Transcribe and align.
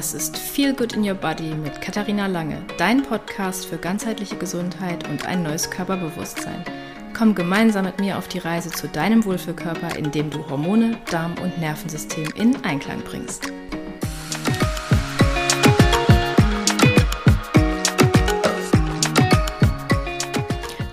Das 0.00 0.14
ist 0.14 0.38
Feel 0.38 0.72
Good 0.72 0.94
in 0.94 1.06
Your 1.06 1.14
Body 1.14 1.54
mit 1.54 1.82
Katharina 1.82 2.26
Lange, 2.26 2.64
dein 2.78 3.02
Podcast 3.02 3.66
für 3.66 3.76
ganzheitliche 3.76 4.36
Gesundheit 4.36 5.06
und 5.10 5.26
ein 5.26 5.42
neues 5.42 5.70
Körperbewusstsein. 5.70 6.64
Komm 7.12 7.34
gemeinsam 7.34 7.84
mit 7.84 8.00
mir 8.00 8.16
auf 8.16 8.26
die 8.26 8.38
Reise 8.38 8.70
zu 8.70 8.88
deinem 8.88 9.26
Wohlfühlkörper, 9.26 9.98
indem 9.98 10.30
du 10.30 10.48
Hormone, 10.48 10.96
Darm 11.10 11.34
und 11.42 11.58
Nervensystem 11.58 12.32
in 12.34 12.64
Einklang 12.64 13.02
bringst. 13.02 13.52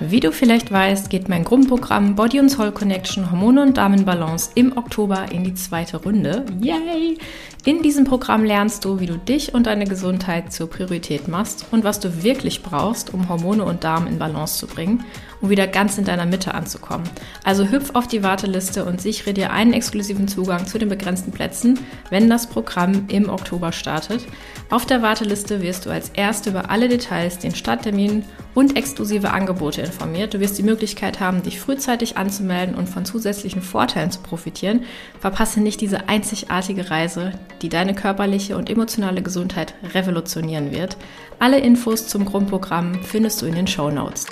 Wie 0.09 0.21
du 0.21 0.31
vielleicht 0.31 0.71
weißt, 0.71 1.09
geht 1.09 1.27
mein 1.27 1.43
Grundprogramm 1.43 2.15
Body 2.15 2.39
und 2.39 2.47
Soul 2.47 2.71
Connection 2.71 3.29
Hormone 3.29 3.61
und 3.61 3.75
Damenbalance 3.75 4.51
im 4.55 4.77
Oktober 4.77 5.25
in 5.33 5.43
die 5.43 5.53
zweite 5.53 5.97
Runde. 5.97 6.45
Yay! 6.61 7.17
In 7.65 7.81
diesem 7.81 8.05
Programm 8.05 8.45
lernst 8.45 8.85
du, 8.85 9.01
wie 9.01 9.05
du 9.05 9.17
dich 9.17 9.53
und 9.53 9.67
deine 9.67 9.83
Gesundheit 9.83 10.53
zur 10.53 10.69
Priorität 10.69 11.27
machst 11.27 11.65
und 11.71 11.83
was 11.83 11.99
du 11.99 12.23
wirklich 12.23 12.63
brauchst, 12.63 13.13
um 13.13 13.27
Hormone 13.27 13.65
und 13.65 13.83
Darm 13.83 14.07
in 14.07 14.17
Balance 14.17 14.59
zu 14.59 14.67
bringen 14.67 15.03
um 15.41 15.49
wieder 15.49 15.67
ganz 15.67 15.97
in 15.97 16.05
deiner 16.05 16.25
Mitte 16.25 16.53
anzukommen. 16.53 17.07
Also 17.43 17.69
hüpf 17.69 17.91
auf 17.93 18.07
die 18.07 18.23
Warteliste 18.23 18.85
und 18.85 19.01
sichere 19.01 19.33
dir 19.33 19.51
einen 19.51 19.73
exklusiven 19.73 20.27
Zugang 20.27 20.65
zu 20.65 20.77
den 20.77 20.89
begrenzten 20.89 21.31
Plätzen, 21.31 21.79
wenn 22.09 22.29
das 22.29 22.47
Programm 22.47 23.05
im 23.07 23.29
Oktober 23.29 23.71
startet. 23.71 24.25
Auf 24.69 24.85
der 24.85 25.01
Warteliste 25.01 25.61
wirst 25.61 25.85
du 25.85 25.89
als 25.89 26.09
Erste 26.09 26.49
über 26.49 26.69
alle 26.69 26.89
Details, 26.89 27.39
den 27.39 27.55
Starttermin 27.55 28.23
und 28.53 28.75
exklusive 28.75 29.31
Angebote 29.31 29.81
informiert. 29.81 30.33
Du 30.33 30.39
wirst 30.39 30.57
die 30.57 30.63
Möglichkeit 30.63 31.19
haben, 31.19 31.43
dich 31.43 31.59
frühzeitig 31.59 32.17
anzumelden 32.17 32.75
und 32.75 32.89
von 32.89 33.05
zusätzlichen 33.05 33.61
Vorteilen 33.61 34.11
zu 34.11 34.19
profitieren. 34.19 34.83
Verpasse 35.19 35.61
nicht 35.61 35.79
diese 35.79 36.09
einzigartige 36.09 36.89
Reise, 36.89 37.33
die 37.61 37.69
deine 37.69 37.93
körperliche 37.93 38.57
und 38.57 38.69
emotionale 38.69 39.21
Gesundheit 39.21 39.75
revolutionieren 39.93 40.71
wird. 40.71 40.97
Alle 41.39 41.59
Infos 41.59 42.07
zum 42.07 42.25
Grundprogramm 42.25 43.03
findest 43.03 43.41
du 43.41 43.45
in 43.45 43.55
den 43.55 43.67
Show 43.67 43.91
Notes. 43.91 44.25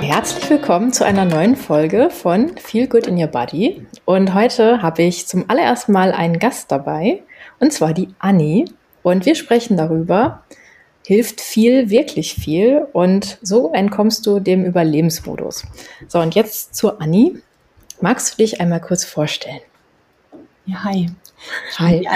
Herzlich 0.00 0.48
willkommen 0.48 0.92
zu 0.92 1.04
einer 1.04 1.24
neuen 1.24 1.56
Folge 1.56 2.08
von 2.10 2.56
Feel 2.56 2.86
Good 2.86 3.08
in 3.08 3.18
Your 3.18 3.26
Body. 3.26 3.86
Und 4.04 4.32
heute 4.32 4.80
habe 4.80 5.02
ich 5.02 5.26
zum 5.26 5.50
allerersten 5.50 5.92
Mal 5.92 6.12
einen 6.12 6.38
Gast 6.38 6.70
dabei, 6.70 7.22
und 7.58 7.72
zwar 7.72 7.92
die 7.92 8.08
Anni. 8.18 8.66
Und 9.02 9.26
wir 9.26 9.34
sprechen 9.34 9.76
darüber, 9.76 10.44
hilft 11.04 11.40
viel, 11.40 11.90
wirklich 11.90 12.34
viel. 12.34 12.86
Und 12.92 13.38
so 13.42 13.72
entkommst 13.72 14.26
du 14.26 14.40
dem 14.40 14.64
Überlebensmodus. 14.64 15.64
So, 16.06 16.20
und 16.20 16.34
jetzt 16.34 16.74
zur 16.74 17.00
Anni. 17.02 17.42
Magst 18.00 18.34
du 18.34 18.36
dich 18.42 18.60
einmal 18.60 18.80
kurz 18.80 19.04
vorstellen? 19.04 19.60
Ja, 20.66 20.84
hi. 20.84 21.10
Hi. 21.78 22.06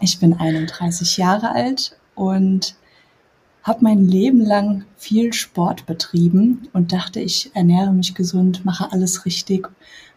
Ich 0.00 0.20
bin 0.20 0.38
31 0.38 1.16
Jahre 1.16 1.50
alt 1.50 1.96
und 2.14 2.74
habe 3.62 3.80
mein 3.82 4.06
Leben 4.06 4.40
lang 4.40 4.84
viel 4.96 5.32
Sport 5.32 5.86
betrieben 5.86 6.68
und 6.72 6.92
dachte, 6.92 7.20
ich 7.20 7.50
ernähre 7.54 7.92
mich 7.92 8.14
gesund, 8.14 8.64
mache 8.64 8.90
alles 8.92 9.26
richtig, 9.26 9.68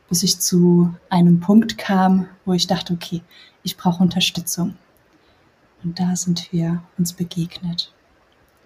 bis 0.09 0.23
ich 0.23 0.39
zu 0.39 0.93
einem 1.09 1.39
Punkt 1.39 1.77
kam, 1.77 2.27
wo 2.45 2.53
ich 2.53 2.67
dachte, 2.67 2.93
okay, 2.93 3.21
ich 3.63 3.77
brauche 3.77 4.03
Unterstützung. 4.03 4.75
Und 5.83 5.99
da 5.99 6.15
sind 6.15 6.51
wir 6.53 6.81
uns 6.97 7.13
begegnet. 7.13 7.91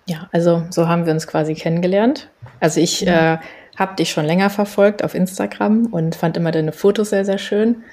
Ja, 0.06 0.30
also 0.32 0.66
so 0.70 0.88
haben 0.88 1.06
wir 1.06 1.14
uns 1.14 1.28
quasi 1.28 1.54
kennengelernt. 1.54 2.30
Also 2.60 2.80
ich 2.80 3.02
ja. 3.02 3.36
äh, 3.36 3.38
habe 3.76 3.96
dich 3.96 4.12
schon 4.12 4.26
länger 4.26 4.50
verfolgt 4.50 5.04
auf 5.04 5.16
Instagram 5.16 5.88
und 5.88 6.16
fand 6.16 6.38
immer 6.38 6.52
deine 6.52 6.72
Fotos 6.72 7.10
sehr, 7.10 7.26
sehr 7.26 7.38
schön 7.40 7.84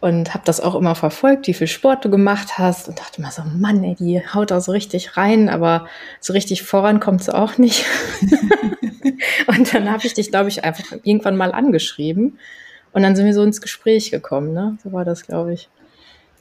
und 0.00 0.32
habe 0.32 0.44
das 0.44 0.60
auch 0.60 0.74
immer 0.74 0.94
verfolgt, 0.94 1.48
wie 1.48 1.54
viel 1.54 1.66
Sport 1.66 2.04
du 2.04 2.10
gemacht 2.10 2.58
hast 2.58 2.88
und 2.88 2.98
dachte 2.98 3.20
immer 3.20 3.30
so, 3.30 3.42
Mann, 3.42 3.82
ey, 3.82 3.96
die 3.96 4.22
haut 4.32 4.50
da 4.50 4.60
so 4.60 4.72
richtig 4.72 5.16
rein, 5.16 5.48
aber 5.48 5.86
so 6.20 6.32
richtig 6.32 6.62
voran 6.62 7.00
kommt 7.00 7.24
sie 7.24 7.34
auch 7.34 7.58
nicht. 7.58 7.84
und 9.46 9.74
dann 9.74 9.90
habe 9.90 10.06
ich 10.06 10.14
dich, 10.14 10.30
glaube 10.30 10.48
ich, 10.48 10.64
einfach 10.64 10.96
irgendwann 11.02 11.36
mal 11.36 11.52
angeschrieben 11.52 12.38
und 12.92 13.02
dann 13.02 13.16
sind 13.16 13.26
wir 13.26 13.34
so 13.34 13.42
ins 13.42 13.60
Gespräch 13.60 14.10
gekommen, 14.10 14.52
ne? 14.52 14.78
So 14.82 14.92
war 14.92 15.04
das, 15.04 15.26
glaube 15.26 15.54
ich. 15.54 15.68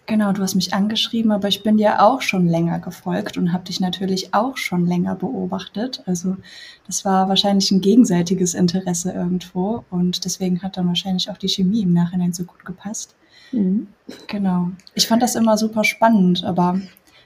Genau, 0.05 0.31
du 0.31 0.41
hast 0.41 0.55
mich 0.55 0.73
angeschrieben, 0.73 1.33
aber 1.33 1.49
ich 1.49 1.63
bin 1.63 1.75
dir 1.75 2.01
auch 2.01 2.21
schon 2.21 2.47
länger 2.47 2.79
gefolgt 2.79 3.37
und 3.37 3.51
habe 3.51 3.65
dich 3.65 3.81
natürlich 3.81 4.33
auch 4.33 4.55
schon 4.55 4.85
länger 4.85 5.15
beobachtet. 5.15 6.01
Also 6.05 6.37
das 6.85 7.03
war 7.03 7.27
wahrscheinlich 7.27 7.71
ein 7.71 7.81
gegenseitiges 7.81 8.53
Interesse 8.53 9.11
irgendwo 9.11 9.83
und 9.89 10.23
deswegen 10.23 10.61
hat 10.61 10.77
dann 10.77 10.87
wahrscheinlich 10.87 11.29
auch 11.29 11.37
die 11.37 11.49
Chemie 11.49 11.81
im 11.81 11.91
Nachhinein 11.91 12.31
so 12.31 12.45
gut 12.45 12.63
gepasst. 12.63 13.15
Mhm. 13.51 13.87
Genau. 14.27 14.71
Ich 14.93 15.07
fand 15.07 15.21
das 15.21 15.35
immer 15.35 15.57
super 15.57 15.83
spannend, 15.83 16.43
aber 16.43 16.79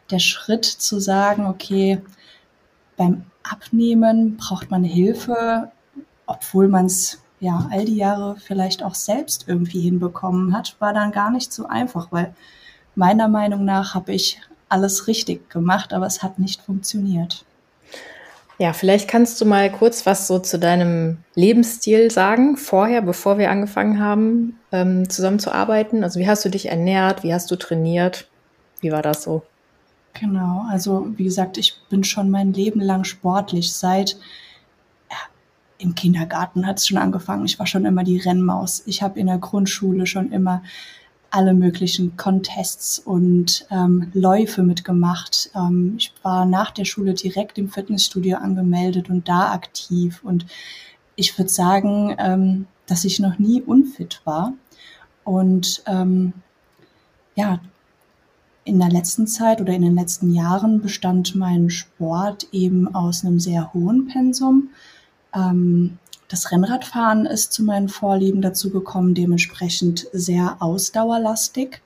der 0.10 0.20
Schritt 0.20 0.66
zu 0.66 1.00
sagen, 1.00 1.46
okay, 1.46 2.02
beim 2.98 3.24
Abnehmen 3.44 4.38
braucht 4.38 4.72
man 4.72 4.84
Hilfe, 4.84 5.72
obwohl 6.26 6.68
man 6.68 6.86
es 6.86 7.22
ja 7.40 7.68
all 7.72 7.86
die 7.86 7.96
Jahre 7.96 8.36
vielleicht 8.38 8.84
auch 8.84 8.96
selbst 8.96 9.46
irgendwie 9.48 9.82
hinbekommen 9.82 10.56
hat, 10.56 10.76
war 10.80 10.94
dann 10.94 11.12
gar 11.12 11.32
nicht 11.32 11.52
so 11.52 11.66
einfach, 11.66 12.12
weil 12.12 12.34
meiner 12.96 13.28
Meinung 13.28 13.66
nach 13.66 13.96
habe 13.96 14.14
ich 14.14 14.40
alles 14.70 15.08
richtig 15.08 15.50
gemacht, 15.50 15.94
aber 15.94 16.06
es 16.06 16.24
hat 16.24 16.40
nicht 16.40 16.62
funktioniert. 16.62 17.46
Ja, 18.62 18.74
vielleicht 18.74 19.08
kannst 19.08 19.42
du 19.42 19.46
mal 19.46 19.72
kurz 19.72 20.06
was 20.06 20.28
so 20.28 20.38
zu 20.38 20.60
deinem 20.60 21.18
Lebensstil 21.34 22.12
sagen, 22.12 22.58
vorher, 22.58 23.02
bevor 23.02 23.40
wir 23.40 23.50
angefangen 23.50 24.00
haben, 24.00 24.60
ähm, 24.72 25.10
zusammenzuarbeiten. 25.10 26.04
Also 26.04 26.20
wie 26.20 26.28
hast 26.28 26.46
du 26.46 26.50
dich 26.50 26.68
ernährt, 26.68 27.24
wie 27.24 27.34
hast 27.34 27.50
du 27.50 27.56
trainiert? 27.56 28.30
Wie 28.80 28.92
war 28.92 29.02
das 29.02 29.24
so? 29.24 29.42
Genau, 30.14 30.64
also 30.70 31.08
wie 31.18 31.24
gesagt, 31.24 31.58
ich 31.58 31.74
bin 31.90 32.04
schon 32.04 32.30
mein 32.30 32.54
Leben 32.54 32.82
lang 32.82 33.04
sportlich. 33.04 33.74
Seit 33.74 34.12
ja, 35.10 35.18
im 35.80 35.96
Kindergarten 35.96 36.68
hat 36.68 36.78
es 36.78 36.88
schon 36.88 37.00
angefangen. 37.00 37.46
Ich 37.46 37.58
war 37.58 37.66
schon 37.66 37.86
immer 37.86 38.04
die 38.04 38.20
Rennmaus. 38.20 38.84
Ich 38.86 39.02
habe 39.02 39.20
in 39.20 39.26
der 39.26 39.40
Grundschule 39.40 40.06
schon 40.06 40.32
immer 40.32 40.62
alle 41.32 41.54
möglichen 41.54 42.18
Contests 42.18 43.00
und 43.00 43.66
ähm, 43.72 44.12
Läufe 44.14 44.64
mitgemacht. 44.64 45.50
Ähm, 45.56 45.96
ich 45.98 46.14
war 46.24 46.46
nach 46.46 46.72
der 46.72 46.86
Schule 46.86 47.14
direkt 47.14 47.58
im 47.58 47.70
Fitnessstudio 47.70 48.38
angemeldet 48.38 49.10
und 49.10 49.28
da 49.28 49.52
aktiv. 49.52 50.22
Und 50.24 50.46
ich 51.16 51.38
würde 51.38 51.50
sagen, 51.50 52.16
ähm, 52.20 52.68
dass 52.86 53.06
ich 53.06 53.20
noch 53.20 53.40
nie 53.40 53.62
unfit 53.62 54.22
war. 54.26 54.54
Und 55.24 55.84
ähm, 55.88 56.34
ja, 57.36 57.62
in 58.66 58.80
der 58.80 58.90
letzten 58.90 59.26
Zeit 59.26 59.62
oder 59.62 59.74
in 59.74 59.82
den 59.82 59.96
letzten 59.96 60.34
Jahren 60.34 60.82
bestand 60.82 61.34
mein 61.36 61.70
Sport 61.70 62.48
eben 62.52 62.94
aus 62.94 63.24
einem 63.24 63.40
sehr 63.40 63.74
hohen 63.74 64.08
Pensum. 64.08 64.70
Ähm, 65.34 65.98
das 66.32 66.52
Rennradfahren 66.52 67.26
ist 67.26 67.52
zu 67.52 67.64
meinen 67.64 67.90
Vorlieben 67.90 68.42
dazu 68.42 68.70
gekommen, 68.70 69.14
dementsprechend 69.14 70.08
sehr 70.14 70.58
ausdauerlastig. 70.60 71.82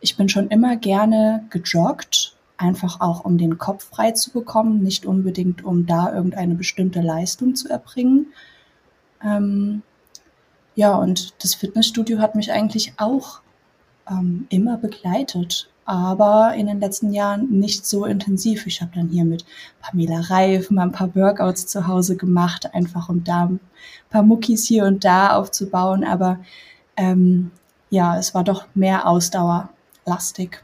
Ich 0.00 0.16
bin 0.16 0.28
schon 0.28 0.48
immer 0.48 0.76
gerne 0.76 1.44
gejoggt, 1.50 2.36
einfach 2.56 3.00
auch 3.00 3.24
um 3.24 3.36
den 3.36 3.58
Kopf 3.58 3.88
frei 3.88 4.12
zu 4.12 4.30
bekommen, 4.30 4.82
nicht 4.82 5.06
unbedingt 5.06 5.64
um 5.64 5.86
da 5.86 6.14
irgendeine 6.14 6.54
bestimmte 6.54 7.00
Leistung 7.00 7.56
zu 7.56 7.68
erbringen. 7.68 8.32
Ähm, 9.24 9.82
ja, 10.76 10.94
und 10.94 11.34
das 11.42 11.54
Fitnessstudio 11.54 12.20
hat 12.20 12.36
mich 12.36 12.52
eigentlich 12.52 12.94
auch 12.98 13.40
ähm, 14.08 14.46
immer 14.50 14.76
begleitet 14.76 15.69
aber 15.84 16.54
in 16.54 16.66
den 16.66 16.80
letzten 16.80 17.12
Jahren 17.12 17.48
nicht 17.50 17.86
so 17.86 18.04
intensiv. 18.04 18.66
Ich 18.66 18.80
habe 18.80 18.92
dann 18.94 19.08
hier 19.08 19.24
mit 19.24 19.44
Pamela 19.80 20.20
Reif 20.20 20.70
mal 20.70 20.84
ein 20.84 20.92
paar 20.92 21.14
Workouts 21.14 21.66
zu 21.66 21.86
Hause 21.86 22.16
gemacht, 22.16 22.74
einfach 22.74 23.08
um 23.08 23.24
da 23.24 23.46
ein 23.46 23.60
paar 24.10 24.22
Muckis 24.22 24.66
hier 24.66 24.84
und 24.84 25.04
da 25.04 25.36
aufzubauen. 25.36 26.04
Aber 26.04 26.38
ähm, 26.96 27.50
ja, 27.90 28.18
es 28.18 28.34
war 28.34 28.44
doch 28.44 28.66
mehr 28.74 29.06
ausdauerlastig. 29.06 30.62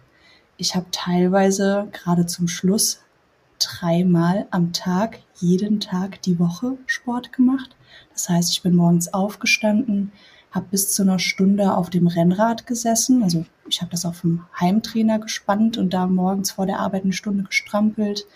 Ich 0.59 0.75
habe 0.75 0.87
teilweise 0.91 1.89
gerade 1.93 2.27
zum 2.27 2.49
Schluss 2.49 3.01
dreimal 3.59 4.47
am 4.51 4.73
Tag, 4.73 5.19
jeden 5.37 5.81
Tag 5.81 6.23
die 6.23 6.39
Woche 6.39 6.79
Sport 6.87 7.33
gemacht. 7.33 7.75
Das 8.13 8.29
heißt, 8.29 8.53
ich 8.53 8.63
bin 8.63 8.75
morgens 8.75 9.13
aufgestanden, 9.13 10.13
habe 10.57 10.67
bis 10.71 10.93
zu 10.93 11.03
einer 11.03 11.19
Stunde 11.19 11.77
auf 11.77 11.91
dem 11.91 12.09
Rennrad 12.09 12.67
gesessen. 12.67 13.23
Also 13.23 13.45
ich 13.69 13.81
habe 13.81 13.91
das 13.91 14.05
auf 14.05 14.23
dem 14.23 14.45
Heimtrainer 14.59 15.19
gespannt 15.19 15.79
und 15.79 15.95
da 15.95 16.07
morgens 16.07 16.53
vor 16.53 16.67
der 16.67 16.81
Arbeit 16.81 17.05
eine 17.05 17.13
Stunde 17.13 17.45
gestrampelt. 17.45 18.27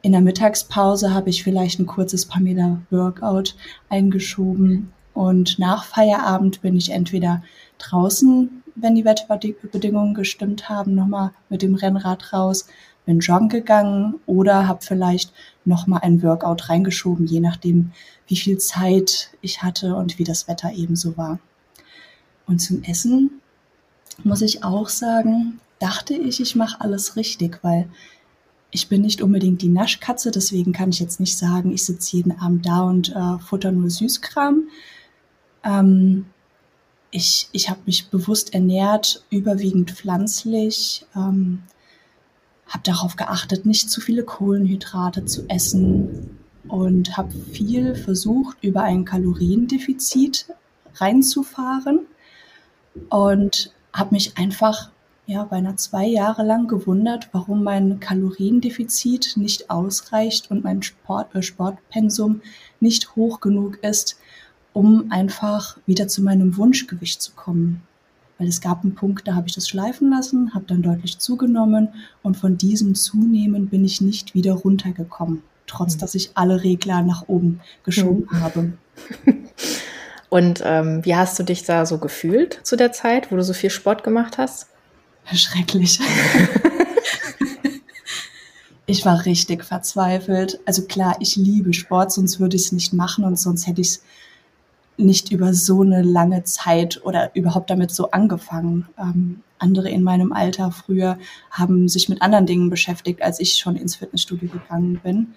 In 0.00 0.12
der 0.12 0.20
Mittagspause 0.20 1.12
habe 1.12 1.30
ich 1.30 1.42
vielleicht 1.44 1.80
ein 1.80 1.86
kurzes 1.86 2.26
Pamela 2.26 2.80
Workout 2.90 3.56
eingeschoben 3.88 4.92
und 5.12 5.58
nach 5.58 5.84
Feierabend 5.84 6.60
bin 6.60 6.76
ich 6.76 6.90
entweder 6.90 7.42
draußen, 7.78 8.62
wenn 8.74 8.94
die 8.94 9.04
Wetterbedingungen 9.04 10.14
gestimmt 10.14 10.68
haben, 10.68 10.94
nochmal 10.94 11.30
mit 11.48 11.62
dem 11.62 11.74
Rennrad 11.74 12.32
raus, 12.32 12.66
bin 13.06 13.20
joggen 13.20 13.48
gegangen 13.48 14.14
oder 14.26 14.66
habe 14.66 14.84
vielleicht 14.84 15.32
nochmal 15.64 16.00
ein 16.02 16.22
Workout 16.22 16.68
reingeschoben, 16.68 17.26
je 17.26 17.40
nachdem, 17.40 17.92
wie 18.26 18.36
viel 18.36 18.58
Zeit 18.58 19.30
ich 19.40 19.62
hatte 19.62 19.94
und 19.96 20.18
wie 20.18 20.24
das 20.24 20.48
Wetter 20.48 20.72
eben 20.72 20.96
so 20.96 21.16
war. 21.16 21.38
Und 22.46 22.60
zum 22.60 22.82
Essen 22.82 23.40
muss 24.22 24.42
ich 24.42 24.64
auch 24.64 24.88
sagen, 24.88 25.60
dachte 25.78 26.14
ich, 26.14 26.40
ich 26.40 26.56
mache 26.56 26.80
alles 26.80 27.16
richtig, 27.16 27.58
weil 27.62 27.88
ich 28.70 28.88
bin 28.88 29.02
nicht 29.02 29.22
unbedingt 29.22 29.62
die 29.62 29.68
Naschkatze, 29.68 30.30
deswegen 30.30 30.72
kann 30.72 30.90
ich 30.90 30.98
jetzt 30.98 31.20
nicht 31.20 31.38
sagen, 31.38 31.72
ich 31.72 31.84
sitze 31.84 32.16
jeden 32.16 32.38
Abend 32.38 32.66
da 32.66 32.82
und 32.82 33.14
äh, 33.14 33.38
futter 33.38 33.70
nur 33.70 33.88
Süßkram. 33.88 34.64
Ähm, 35.62 36.26
ich 37.10 37.48
ich 37.52 37.70
habe 37.70 37.80
mich 37.86 38.08
bewusst 38.08 38.52
ernährt, 38.52 39.24
überwiegend 39.30 39.92
pflanzlich, 39.92 41.06
ähm, 41.14 41.62
habe 42.68 42.82
darauf 42.82 43.16
geachtet, 43.16 43.66
nicht 43.66 43.90
zu 43.90 44.00
viele 44.00 44.24
Kohlenhydrate 44.24 45.24
zu 45.24 45.48
essen 45.48 46.38
und 46.68 47.16
habe 47.16 47.32
viel 47.32 47.94
versucht, 47.94 48.56
über 48.62 48.82
ein 48.82 49.04
Kaloriendefizit 49.04 50.46
reinzufahren 50.96 52.00
und 53.10 53.72
habe 53.92 54.14
mich 54.14 54.36
einfach 54.38 54.90
ja, 55.26 55.44
beinahe 55.44 55.76
zwei 55.76 56.06
Jahre 56.06 56.42
lang 56.42 56.68
gewundert, 56.68 57.28
warum 57.32 57.62
mein 57.62 57.98
Kaloriendefizit 57.98 59.36
nicht 59.36 59.70
ausreicht 59.70 60.50
und 60.50 60.64
mein 60.64 60.82
Sport, 60.82 61.34
äh, 61.34 61.42
Sportpensum 61.42 62.42
nicht 62.80 63.16
hoch 63.16 63.40
genug 63.40 63.78
ist, 63.82 64.18
um 64.74 65.10
einfach 65.10 65.78
wieder 65.86 66.08
zu 66.08 66.22
meinem 66.22 66.56
Wunschgewicht 66.56 67.22
zu 67.22 67.32
kommen. 67.32 67.82
Weil 68.38 68.48
es 68.48 68.60
gab 68.60 68.82
einen 68.82 68.94
Punkt, 68.94 69.28
da 69.28 69.34
habe 69.34 69.46
ich 69.46 69.54
das 69.54 69.68
schleifen 69.68 70.10
lassen, 70.10 70.54
habe 70.54 70.64
dann 70.66 70.82
deutlich 70.82 71.18
zugenommen 71.18 71.88
und 72.22 72.36
von 72.36 72.58
diesem 72.58 72.94
Zunehmen 72.94 73.68
bin 73.68 73.84
ich 73.84 74.00
nicht 74.00 74.34
wieder 74.34 74.54
runtergekommen, 74.54 75.42
trotz 75.66 75.96
mhm. 75.96 76.00
dass 76.00 76.14
ich 76.14 76.30
alle 76.34 76.64
Regler 76.64 77.02
nach 77.02 77.28
oben 77.28 77.60
geschoben 77.84 78.26
mhm. 78.30 78.40
habe. 78.40 78.72
Und 80.34 80.62
ähm, 80.64 81.04
wie 81.04 81.14
hast 81.14 81.38
du 81.38 81.44
dich 81.44 81.62
da 81.62 81.86
so 81.86 81.98
gefühlt 81.98 82.58
zu 82.64 82.74
der 82.74 82.90
Zeit, 82.90 83.30
wo 83.30 83.36
du 83.36 83.44
so 83.44 83.52
viel 83.52 83.70
Sport 83.70 84.02
gemacht 84.02 84.36
hast? 84.36 84.66
Schrecklich. 85.32 86.00
ich 88.86 89.04
war 89.04 89.24
richtig 89.26 89.64
verzweifelt. 89.64 90.58
Also 90.66 90.86
klar, 90.86 91.18
ich 91.20 91.36
liebe 91.36 91.72
Sport, 91.72 92.10
sonst 92.10 92.40
würde 92.40 92.56
ich 92.56 92.64
es 92.64 92.72
nicht 92.72 92.92
machen 92.92 93.24
und 93.24 93.38
sonst 93.38 93.68
hätte 93.68 93.80
ich 93.80 93.88
es 93.88 94.02
nicht 94.96 95.32
über 95.32 95.54
so 95.54 95.82
eine 95.82 96.02
lange 96.02 96.44
Zeit 96.44 97.00
oder 97.04 97.34
überhaupt 97.34 97.70
damit 97.70 97.90
so 97.90 98.10
angefangen. 98.10 98.86
Ähm, 98.98 99.42
andere 99.58 99.90
in 99.90 100.02
meinem 100.02 100.32
Alter 100.32 100.70
früher 100.70 101.18
haben 101.50 101.88
sich 101.88 102.08
mit 102.08 102.22
anderen 102.22 102.46
Dingen 102.46 102.70
beschäftigt, 102.70 103.22
als 103.22 103.40
ich 103.40 103.56
schon 103.56 103.76
ins 103.76 103.96
Fitnessstudio 103.96 104.48
gegangen 104.48 105.00
bin 105.02 105.34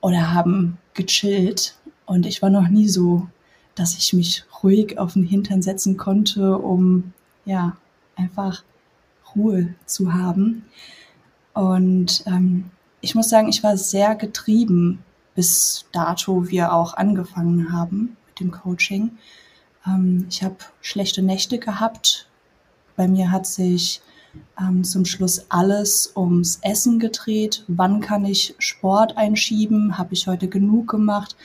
oder 0.00 0.34
haben 0.34 0.78
gechillt. 0.94 1.76
Und 2.06 2.26
ich 2.26 2.42
war 2.42 2.50
noch 2.50 2.68
nie 2.68 2.88
so, 2.88 3.28
dass 3.74 3.96
ich 3.96 4.12
mich 4.12 4.44
ruhig 4.62 4.98
auf 4.98 5.14
den 5.14 5.24
Hintern 5.24 5.62
setzen 5.62 5.96
konnte, 5.96 6.58
um 6.58 7.12
ja 7.44 7.76
einfach 8.16 8.62
Ruhe 9.34 9.74
zu 9.86 10.12
haben. 10.12 10.64
Und 11.54 12.24
ähm, 12.26 12.70
ich 13.00 13.14
muss 13.14 13.28
sagen, 13.28 13.48
ich 13.48 13.62
war 13.62 13.76
sehr 13.76 14.14
getrieben 14.14 15.02
bis 15.34 15.86
dato 15.92 16.48
wir 16.48 16.72
auch 16.72 16.94
angefangen 16.94 17.72
haben 17.72 18.16
dem 18.40 18.50
Coaching. 18.50 19.12
Ähm, 19.86 20.26
ich 20.28 20.42
habe 20.42 20.56
schlechte 20.80 21.22
Nächte 21.22 21.58
gehabt. 21.58 22.28
Bei 22.96 23.08
mir 23.08 23.30
hat 23.30 23.46
sich 23.46 24.00
ähm, 24.60 24.84
zum 24.84 25.04
Schluss 25.04 25.46
alles 25.48 26.12
ums 26.16 26.58
Essen 26.62 26.98
gedreht. 26.98 27.64
Wann 27.68 28.00
kann 28.00 28.24
ich 28.24 28.54
Sport 28.58 29.16
einschieben? 29.16 29.98
Habe 29.98 30.14
ich 30.14 30.26
heute 30.26 30.48
genug 30.48 30.88
gemacht? 30.88 31.36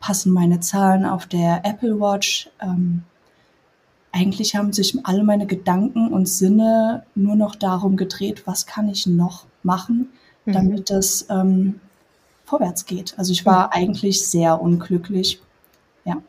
Passen 0.00 0.32
meine 0.32 0.60
Zahlen 0.60 1.04
auf 1.04 1.26
der 1.26 1.64
Apple 1.64 1.98
Watch? 2.00 2.50
Ähm, 2.60 3.02
eigentlich 4.12 4.56
haben 4.56 4.72
sich 4.72 4.96
alle 5.04 5.24
meine 5.24 5.46
Gedanken 5.46 6.08
und 6.12 6.26
Sinne 6.26 7.04
nur 7.14 7.36
noch 7.36 7.54
darum 7.54 7.96
gedreht, 7.96 8.46
was 8.46 8.66
kann 8.66 8.88
ich 8.88 9.06
noch 9.06 9.44
machen, 9.62 10.08
mhm. 10.46 10.52
damit 10.52 10.90
mhm. 10.90 10.96
es 10.96 11.26
ähm, 11.28 11.80
vorwärts 12.44 12.86
geht. 12.86 13.14
Also 13.18 13.32
ich 13.32 13.44
war 13.44 13.74
eigentlich 13.74 14.26
sehr 14.26 14.60
unglücklich. 14.60 15.40
Ja. 16.06 16.22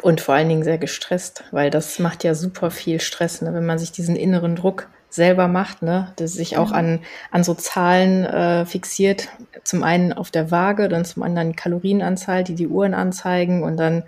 Und 0.00 0.22
vor 0.22 0.34
allen 0.34 0.48
Dingen 0.48 0.64
sehr 0.64 0.78
gestresst, 0.78 1.44
weil 1.50 1.70
das 1.70 1.98
macht 1.98 2.24
ja 2.24 2.34
super 2.34 2.70
viel 2.70 3.00
Stress, 3.00 3.42
ne? 3.42 3.52
wenn 3.52 3.66
man 3.66 3.78
sich 3.78 3.92
diesen 3.92 4.16
inneren 4.16 4.56
Druck 4.56 4.88
selber 5.10 5.48
macht, 5.48 5.82
ne? 5.82 6.12
dass 6.16 6.32
sich 6.32 6.56
auch 6.56 6.72
an, 6.72 7.00
an 7.30 7.44
so 7.44 7.52
Zahlen 7.54 8.24
äh, 8.24 8.64
fixiert. 8.64 9.28
Zum 9.64 9.82
einen 9.82 10.14
auf 10.14 10.30
der 10.30 10.50
Waage, 10.50 10.88
dann 10.88 11.04
zum 11.04 11.22
anderen 11.22 11.56
Kalorienanzahl, 11.56 12.44
die 12.44 12.54
die 12.54 12.68
Uhren 12.68 12.94
anzeigen 12.94 13.62
und 13.62 13.76
dann 13.76 14.04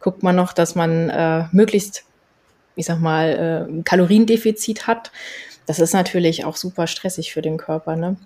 guckt 0.00 0.22
man 0.22 0.36
noch, 0.36 0.52
dass 0.52 0.74
man 0.74 1.08
äh, 1.08 1.44
möglichst 1.52 2.04
ich 2.76 2.86
sag 2.86 3.00
mal, 3.00 3.66
äh, 3.68 3.70
ein 3.70 3.84
Kaloriendefizit 3.84 4.86
hat, 4.86 5.10
das 5.64 5.80
ist 5.80 5.94
natürlich 5.94 6.44
auch 6.44 6.56
super 6.56 6.86
stressig 6.86 7.32
für 7.32 7.42
den 7.42 7.56
Körper, 7.56 7.96
ne? 7.96 8.16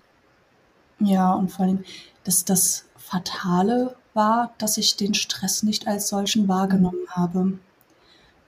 Ja, 0.98 1.32
und 1.32 1.50
vor 1.50 1.64
allem, 1.64 1.84
dass 2.24 2.44
das 2.44 2.84
Fatale 2.98 3.96
war, 4.14 4.52
dass 4.58 4.76
ich 4.76 4.96
den 4.96 5.14
Stress 5.14 5.62
nicht 5.62 5.86
als 5.86 6.08
solchen 6.08 6.48
wahrgenommen 6.48 7.06
habe. 7.08 7.58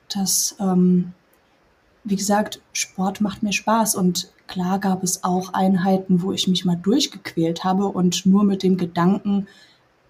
Das, 0.09 0.57
ähm, 0.59 1.13
wie 2.05 2.17
gesagt, 2.17 2.61
Sport 2.73 3.21
macht 3.21 3.43
mir 3.43 3.53
Spaß 3.53 3.95
und 3.95 4.31
klar 4.47 4.79
gab 4.79 5.03
es 5.03 5.25
auch 5.25 5.53
Einheiten, 5.53 6.23
wo 6.23 6.33
ich 6.33 6.49
mich 6.49 6.65
mal 6.65 6.77
durchgequält 6.77 7.65
habe 7.65 7.87
und 7.87 8.27
nur 8.27 8.45
mit 8.45 8.63
dem 8.63 8.77
Gedanken, 8.77 9.47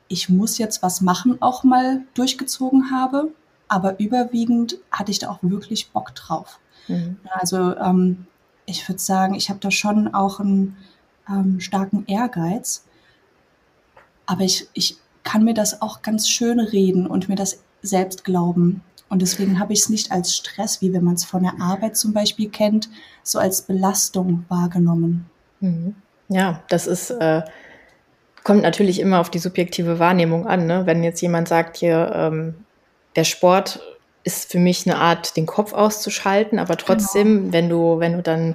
ich 0.09 0.29
muss 0.29 0.59
jetzt 0.59 0.83
was 0.83 1.01
machen, 1.01 1.41
auch 1.41 1.65
mal 1.65 2.03
durchgezogen 2.15 2.91
habe 2.91 3.33
aber 3.73 3.99
überwiegend 3.99 4.77
hatte 4.91 5.11
ich 5.11 5.19
da 5.19 5.31
auch 5.31 5.39
wirklich 5.41 5.93
Bock 5.93 6.15
drauf. 6.15 6.61
Mhm. 6.89 7.17
Also 7.31 7.75
ähm, 7.79 8.27
ich 8.67 8.87
würde 8.87 9.01
sagen, 9.01 9.35
ich 9.35 9.49
habe 9.49 9.61
da 9.61 9.71
schon 9.71 10.13
auch 10.13 10.41
einen 10.41 10.77
ähm, 11.27 11.59
starken 11.59 12.05
Ehrgeiz, 12.07 12.85
aber 14.27 14.43
ich, 14.43 14.69
ich 14.75 14.99
kann 15.25 15.45
mir 15.45 15.55
das 15.55 15.83
auch 15.83 16.03
ganz 16.03 16.29
schön 16.29 16.61
reden 16.61 17.07
und 17.07 17.29
mir 17.29 17.37
das 17.37 17.63
selbst 17.83 18.25
glauben. 18.25 18.83
Und 19.09 19.21
deswegen 19.21 19.59
habe 19.59 19.75
ich 19.75 19.81
es 19.81 19.89
nicht 19.91 20.11
als 20.11 20.35
Stress, 20.35 20.81
wie 20.81 20.93
wenn 20.93 21.05
man 21.05 21.15
es 21.15 21.25
von 21.25 21.43
der 21.43 21.61
Arbeit 21.61 21.97
zum 21.97 22.15
Beispiel 22.15 22.49
kennt, 22.49 22.89
so 23.23 23.39
als 23.39 23.63
Belastung 23.63 24.45
wahrgenommen. 24.49 25.27
Mhm. 25.61 25.95
Ja, 26.29 26.63
das 26.71 26.87
ist, 26.87 27.11
äh, 27.11 27.43
kommt 28.43 28.63
natürlich 28.63 29.01
immer 29.01 29.21
auf 29.21 29.29
die 29.29 29.39
subjektive 29.39 29.99
Wahrnehmung 29.99 30.47
an. 30.47 30.67
Ne? 30.67 30.87
Wenn 30.87 31.05
jetzt 31.05 31.21
jemand 31.21 31.49
sagt, 31.49 31.77
hier, 31.77 32.11
ähm, 32.15 32.55
der 33.15 33.25
Sport 33.25 33.81
ist 34.25 34.51
für 34.51 34.59
mich 34.59 34.87
eine 34.87 34.99
Art, 34.99 35.37
den 35.37 35.47
Kopf 35.47 35.73
auszuschalten, 35.73 36.59
aber 36.59 36.77
trotzdem, 36.77 37.37
genau. 37.37 37.53
wenn 37.53 37.69
du, 37.69 37.99
wenn 37.99 38.13
du 38.15 38.23
dann 38.23 38.55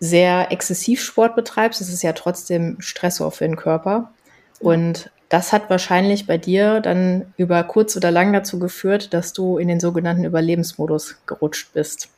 sehr 0.00 0.50
exzessiv 0.50 1.02
Sport 1.02 1.34
betreibst, 1.34 1.80
ist 1.80 1.92
es 1.92 2.02
ja 2.02 2.12
trotzdem 2.12 2.76
Stressor 2.80 3.30
für 3.32 3.44
den 3.44 3.56
Körper. 3.56 4.12
Und 4.60 5.10
das 5.28 5.52
hat 5.52 5.70
wahrscheinlich 5.70 6.26
bei 6.26 6.38
dir 6.38 6.80
dann 6.80 7.32
über 7.36 7.62
kurz 7.64 7.96
oder 7.96 8.10
lang 8.10 8.32
dazu 8.32 8.58
geführt, 8.58 9.14
dass 9.14 9.32
du 9.32 9.58
in 9.58 9.68
den 9.68 9.80
sogenannten 9.80 10.24
Überlebensmodus 10.24 11.16
gerutscht 11.26 11.72
bist. 11.72 12.10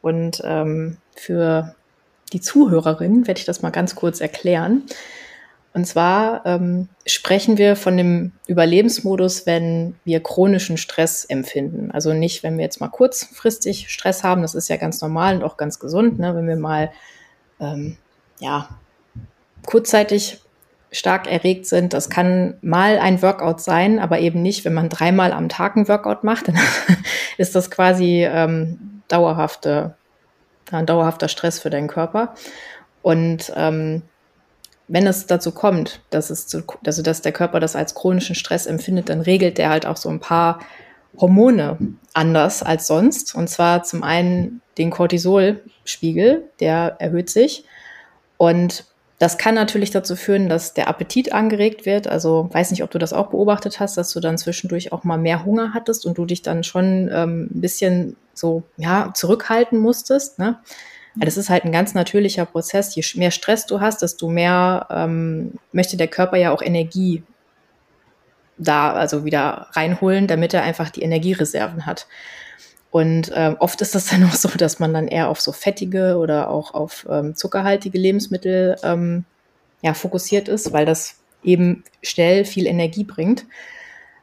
Und 0.00 0.42
ähm, 0.44 0.98
für 1.16 1.74
die 2.32 2.40
Zuhörerin 2.40 3.26
werde 3.26 3.38
ich 3.38 3.46
das 3.46 3.62
mal 3.62 3.70
ganz 3.70 3.94
kurz 3.94 4.20
erklären. 4.20 4.82
Und 5.72 5.86
zwar 5.86 6.46
ähm, 6.46 6.88
sprechen 7.04 7.58
wir 7.58 7.74
von 7.74 7.96
dem 7.96 8.32
Überlebensmodus, 8.46 9.44
wenn 9.44 9.96
wir 10.04 10.22
chronischen 10.22 10.76
Stress 10.76 11.24
empfinden. 11.24 11.90
Also 11.90 12.12
nicht, 12.12 12.44
wenn 12.44 12.56
wir 12.58 12.64
jetzt 12.64 12.80
mal 12.80 12.88
kurzfristig 12.88 13.90
Stress 13.90 14.22
haben, 14.22 14.42
das 14.42 14.54
ist 14.54 14.68
ja 14.68 14.76
ganz 14.76 15.00
normal 15.00 15.34
und 15.34 15.42
auch 15.42 15.56
ganz 15.56 15.80
gesund, 15.80 16.20
ne? 16.20 16.36
wenn 16.36 16.46
wir 16.46 16.56
mal 16.56 16.92
ähm, 17.58 17.96
ja, 18.38 18.68
kurzzeitig 19.66 20.43
stark 20.94 21.30
erregt 21.30 21.66
sind. 21.66 21.92
Das 21.92 22.08
kann 22.08 22.54
mal 22.62 22.98
ein 22.98 23.20
Workout 23.20 23.60
sein, 23.60 23.98
aber 23.98 24.20
eben 24.20 24.42
nicht, 24.42 24.64
wenn 24.64 24.74
man 24.74 24.88
dreimal 24.88 25.32
am 25.32 25.48
Tag 25.48 25.76
ein 25.76 25.88
Workout 25.88 26.22
macht, 26.22 26.48
dann 26.48 26.58
ist 27.36 27.54
das 27.54 27.70
quasi 27.70 28.24
ähm, 28.24 29.02
dauerhafte, 29.08 29.94
ein 30.70 30.86
dauerhafter 30.86 31.28
Stress 31.28 31.58
für 31.58 31.70
deinen 31.70 31.88
Körper. 31.88 32.34
Und 33.02 33.52
ähm, 33.56 34.02
wenn 34.86 35.06
es 35.06 35.26
dazu 35.26 35.50
kommt, 35.50 36.00
dass 36.10 36.30
es 36.30 36.46
zu, 36.46 36.62
also 36.86 37.02
dass 37.02 37.22
der 37.22 37.32
Körper 37.32 37.58
das 37.58 37.74
als 37.74 37.94
chronischen 37.94 38.36
Stress 38.36 38.66
empfindet, 38.66 39.08
dann 39.08 39.20
regelt 39.20 39.58
der 39.58 39.70
halt 39.70 39.86
auch 39.86 39.96
so 39.96 40.08
ein 40.08 40.20
paar 40.20 40.60
Hormone 41.18 41.76
anders 42.12 42.62
als 42.62 42.86
sonst. 42.86 43.34
Und 43.34 43.48
zwar 43.48 43.82
zum 43.82 44.04
einen 44.04 44.60
den 44.78 44.90
Cortisolspiegel, 44.90 46.44
der 46.60 46.96
erhöht 47.00 47.30
sich. 47.30 47.64
Und 48.36 48.84
das 49.18 49.38
kann 49.38 49.54
natürlich 49.54 49.90
dazu 49.90 50.16
führen, 50.16 50.48
dass 50.48 50.74
der 50.74 50.88
Appetit 50.88 51.32
angeregt 51.32 51.86
wird. 51.86 52.08
Also 52.08 52.48
weiß 52.52 52.72
nicht, 52.72 52.82
ob 52.82 52.90
du 52.90 52.98
das 52.98 53.12
auch 53.12 53.28
beobachtet 53.28 53.78
hast, 53.78 53.96
dass 53.96 54.12
du 54.12 54.20
dann 54.20 54.38
zwischendurch 54.38 54.92
auch 54.92 55.04
mal 55.04 55.18
mehr 55.18 55.44
Hunger 55.44 55.72
hattest 55.72 56.04
und 56.04 56.18
du 56.18 56.24
dich 56.24 56.42
dann 56.42 56.64
schon 56.64 57.08
ähm, 57.12 57.48
ein 57.54 57.60
bisschen 57.60 58.16
so 58.34 58.64
ja 58.76 59.12
zurückhalten 59.14 59.78
musstest. 59.78 60.38
Ne? 60.38 60.58
Ja, 61.16 61.24
das 61.24 61.36
ist 61.36 61.48
halt 61.48 61.64
ein 61.64 61.72
ganz 61.72 61.94
natürlicher 61.94 62.44
Prozess. 62.44 62.94
Je 62.96 63.04
mehr 63.14 63.30
Stress 63.30 63.66
du 63.66 63.80
hast, 63.80 64.02
desto 64.02 64.28
mehr 64.28 64.88
ähm, 64.90 65.52
möchte 65.70 65.96
der 65.96 66.08
Körper 66.08 66.36
ja 66.36 66.50
auch 66.50 66.62
Energie 66.62 67.22
da, 68.58 68.92
also 68.92 69.24
wieder 69.24 69.68
reinholen, 69.72 70.26
damit 70.26 70.54
er 70.54 70.62
einfach 70.62 70.90
die 70.90 71.02
Energiereserven 71.02 71.86
hat. 71.86 72.06
Und 72.94 73.32
ähm, 73.34 73.56
oft 73.58 73.80
ist 73.80 73.96
das 73.96 74.06
dann 74.10 74.22
auch 74.22 74.34
so, 74.34 74.48
dass 74.50 74.78
man 74.78 74.94
dann 74.94 75.08
eher 75.08 75.28
auf 75.28 75.40
so 75.40 75.50
fettige 75.50 76.16
oder 76.16 76.48
auch 76.48 76.74
auf 76.74 77.04
ähm, 77.10 77.34
zuckerhaltige 77.34 77.98
Lebensmittel 77.98 78.76
ähm, 78.84 79.24
ja, 79.82 79.94
fokussiert 79.94 80.46
ist, 80.46 80.72
weil 80.72 80.86
das 80.86 81.16
eben 81.42 81.82
schnell 82.04 82.44
viel 82.44 82.68
Energie 82.68 83.02
bringt. 83.02 83.46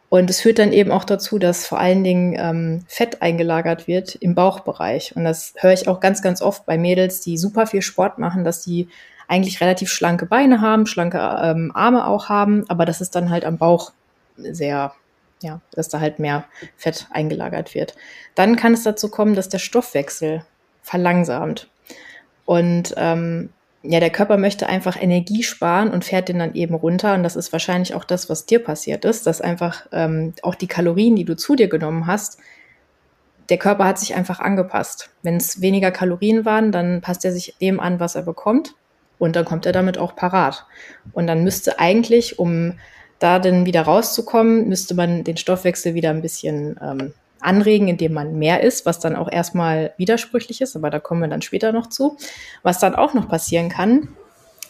Und 0.07 0.29
es 0.29 0.39
führt 0.39 0.57
dann 0.57 0.71
eben 0.71 0.89
auch 0.89 1.03
dazu, 1.03 1.37
dass 1.37 1.67
vor 1.67 1.79
allen 1.81 2.05
Dingen 2.05 2.37
ähm, 2.39 2.85
Fett 2.87 3.21
eingelagert 3.21 3.89
wird 3.89 4.15
im 4.15 4.35
Bauchbereich. 4.35 5.17
Und 5.17 5.25
das 5.25 5.53
höre 5.57 5.73
ich 5.73 5.89
auch 5.89 5.99
ganz, 5.99 6.21
ganz 6.21 6.41
oft 6.41 6.65
bei 6.65 6.77
Mädels, 6.77 7.19
die 7.19 7.37
super 7.37 7.67
viel 7.67 7.81
Sport 7.81 8.19
machen, 8.19 8.45
dass 8.45 8.61
die 8.61 8.87
eigentlich 9.27 9.59
relativ 9.59 9.89
schlanke 9.89 10.27
Beine 10.27 10.61
haben, 10.61 10.85
schlanke 10.85 11.17
ähm, 11.17 11.73
Arme 11.75 12.07
auch 12.07 12.29
haben, 12.29 12.63
aber 12.69 12.85
dass 12.85 13.01
es 13.01 13.11
dann 13.11 13.31
halt 13.31 13.43
am 13.43 13.57
Bauch 13.57 13.91
sehr, 14.37 14.93
ja, 15.41 15.61
dass 15.73 15.89
da 15.89 15.99
halt 15.99 16.19
mehr 16.19 16.45
Fett 16.77 17.07
eingelagert 17.11 17.75
wird. 17.75 17.95
Dann 18.35 18.55
kann 18.55 18.73
es 18.73 18.83
dazu 18.83 19.09
kommen, 19.09 19.35
dass 19.35 19.49
der 19.49 19.59
Stoffwechsel 19.59 20.45
verlangsamt. 20.81 21.69
Und 22.45 22.93
ähm, 22.97 23.49
ja, 23.83 23.99
der 23.99 24.11
Körper 24.11 24.37
möchte 24.37 24.67
einfach 24.67 25.01
Energie 25.01 25.43
sparen 25.43 25.89
und 25.89 26.05
fährt 26.05 26.29
den 26.29 26.39
dann 26.39 26.53
eben 26.53 26.75
runter. 26.75 27.15
Und 27.15 27.23
das 27.23 27.35
ist 27.35 27.51
wahrscheinlich 27.51 27.95
auch 27.95 28.03
das, 28.03 28.29
was 28.29 28.45
dir 28.45 28.59
passiert 28.63 29.05
ist, 29.05 29.25
dass 29.25 29.41
einfach 29.41 29.87
ähm, 29.91 30.33
auch 30.43 30.55
die 30.55 30.67
Kalorien, 30.67 31.15
die 31.15 31.25
du 31.25 31.35
zu 31.35 31.55
dir 31.55 31.67
genommen 31.67 32.05
hast, 32.05 32.39
der 33.49 33.57
Körper 33.57 33.85
hat 33.85 33.99
sich 33.99 34.15
einfach 34.15 34.39
angepasst. 34.39 35.09
Wenn 35.23 35.35
es 35.35 35.61
weniger 35.61 35.91
Kalorien 35.91 36.45
waren, 36.45 36.71
dann 36.71 37.01
passt 37.01 37.25
er 37.25 37.31
sich 37.31 37.55
dem 37.59 37.79
an, 37.79 37.99
was 37.99 38.15
er 38.15 38.21
bekommt. 38.21 38.75
Und 39.17 39.35
dann 39.35 39.45
kommt 39.45 39.65
er 39.65 39.71
damit 39.71 39.97
auch 39.97 40.15
parat. 40.15 40.65
Und 41.11 41.27
dann 41.27 41.43
müsste 41.43 41.79
eigentlich, 41.79 42.39
um 42.39 42.79
da 43.21 43.37
dann 43.39 43.65
wieder 43.65 43.83
rauszukommen, 43.83 44.67
müsste 44.67 44.95
man 44.95 45.23
den 45.23 45.37
Stoffwechsel 45.37 45.93
wieder 45.93 46.09
ein 46.09 46.23
bisschen 46.23 46.77
ähm, 46.81 47.13
anregen, 47.39 47.87
indem 47.87 48.13
man 48.13 48.37
mehr 48.37 48.63
isst, 48.63 48.85
was 48.85 48.99
dann 48.99 49.15
auch 49.15 49.31
erstmal 49.31 49.93
widersprüchlich 49.97 50.59
ist, 50.59 50.75
aber 50.75 50.89
da 50.89 50.99
kommen 50.99 51.21
wir 51.21 51.27
dann 51.27 51.43
später 51.43 51.71
noch 51.71 51.87
zu. 51.87 52.17
Was 52.63 52.79
dann 52.79 52.95
auch 52.95 53.13
noch 53.13 53.29
passieren 53.29 53.69
kann 53.69 54.09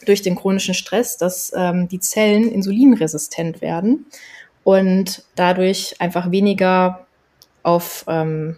durch 0.06 0.22
den 0.22 0.36
chronischen 0.36 0.74
Stress, 0.74 1.18
dass 1.18 1.54
ähm, 1.56 1.88
die 1.88 2.00
Zellen 2.00 2.52
insulinresistent 2.52 3.62
werden 3.62 4.06
und 4.64 5.24
dadurch 5.36 5.96
einfach 6.00 6.32
weniger 6.32 7.06
auf, 7.64 8.04
ähm, 8.08 8.58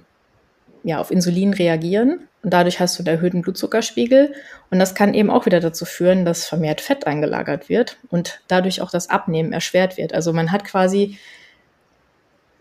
ja, 0.84 1.00
auf 1.00 1.12
Insulin 1.12 1.54
reagieren. 1.54 2.28
Und 2.44 2.54
dadurch 2.54 2.80
hast 2.80 3.00
du 3.00 3.04
einen 3.04 3.16
erhöhten 3.16 3.42
Blutzuckerspiegel. 3.42 4.34
Und 4.70 4.80
das 4.80 4.96
kann 4.96 5.14
eben 5.14 5.30
auch 5.30 5.46
wieder 5.46 5.60
dazu 5.60 5.86
führen, 5.86 6.26
dass 6.26 6.46
vermehrt 6.46 6.82
Fett 6.82 7.08
eingelagert 7.08 7.70
wird 7.70 7.98
und 8.10 8.42
dadurch 8.48 8.82
auch 8.82 8.92
das 8.92 9.10
Abnehmen 9.10 9.54
erschwert 9.54 9.98
wird. 9.98 10.14
Also 10.14 10.34
man 10.34 10.52
hat 10.52 10.66
quasi 10.66 11.18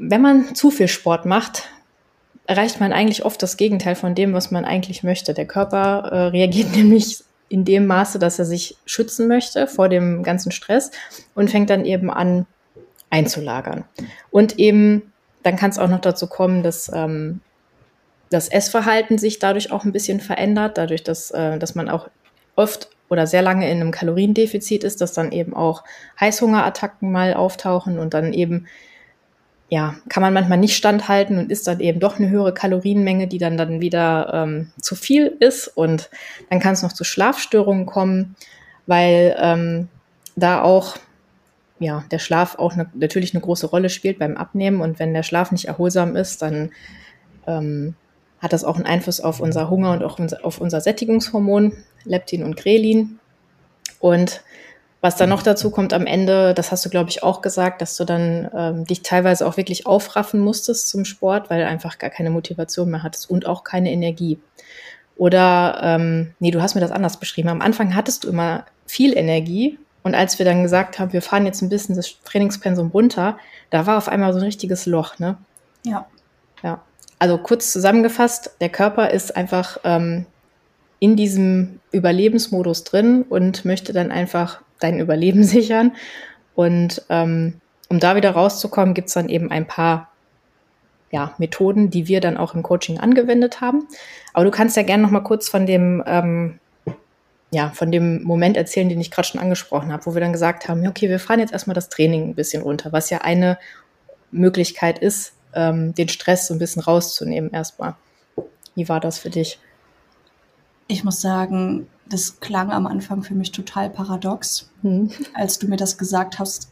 wenn 0.03 0.21
man 0.21 0.55
zu 0.55 0.71
viel 0.71 0.89
Sport 0.89 1.27
macht, 1.27 1.69
erreicht 2.47 2.81
man 2.81 2.93
eigentlich 2.93 3.25
oft 3.25 3.43
das 3.43 3.57
Gegenteil 3.57 3.95
von 3.95 4.15
dem, 4.15 4.33
was 4.33 4.51
man 4.51 4.65
eigentlich 4.65 5.05
möchte. 5.05 5.33
Der 5.33 5.47
Körper 5.47 6.09
äh, 6.11 6.17
reagiert 6.29 6.73
nämlich 6.77 7.23
in 7.49 7.65
dem 7.65 7.87
Maße, 7.87 8.19
dass 8.19 8.39
er 8.39 8.45
sich 8.45 8.77
schützen 8.87 9.29
möchte 9.29 9.67
vor 9.67 9.89
dem 9.89 10.23
ganzen 10.23 10.53
Stress 10.53 10.91
und 11.35 11.51
fängt 11.51 11.71
dann 11.71 11.85
eben 11.85 12.11
an 12.11 12.47
einzulagern. 13.11 13.85
Und 14.31 14.59
eben, 14.59 15.13
dann 15.43 15.57
kann 15.57 15.71
es 15.71 15.79
auch 15.79 15.89
noch 15.89 16.01
dazu 16.01 16.27
kommen, 16.27 16.63
dass 16.63 16.91
ähm, 16.93 17.41
das 18.33 18.49
Essverhalten 18.49 19.19
sich 19.19 19.39
dadurch 19.39 19.71
auch 19.71 19.85
ein 19.85 19.93
bisschen 19.93 20.21
verändert, 20.21 20.79
dadurch, 20.79 21.03
dass, 21.05 21.31
äh, 21.31 21.59
dass 21.59 21.75
man 21.75 21.89
auch 21.89 22.09
oft 22.57 22.89
oder 23.09 23.27
sehr 23.27 23.43
lange 23.43 23.71
in 23.71 23.81
einem 23.81 23.91
Kaloriendefizit 23.91 24.85
ist, 24.85 25.01
dass 25.01 25.13
dann 25.13 25.33
eben 25.33 25.55
auch 25.55 25.85
Heißhungerattacken 26.19 27.13
mal 27.13 27.35
auftauchen 27.35 27.99
und 27.99 28.15
dann 28.15 28.33
eben 28.33 28.67
ja, 29.69 29.95
kann 30.11 30.23
man 30.23 30.35
manchmal 30.35 30.59
nicht 30.59 30.77
standhalten 30.77 31.39
und 31.39 31.51
isst 31.51 31.67
dann 31.67 31.81
eben 31.81 31.99
doch 31.99 32.19
eine 32.19 32.29
höhere 32.29 32.53
Kalorienmenge, 32.53 33.27
die 33.27 33.39
dann 33.39 33.57
dann 33.57 33.81
wieder 33.81 34.31
ähm, 34.35 34.71
zu 34.79 34.95
viel 34.95 35.35
ist. 35.41 35.67
Und 35.67 36.11
dann 36.51 36.61
kann 36.61 36.75
es 36.75 36.83
noch 36.83 36.93
zu 36.93 37.05
Schlafstörungen 37.05 37.87
kommen, 37.87 38.37
weil 38.87 39.35
ähm, 39.41 39.89
da 40.37 40.61
auch 40.61 40.99
ja, 41.79 42.05
der 42.11 42.19
Schlaf 42.19 42.57
auch 42.59 42.77
ne, 42.77 42.91
natürlich 42.93 43.33
eine 43.35 43.41
große 43.41 43.67
Rolle 43.67 43.89
spielt 43.89 44.19
beim 44.19 44.37
Abnehmen. 44.37 44.83
Und 44.83 44.99
wenn 44.99 45.15
der 45.15 45.23
Schlaf 45.23 45.53
nicht 45.53 45.67
erholsam 45.67 46.17
ist, 46.17 46.43
dann 46.43 46.71
ähm, 47.47 47.95
hat 48.43 48.53
das 48.53 48.65
auch 48.65 48.77
einen 48.77 48.87
Einfluss 48.87 49.21
auf 49.21 49.41
unser 49.41 49.71
Hunger 49.71 49.93
und 49.93 50.03
auch 50.03 50.19
auf 50.43 50.61
unser 50.61 50.81
Sättigungshormon, 50.81 51.73
Leptin 52.05 52.43
und 52.43 52.57
Grelin. 52.57 53.21
Und 54.01 54.43
was 55.01 55.17
dann 55.17 55.29
noch 55.29 55.43
dazu 55.43 55.71
kommt 55.71 55.93
am 55.93 56.07
Ende, 56.07 56.53
das 56.53 56.71
hast 56.73 56.85
du, 56.85 56.91
glaube 56.91 57.11
ich, 57.11 57.23
auch 57.23 57.41
gesagt, 57.41 57.81
dass 57.81 57.97
du 57.97 58.05
dann 58.05 58.51
ähm, 58.55 58.85
dich 58.85 59.03
teilweise 59.03 59.47
auch 59.47 59.57
wirklich 59.57 59.87
aufraffen 59.87 60.41
musstest 60.41 60.89
zum 60.89 61.05
Sport, 61.05 61.51
weil 61.51 61.61
du 61.61 61.67
einfach 61.67 61.99
gar 61.99 62.11
keine 62.11 62.31
Motivation 62.31 62.91
mehr 62.91 63.03
hattest 63.03 63.31
und 63.31 63.47
auch 63.47 63.65
keine 63.65 63.93
Energie. 63.93 64.39
Oder, 65.17 65.81
ähm, 65.83 66.35
nee, 66.41 66.51
du 66.51 66.61
hast 66.63 66.75
mir 66.75 66.81
das 66.81 66.91
anders 66.91 67.19
beschrieben. 67.19 67.49
Am 67.49 67.63
Anfang 67.63 67.95
hattest 67.95 68.25
du 68.25 68.29
immer 68.29 68.65
viel 68.87 69.17
Energie 69.17 69.79
und 70.03 70.15
als 70.15 70.39
wir 70.39 70.47
dann 70.47 70.63
gesagt 70.63 70.99
haben, 70.99 71.13
wir 71.13 71.23
fahren 71.23 71.47
jetzt 71.47 71.63
ein 71.63 71.69
bisschen 71.69 71.95
das 71.95 72.21
Trainingspensum 72.25 72.89
runter, 72.89 73.39
da 73.71 73.87
war 73.87 73.99
auf 73.99 74.09
einmal 74.09 74.33
so 74.33 74.39
ein 74.41 74.45
richtiges 74.45 74.87
Loch, 74.87 75.19
ne? 75.19 75.37
Ja. 75.85 76.07
Ja. 76.63 76.81
Also 77.23 77.39
kurz 77.39 77.71
zusammengefasst, 77.71 78.57
der 78.61 78.69
Körper 78.69 79.11
ist 79.11 79.37
einfach 79.37 79.79
ähm, 79.85 80.27
in 80.99 81.15
diesem 81.15 81.79
Überlebensmodus 81.93 82.83
drin 82.83 83.23
und 83.23 83.65
möchte 83.65 83.93
dann 83.93 84.11
einfach 84.11 84.61
dein 84.81 84.99
Überleben 84.99 85.45
sichern. 85.45 85.93
Und 86.57 87.01
ähm, 87.11 87.61
um 87.89 88.01
da 88.01 88.17
wieder 88.17 88.33
rauszukommen, 88.33 88.93
gibt 88.93 89.07
es 89.07 89.15
dann 89.15 89.29
eben 89.29 89.53
ein 89.53 89.69
paar 89.69 90.11
ja, 91.13 91.33
Methoden, 91.39 91.91
die 91.91 92.09
wir 92.09 92.21
dann 92.21 92.37
auch 92.37 92.57
im 92.57 92.65
Coaching 92.65 92.99
angewendet 92.99 93.61
haben. 93.61 93.87
Aber 94.33 94.45
du 94.45 94.51
kannst 94.51 94.77
ja 94.77 94.83
gerne 94.83 95.05
noch 95.05 95.13
mal 95.13 95.21
kurz 95.21 95.49
von 95.49 95.65
dem 95.65 96.03
ähm, 96.05 96.59
ja, 97.53 97.71
von 97.71 97.93
dem 97.93 98.25
Moment 98.25 98.57
erzählen, 98.57 98.89
den 98.89 99.01
ich 99.01 99.13
gerade 99.13 99.29
schon 99.29 99.41
angesprochen 99.41 99.93
habe, 99.93 100.07
wo 100.07 100.15
wir 100.15 100.21
dann 100.21 100.33
gesagt 100.33 100.67
haben, 100.67 100.85
okay, 100.89 101.09
wir 101.09 101.21
fahren 101.21 101.39
jetzt 101.39 101.53
erstmal 101.53 101.75
das 101.75 101.89
Training 101.89 102.31
ein 102.31 102.35
bisschen 102.35 102.65
runter, 102.65 102.91
was 102.91 103.11
ja 103.11 103.19
eine 103.19 103.59
Möglichkeit 104.33 104.99
ist, 104.99 105.35
ähm, 105.55 105.95
den 105.95 106.09
Stress 106.09 106.47
so 106.47 106.55
ein 106.55 106.59
bisschen 106.59 106.83
rauszunehmen 106.83 107.51
erstmal. 107.51 107.95
Wie 108.75 108.89
war 108.89 109.01
das 109.01 109.19
für 109.19 109.31
dich? 109.31 109.59
Ich 110.89 111.05
muss 111.05 111.21
sagen, 111.21 111.87
das 112.07 112.41
klang 112.41 112.71
am 112.71 112.87
Anfang 112.87 113.23
für 113.23 113.35
mich 113.35 113.53
total 113.53 113.91
paradox. 113.91 114.71
Hm. 114.83 115.11
Als 115.35 115.59
du 115.59 115.69
mir 115.69 115.77
das 115.77 115.99
gesagt 115.99 116.39
hast, 116.39 116.71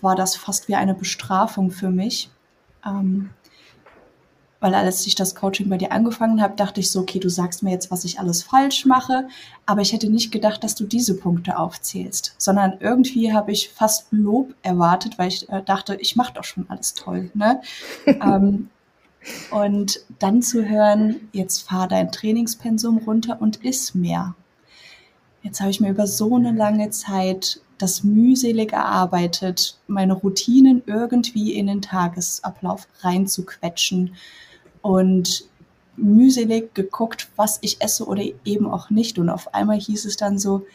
war 0.00 0.16
das 0.16 0.36
fast 0.36 0.68
wie 0.68 0.74
eine 0.74 0.94
Bestrafung 0.94 1.70
für 1.70 1.90
mich. 1.90 2.30
Ähm, 2.84 3.30
weil 4.60 4.74
als 4.74 5.06
ich 5.06 5.14
das 5.14 5.34
Coaching 5.34 5.68
bei 5.68 5.78
dir 5.78 5.90
angefangen 5.90 6.42
habe, 6.42 6.54
dachte 6.54 6.80
ich 6.80 6.90
so, 6.90 7.00
okay, 7.00 7.18
du 7.18 7.30
sagst 7.30 7.62
mir 7.62 7.70
jetzt, 7.70 7.90
was 7.90 8.04
ich 8.04 8.20
alles 8.20 8.42
falsch 8.42 8.84
mache, 8.84 9.26
aber 9.66 9.80
ich 9.80 9.92
hätte 9.92 10.10
nicht 10.10 10.30
gedacht, 10.30 10.62
dass 10.62 10.74
du 10.74 10.84
diese 10.84 11.16
Punkte 11.16 11.58
aufzählst, 11.58 12.34
sondern 12.36 12.74
irgendwie 12.80 13.32
habe 13.32 13.52
ich 13.52 13.70
fast 13.70 14.06
Lob 14.10 14.54
erwartet, 14.62 15.18
weil 15.18 15.28
ich 15.28 15.48
äh, 15.48 15.62
dachte, 15.62 15.96
ich 15.96 16.14
mache 16.14 16.34
doch 16.34 16.44
schon 16.44 16.66
alles 16.68 16.94
toll. 16.94 17.30
Ne? 17.34 17.60
ähm, 18.06 18.68
und 19.50 20.00
dann 20.18 20.42
zu 20.42 20.64
hören, 20.66 21.28
jetzt 21.32 21.68
fahr 21.68 21.88
dein 21.88 22.12
Trainingspensum 22.12 22.98
runter 22.98 23.40
und 23.40 23.64
iss 23.64 23.94
mehr. 23.94 24.34
Jetzt 25.42 25.60
habe 25.60 25.70
ich 25.70 25.80
mir 25.80 25.90
über 25.90 26.06
so 26.06 26.36
eine 26.36 26.52
lange 26.52 26.90
Zeit 26.90 27.60
das 27.78 28.04
mühselig 28.04 28.74
erarbeitet, 28.74 29.78
meine 29.86 30.12
Routinen 30.12 30.82
irgendwie 30.84 31.54
in 31.54 31.66
den 31.66 31.80
Tagesablauf 31.80 32.86
reinzuquetschen 33.00 34.14
und 34.82 35.44
mühselig 35.96 36.74
geguckt, 36.74 37.28
was 37.36 37.58
ich 37.62 37.80
esse 37.80 38.06
oder 38.06 38.22
eben 38.44 38.70
auch 38.70 38.90
nicht. 38.90 39.18
Und 39.18 39.28
auf 39.28 39.54
einmal 39.54 39.78
hieß 39.78 40.04
es 40.04 40.16
dann 40.16 40.38
so, 40.38 40.66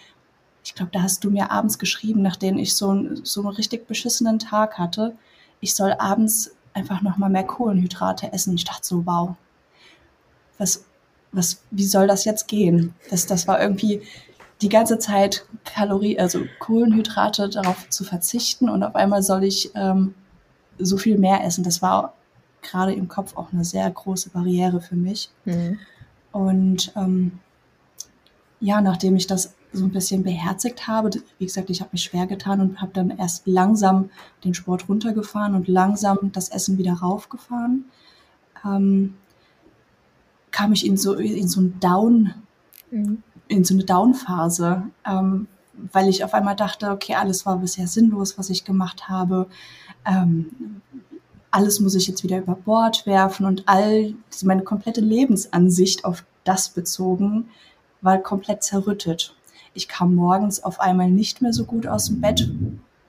ich 0.63 0.75
glaube, 0.75 0.91
da 0.91 1.01
hast 1.01 1.23
du 1.23 1.29
mir 1.29 1.51
abends 1.51 1.79
geschrieben, 1.79 2.21
nachdem 2.21 2.57
ich 2.57 2.75
so, 2.75 3.15
so 3.23 3.41
einen 3.41 3.55
richtig 3.55 3.87
beschissenen 3.87 4.39
Tag 4.39 4.77
hatte, 4.77 5.15
ich 5.59 5.75
soll 5.75 5.93
abends 5.93 6.51
einfach 6.73 7.01
nochmal 7.01 7.29
mehr 7.29 7.45
Kohlenhydrate 7.45 8.33
essen. 8.33 8.55
Ich 8.55 8.65
dachte 8.65 8.85
so, 8.85 9.05
wow, 9.05 9.35
was, 10.57 10.85
was, 11.31 11.61
wie 11.71 11.85
soll 11.85 12.07
das 12.07 12.25
jetzt 12.25 12.47
gehen? 12.47 12.93
Das, 13.09 13.25
das 13.25 13.47
war 13.47 13.61
irgendwie 13.61 14.01
die 14.61 14.69
ganze 14.69 14.99
Zeit 14.99 15.45
Kalorie, 15.63 16.19
also 16.19 16.41
Kohlenhydrate 16.59 17.49
darauf 17.49 17.89
zu 17.89 18.03
verzichten 18.03 18.69
und 18.69 18.83
auf 18.83 18.95
einmal 18.95 19.21
soll 19.21 19.43
ich 19.43 19.71
ähm, 19.75 20.15
so 20.79 20.97
viel 20.97 21.17
mehr 21.17 21.43
essen. 21.43 21.63
Das 21.63 21.81
war 21.81 22.13
gerade 22.65 22.93
im 22.93 23.07
Kopf 23.07 23.35
auch 23.37 23.53
eine 23.53 23.63
sehr 23.63 23.89
große 23.89 24.29
Barriere 24.29 24.81
für 24.81 24.95
mich. 24.95 25.29
Mhm. 25.45 25.79
Und 26.31 26.91
ähm, 26.95 27.39
ja, 28.59 28.81
nachdem 28.81 29.15
ich 29.15 29.27
das 29.27 29.55
so 29.75 29.85
ein 29.85 29.91
bisschen 29.91 30.23
beherzigt 30.23 30.87
habe. 30.87 31.09
Wie 31.37 31.45
gesagt, 31.45 31.69
ich 31.69 31.81
habe 31.81 31.89
mich 31.93 32.03
schwer 32.03 32.27
getan 32.27 32.61
und 32.61 32.81
habe 32.81 32.91
dann 32.93 33.11
erst 33.11 33.45
langsam 33.45 34.09
den 34.43 34.53
Sport 34.53 34.89
runtergefahren 34.89 35.55
und 35.55 35.67
langsam 35.67 36.31
das 36.31 36.49
Essen 36.49 36.77
wieder 36.77 36.93
raufgefahren. 36.93 37.85
Ähm, 38.65 39.15
kam 40.51 40.71
ich 40.73 40.85
in 40.85 40.97
so, 40.97 41.13
in 41.15 41.47
so 41.47 41.59
einen 41.59 41.79
Down, 41.79 42.33
mhm. 42.89 43.21
in 43.47 43.63
so 43.63 43.73
eine 43.73 43.83
Down-Phase, 43.83 44.83
ähm, 45.05 45.47
weil 45.91 46.07
ich 46.07 46.23
auf 46.23 46.33
einmal 46.33 46.55
dachte, 46.55 46.89
okay, 46.89 47.15
alles 47.15 47.45
war 47.45 47.57
bisher 47.57 47.87
sinnlos, 47.87 48.37
was 48.37 48.49
ich 48.49 48.63
gemacht 48.63 49.09
habe. 49.09 49.47
Ähm, 50.05 50.81
alles 51.55 51.79
muss 51.79 51.95
ich 51.95 52.05
jetzt 52.07 52.23
wieder 52.23 52.39
über 52.39 52.55
Bord 52.55 53.05
werfen 53.05 53.45
und 53.45 53.63
all 53.65 54.13
meine 54.43 54.63
komplette 54.63 54.99
Lebensansicht 54.99 56.03
auf 56.03 56.25
das 56.43 56.67
bezogen 56.67 57.49
war 58.01 58.17
komplett 58.17 58.61
zerrüttet. 58.61 59.33
Ich 59.73 59.87
kam 59.87 60.15
morgens 60.15 60.61
auf 60.61 60.81
einmal 60.81 61.09
nicht 61.09 61.41
mehr 61.41 61.53
so 61.53 61.63
gut 61.63 61.87
aus 61.87 62.07
dem 62.07 62.19
Bett 62.19 62.51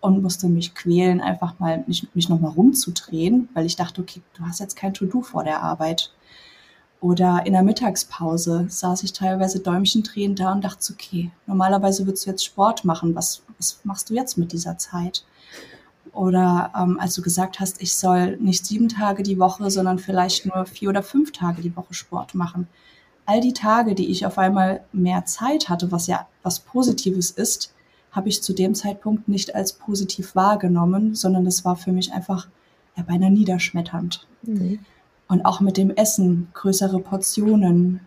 und 0.00 0.22
musste 0.22 0.48
mich 0.48 0.76
quälen, 0.76 1.20
einfach 1.20 1.58
mal 1.58 1.82
nicht, 1.88 2.14
mich 2.14 2.28
nochmal 2.28 2.52
rumzudrehen, 2.52 3.48
weil 3.52 3.66
ich 3.66 3.74
dachte, 3.74 4.00
okay, 4.00 4.22
du 4.38 4.44
hast 4.44 4.60
jetzt 4.60 4.76
kein 4.76 4.94
To-Do 4.94 5.22
vor 5.22 5.42
der 5.42 5.64
Arbeit. 5.64 6.12
Oder 7.00 7.42
in 7.46 7.52
der 7.52 7.64
Mittagspause 7.64 8.66
saß 8.68 9.02
ich 9.02 9.12
teilweise 9.12 9.58
Däumchen 9.58 10.04
drehen 10.04 10.36
da 10.36 10.52
und 10.52 10.62
dachte, 10.62 10.92
okay, 10.92 11.32
normalerweise 11.46 12.06
würdest 12.06 12.26
du 12.26 12.30
jetzt 12.30 12.44
Sport 12.44 12.84
machen. 12.84 13.16
Was, 13.16 13.42
was 13.58 13.80
machst 13.82 14.08
du 14.08 14.14
jetzt 14.14 14.38
mit 14.38 14.52
dieser 14.52 14.78
Zeit? 14.78 15.24
Oder 16.16 16.72
ähm, 16.74 16.98
als 16.98 17.14
du 17.14 17.20
gesagt 17.20 17.60
hast, 17.60 17.82
ich 17.82 17.94
soll 17.94 18.38
nicht 18.38 18.64
sieben 18.64 18.88
Tage 18.88 19.22
die 19.22 19.38
Woche, 19.38 19.70
sondern 19.70 19.98
vielleicht 19.98 20.46
nur 20.46 20.64
vier 20.64 20.88
oder 20.88 21.02
fünf 21.02 21.30
Tage 21.30 21.60
die 21.60 21.76
Woche 21.76 21.92
Sport 21.92 22.34
machen. 22.34 22.68
All 23.26 23.42
die 23.42 23.52
Tage, 23.52 23.94
die 23.94 24.10
ich 24.10 24.24
auf 24.24 24.38
einmal 24.38 24.82
mehr 24.92 25.26
Zeit 25.26 25.68
hatte, 25.68 25.92
was 25.92 26.06
ja 26.06 26.26
was 26.42 26.60
Positives 26.60 27.30
ist, 27.30 27.74
habe 28.12 28.30
ich 28.30 28.42
zu 28.42 28.54
dem 28.54 28.74
Zeitpunkt 28.74 29.28
nicht 29.28 29.54
als 29.54 29.74
positiv 29.74 30.34
wahrgenommen, 30.34 31.14
sondern 31.14 31.44
das 31.44 31.66
war 31.66 31.76
für 31.76 31.92
mich 31.92 32.14
einfach 32.14 32.48
ja, 32.96 33.02
beinahe 33.02 33.30
niederschmetternd. 33.30 34.26
Mhm. 34.42 34.78
Und 35.28 35.44
auch 35.44 35.60
mit 35.60 35.76
dem 35.76 35.90
Essen, 35.90 36.48
größere 36.54 36.98
Portionen. 37.00 38.00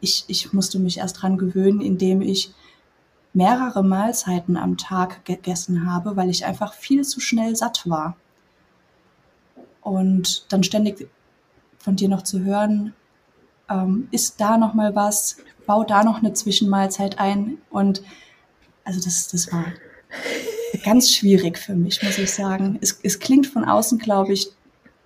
Ich, 0.00 0.24
ich 0.26 0.52
musste 0.52 0.80
mich 0.80 0.98
erst 0.98 1.22
dran 1.22 1.38
gewöhnen, 1.38 1.80
indem 1.80 2.20
ich 2.20 2.52
mehrere 3.36 3.84
Mahlzeiten 3.84 4.56
am 4.56 4.78
Tag 4.78 5.26
gegessen 5.26 5.92
habe, 5.92 6.16
weil 6.16 6.30
ich 6.30 6.46
einfach 6.46 6.72
viel 6.72 7.04
zu 7.04 7.20
schnell 7.20 7.54
satt 7.54 7.88
war. 7.88 8.16
Und 9.82 10.50
dann 10.50 10.64
ständig 10.64 11.06
von 11.78 11.96
dir 11.96 12.08
noch 12.08 12.22
zu 12.22 12.40
hören, 12.40 12.94
ähm, 13.68 14.08
ist 14.10 14.40
da 14.40 14.56
noch 14.56 14.72
mal 14.72 14.94
was, 14.94 15.36
bau 15.66 15.84
da 15.84 16.02
noch 16.02 16.18
eine 16.18 16.32
Zwischenmahlzeit 16.32 17.18
ein 17.18 17.58
und 17.68 18.02
also 18.84 19.00
das, 19.04 19.28
das 19.28 19.52
war 19.52 19.66
ganz 20.82 21.10
schwierig 21.10 21.58
für 21.58 21.74
mich, 21.74 22.02
muss 22.02 22.16
ich 22.16 22.32
sagen. 22.32 22.78
Es, 22.80 23.00
es 23.02 23.18
klingt 23.18 23.46
von 23.46 23.64
außen, 23.64 23.98
glaube 23.98 24.32
ich, 24.32 24.48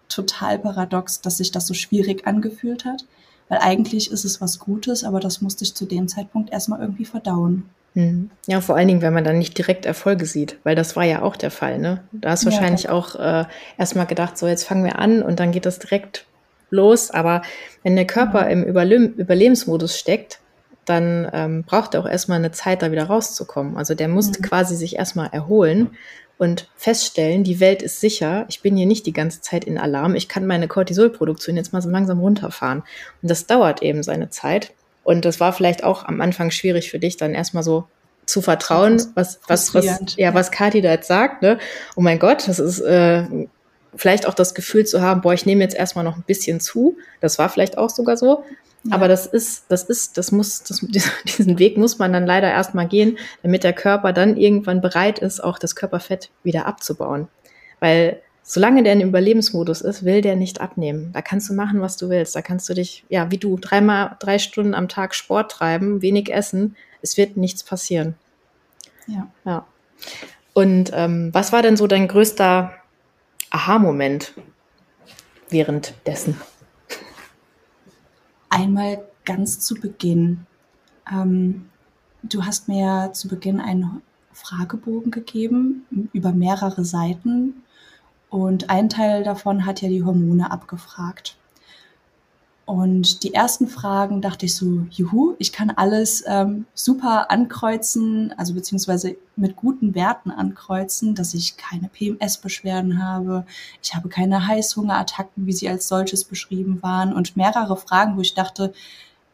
total 0.09 0.59
paradox, 0.59 1.21
dass 1.21 1.39
sich 1.39 1.51
das 1.51 1.67
so 1.67 1.75
schwierig 1.75 2.27
angefühlt 2.29 2.85
hat, 2.85 3.07
weil 3.49 3.59
eigentlich 3.59 4.11
ist 4.13 4.25
es 4.25 4.41
was 4.41 4.61
Gutes, 4.61 5.03
aber 5.03 5.19
das 5.19 5.41
musste 5.41 5.65
ich 5.65 5.75
zu 5.75 5.85
dem 5.85 6.07
Zeitpunkt 6.07 6.51
erstmal 6.51 6.81
irgendwie 6.81 7.05
verdauen. 7.05 7.69
Mhm. 7.95 8.31
Ja, 8.47 8.61
vor 8.61 8.77
allen 8.77 8.89
Dingen, 8.89 9.03
wenn 9.03 9.13
man 9.13 9.25
dann 9.25 9.39
nicht 9.39 9.59
direkt 9.59 9.85
Erfolge 9.85 10.27
sieht, 10.27 10.59
weil 10.63 10.77
das 10.77 10.97
war 10.97 11.05
ja 11.05 11.23
auch 11.23 11.37
der 11.37 11.51
Fall. 11.51 11.79
Ne? 11.79 12.05
Da 12.13 12.31
hast 12.31 12.45
du 12.45 12.49
ja, 12.49 12.55
wahrscheinlich 12.55 12.85
ja. 12.85 12.93
auch 12.93 13.17
äh, 13.17 13.45
erstmal 13.79 14.07
gedacht, 14.07 14.39
so 14.39 14.47
jetzt 14.47 14.65
fangen 14.65 14.85
wir 14.85 14.99
an 14.99 15.23
und 15.23 15.41
dann 15.41 15.53
geht 15.53 15.67
das 15.67 15.79
direkt 15.79 16.27
los. 16.71 17.11
Aber 17.11 17.43
wenn 17.83 17.97
der 17.97 18.07
Körper 18.07 18.45
mhm. 18.45 18.51
im 18.51 18.65
Überle 18.65 18.97
Überlebensmodus 18.97 19.99
steckt, 19.99 20.39
dann 20.85 21.29
ähm, 21.33 21.65
braucht 21.65 21.95
er 21.95 22.01
auch 22.01 22.09
erstmal 22.09 22.39
eine 22.39 22.53
Zeit, 22.53 22.83
da 22.83 22.91
wieder 22.91 23.05
rauszukommen. 23.05 23.77
Also 23.77 23.95
der 23.95 24.09
musste 24.09 24.41
mhm. 24.41 24.47
quasi 24.47 24.77
sich 24.77 24.97
erstmal 24.97 25.29
erholen 25.33 25.91
und 26.39 26.69
feststellen, 26.75 27.45
die 27.45 27.61
Welt 27.61 27.83
ist 27.83 28.01
sicher, 28.01 28.47
ich 28.49 28.63
bin 28.63 28.75
hier 28.77 28.87
nicht 28.87 29.05
die 29.05 29.13
ganze 29.13 29.43
Zeit 29.43 29.65
in 29.65 29.77
Alarm, 29.77 30.15
ich 30.15 30.27
kann 30.27 30.47
meine 30.47 30.69
Cortisolproduktion 30.69 31.57
jetzt 31.57 31.75
mal 31.75 31.83
so 31.83 31.91
langsam 31.91 32.21
runterfahren. 32.21 32.83
Und 33.21 33.31
das 33.31 33.47
dauert 33.47 33.83
eben 33.83 34.03
seine 34.03 34.31
Zeit. 34.31 34.73
Und 35.05 35.25
das 35.25 35.41
war 35.41 35.53
vielleicht 35.53 35.85
auch 35.85 36.05
am 36.05 36.21
Anfang 36.21 36.51
schwierig 36.51 36.91
für 36.91 36.99
dich, 36.99 37.17
dann 37.17 37.35
erstmal 37.35 37.63
so 37.63 37.85
zu 38.27 38.43
vertrauen, 38.43 39.03
was, 39.15 39.41
was, 39.49 39.75
was, 39.75 40.17
ja, 40.17 40.35
was 40.35 40.51
Kathi 40.51 40.81
da 40.81 40.91
jetzt 40.93 41.09
sagt, 41.09 41.43
ne? 41.43 41.59
Oh 41.97 42.01
mein 42.01 42.19
Gott, 42.19 42.47
das 42.47 42.59
ist 42.59 42.81
äh, 42.81 43.25
vielleicht 43.95 44.27
auch 44.27 44.35
das 44.35 44.55
Gefühl 44.55 44.87
zu 44.87 45.01
haben, 45.01 45.21
boah, 45.21 45.35
ich 45.35 45.47
nehme 45.47 45.63
jetzt 45.63 45.75
erstmal 45.75 46.05
noch 46.05 46.17
ein 46.17 46.25
bisschen 46.27 46.61
zu. 46.61 46.97
Das 47.21 47.39
war 47.39 47.49
vielleicht 47.49 47.77
auch 47.77 47.91
sogar 47.91 48.17
so. 48.17 48.45
Ja. 48.85 48.95
Aber 48.95 49.09
das 49.09 49.27
ist, 49.27 49.65
das 49.69 49.83
ist, 49.85 50.17
das 50.17 50.33
muss, 50.33 50.63
das, 50.63 50.81
diesen 51.25 51.59
Weg 51.59 51.77
muss 51.77 51.99
man 51.99 52.13
dann 52.13 52.27
leider 52.27 52.51
erstmal 52.51 52.87
gehen, 52.87 53.19
damit 53.43 53.65
der 53.65 53.73
Körper 53.73 54.13
dann 54.13 54.37
irgendwann 54.37 54.81
bereit 54.81 55.19
ist, 55.19 55.43
auch 55.43 55.59
das 55.59 55.75
Körperfett 55.75 56.31
wieder 56.43 56.67
abzubauen. 56.67 57.29
Weil 57.81 58.21
solange 58.51 58.83
der 58.83 58.95
in 58.95 59.01
Überlebensmodus 59.01 59.81
ist, 59.81 60.05
will 60.05 60.23
der 60.23 60.35
nicht 60.35 60.61
abnehmen. 60.61 61.13
Da 61.13 61.23
kannst 61.23 61.49
du 61.49 61.55
machen, 61.55 61.81
was 61.83 61.97
du 61.97 62.09
willst. 62.09 62.35
Da 62.35 62.43
kannst 62.43 62.69
du 62.69 62.75
dich, 62.75 63.05
ja, 63.09 63.31
wie 63.31 63.39
du, 63.39 63.57
dreimal, 63.57 64.17
drei 64.19 64.41
Stunden 64.41 64.75
am 64.75 64.89
Tag 64.89 65.15
Sport 65.15 65.53
treiben, 65.53 66.03
wenig 66.03 66.33
essen. 66.33 66.75
Es 67.01 67.17
wird 67.17 67.37
nichts 67.37 67.63
passieren. 67.63 68.17
Ja. 69.07 69.29
Ja. 69.45 69.67
Und 70.53 70.91
ähm, 70.93 71.31
was 71.33 71.53
war 71.53 71.63
denn 71.63 71.77
so 71.77 71.87
dein 71.87 72.09
größter 72.09 72.73
Aha-Moment 73.51 74.33
währenddessen? 75.49 76.41
Einmal 78.49 79.05
ganz 79.25 79.61
zu 79.61 79.77
Beginn. 79.77 80.45
Ähm, 81.09 81.71
du 82.25 82.45
hast 82.45 82.67
mir 82.67 83.11
zu 83.13 83.29
Beginn 83.29 83.61
einen 83.61 84.03
Fragebogen 84.33 85.13
gegeben 85.13 85.87
über 86.13 86.33
mehrere 86.33 86.85
Seiten 86.85 87.63
und 88.31 88.71
ein 88.71 88.89
Teil 88.89 89.25
davon 89.25 89.67
hat 89.67 89.83
ja 89.83 89.89
die 89.89 90.05
Hormone 90.05 90.51
abgefragt. 90.51 91.37
Und 92.65 93.25
die 93.25 93.35
ersten 93.35 93.67
Fragen 93.67 94.23
dachte 94.23 94.47
ich 94.47 94.55
so, 94.55 94.87
juhu, 94.93 95.35
ich 95.39 95.53
kann 95.53 95.71
alles 95.71 96.23
ähm, 96.29 96.67
super 96.73 97.29
ankreuzen, 97.29 98.33
also 98.37 98.55
beziehungsweise 98.55 99.17
mit 99.35 99.57
guten 99.57 99.97
Werten 99.97 100.31
ankreuzen, 100.31 101.17
dass 101.17 101.35
ich 101.35 101.57
keine 101.57 101.89
PMS-Beschwerden 101.89 103.05
habe, 103.05 103.45
ich 103.83 103.97
habe 103.97 104.09
keine 104.09 104.47
Heißhungerattacken, 104.47 105.47
wie 105.47 105.53
sie 105.53 105.69
als 105.69 105.89
solches 105.89 106.23
beschrieben 106.23 106.81
waren 106.81 107.13
und 107.13 107.37
mehrere 107.37 107.77
Fragen, 107.77 108.17
wo 108.17 108.21
ich 108.21 108.35
dachte, 108.35 108.73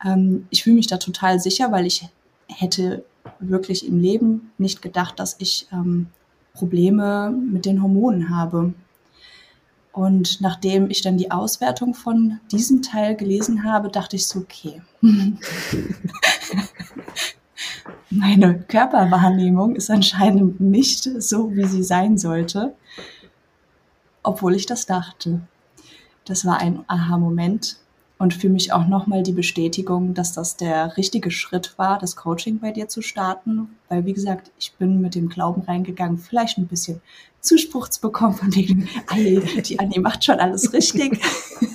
ähm, 0.03 0.47
ich 0.49 0.63
fühle 0.63 0.77
mich 0.77 0.87
da 0.87 0.97
total 0.97 1.39
sicher, 1.39 1.71
weil 1.73 1.85
ich 1.85 2.09
hätte 2.49 3.05
wirklich 3.39 3.87
im 3.87 4.01
Leben 4.01 4.51
nicht 4.57 4.81
gedacht, 4.81 5.21
dass 5.21 5.37
ich 5.41 5.69
ähm, 5.73 6.07
Probleme 6.55 7.31
mit 7.31 7.67
den 7.67 7.83
Hormonen 7.83 8.31
habe. 8.31 8.73
Und 9.97 10.43
nachdem 10.43 10.91
ich 10.91 11.01
dann 11.01 11.17
die 11.17 11.31
Auswertung 11.31 11.95
von 11.95 12.39
diesem 12.53 12.83
Teil 12.83 13.17
gelesen 13.17 13.65
habe, 13.65 13.89
dachte 13.89 14.17
ich 14.17 14.27
so, 14.27 14.41
okay. 14.41 14.83
Meine 18.11 18.59
Körperwahrnehmung 18.59 19.75
ist 19.75 19.91
anscheinend 19.91 20.61
nicht 20.61 21.05
so, 21.05 21.57
wie 21.57 21.65
sie 21.65 21.83
sein 21.83 22.19
sollte, 22.19 22.75
obwohl 24.23 24.55
ich 24.55 24.67
das 24.67 24.85
dachte. 24.85 25.41
Das 26.27 26.45
war 26.45 26.61
ein 26.61 26.85
Aha-Moment 26.89 27.79
und 28.19 28.33
für 28.33 28.49
mich 28.49 28.73
auch 28.73 28.87
nochmal 28.87 29.23
die 29.23 29.33
Bestätigung, 29.33 30.15
dass 30.15 30.33
das 30.33 30.57
der 30.57 30.97
richtige 30.97 31.31
Schritt 31.31 31.75
war, 31.77 31.99
das 31.99 32.17
Coaching 32.17 32.61
bei 32.61 32.71
dir 32.71 32.89
zu 32.89 33.03
starten. 33.03 33.69
Weil, 33.89 34.07
wie 34.07 34.15
gesagt, 34.15 34.51
ich 34.59 34.73
bin 34.73 35.03
mit 35.03 35.15
dem 35.15 35.29
Glauben 35.29 35.63
reingegangen, 35.63 36.17
vielleicht 36.17 36.57
ein 36.57 36.67
bisschen 36.67 37.03
Zuspruch 37.41 37.89
zu 37.89 38.01
bekommen 38.01 38.35
von 38.35 38.55
wegen, 38.55 38.89
die 39.15 39.79
Annie 39.79 40.01
macht 40.01 40.25
schon 40.25 40.41
alles 40.41 40.73
richtig. 40.73 41.23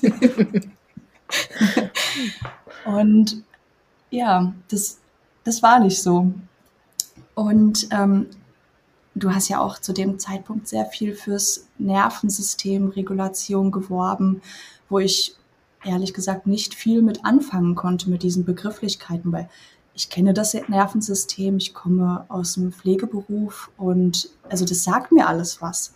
und 2.85 3.43
ja, 4.09 4.53
das, 4.69 4.99
das 5.43 5.61
war 5.61 5.79
nicht 5.79 6.01
so. 6.01 6.33
Und 7.35 7.87
ähm, 7.91 8.25
du 9.13 9.33
hast 9.33 9.47
ja 9.47 9.59
auch 9.59 9.79
zu 9.79 9.93
dem 9.93 10.17
Zeitpunkt 10.17 10.67
sehr 10.67 10.85
viel 10.85 11.13
fürs 11.13 11.67
Nervensystem 11.77 12.89
Regulation 12.89 13.71
geworben, 13.71 14.41
wo 14.89 14.99
ich 14.99 15.35
ehrlich 15.83 16.13
gesagt 16.13 16.47
nicht 16.47 16.75
viel 16.75 17.01
mit 17.01 17.25
anfangen 17.25 17.75
konnte 17.75 18.09
mit 18.09 18.23
diesen 18.23 18.45
Begrifflichkeiten, 18.45 19.31
weil 19.31 19.49
ich 19.93 20.09
kenne 20.09 20.33
das 20.33 20.53
Nervensystem, 20.53 21.57
ich 21.57 21.73
komme 21.73 22.25
aus 22.29 22.53
dem 22.53 22.71
Pflegeberuf 22.71 23.71
und 23.77 24.29
also 24.49 24.65
das 24.65 24.83
sagt 24.83 25.11
mir 25.11 25.27
alles 25.27 25.61
was. 25.61 25.93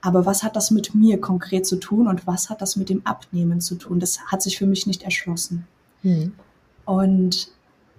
Aber 0.00 0.26
was 0.26 0.42
hat 0.42 0.56
das 0.56 0.70
mit 0.70 0.94
mir 0.94 1.20
konkret 1.20 1.66
zu 1.66 1.76
tun 1.76 2.08
und 2.08 2.26
was 2.26 2.50
hat 2.50 2.62
das 2.62 2.76
mit 2.76 2.88
dem 2.88 3.04
Abnehmen 3.04 3.60
zu 3.60 3.74
tun? 3.74 4.00
Das 4.00 4.20
hat 4.26 4.42
sich 4.42 4.58
für 4.58 4.66
mich 4.66 4.86
nicht 4.86 5.02
erschlossen. 5.02 5.66
Mhm. 6.02 6.32
Und 6.84 7.50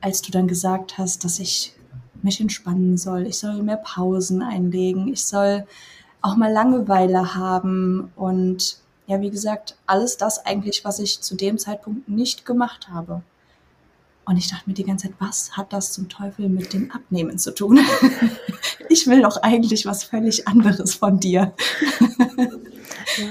als 0.02 0.22
du 0.22 0.32
dann 0.32 0.48
gesagt 0.48 0.98
hast, 0.98 1.24
dass 1.24 1.40
ich 1.40 1.74
mich 2.22 2.40
entspannen 2.40 2.98
soll, 2.98 3.28
ich 3.28 3.38
soll 3.38 3.62
mehr 3.64 3.78
Pausen 3.78 4.42
einlegen, 4.42 5.08
ich 5.10 5.26
soll 5.26 5.66
auch 6.22 6.36
mal 6.36 6.52
Langeweile 6.52 7.36
haben 7.36 8.12
und 8.16 8.80
ja, 9.10 9.20
wie 9.22 9.32
gesagt, 9.32 9.76
alles 9.88 10.18
das 10.18 10.46
eigentlich, 10.46 10.86
was 10.86 11.00
ich 11.00 11.20
zu 11.20 11.36
dem 11.36 11.58
Zeitpunkt 11.58 12.08
nicht 12.08 12.46
gemacht 12.46 12.90
habe. 12.90 13.24
Und 14.24 14.38
ich 14.38 14.48
dachte 14.48 14.70
mir 14.70 14.76
die 14.76 14.84
ganze 14.84 15.08
Zeit, 15.08 15.16
was 15.18 15.58
hat 15.58 15.74
das 15.74 15.94
zum 15.94 16.10
Teufel 16.10 16.48
mit 16.48 16.74
dem 16.74 16.92
Abnehmen 16.92 17.40
zu 17.40 17.56
tun? 17.56 17.80
ich 18.90 19.08
will 19.08 19.24
doch 19.24 19.38
eigentlich 19.38 19.88
was 19.88 20.04
völlig 20.04 20.48
anderes 20.48 20.94
von 20.94 21.20
dir. 21.20 21.54
ja. 23.18 23.28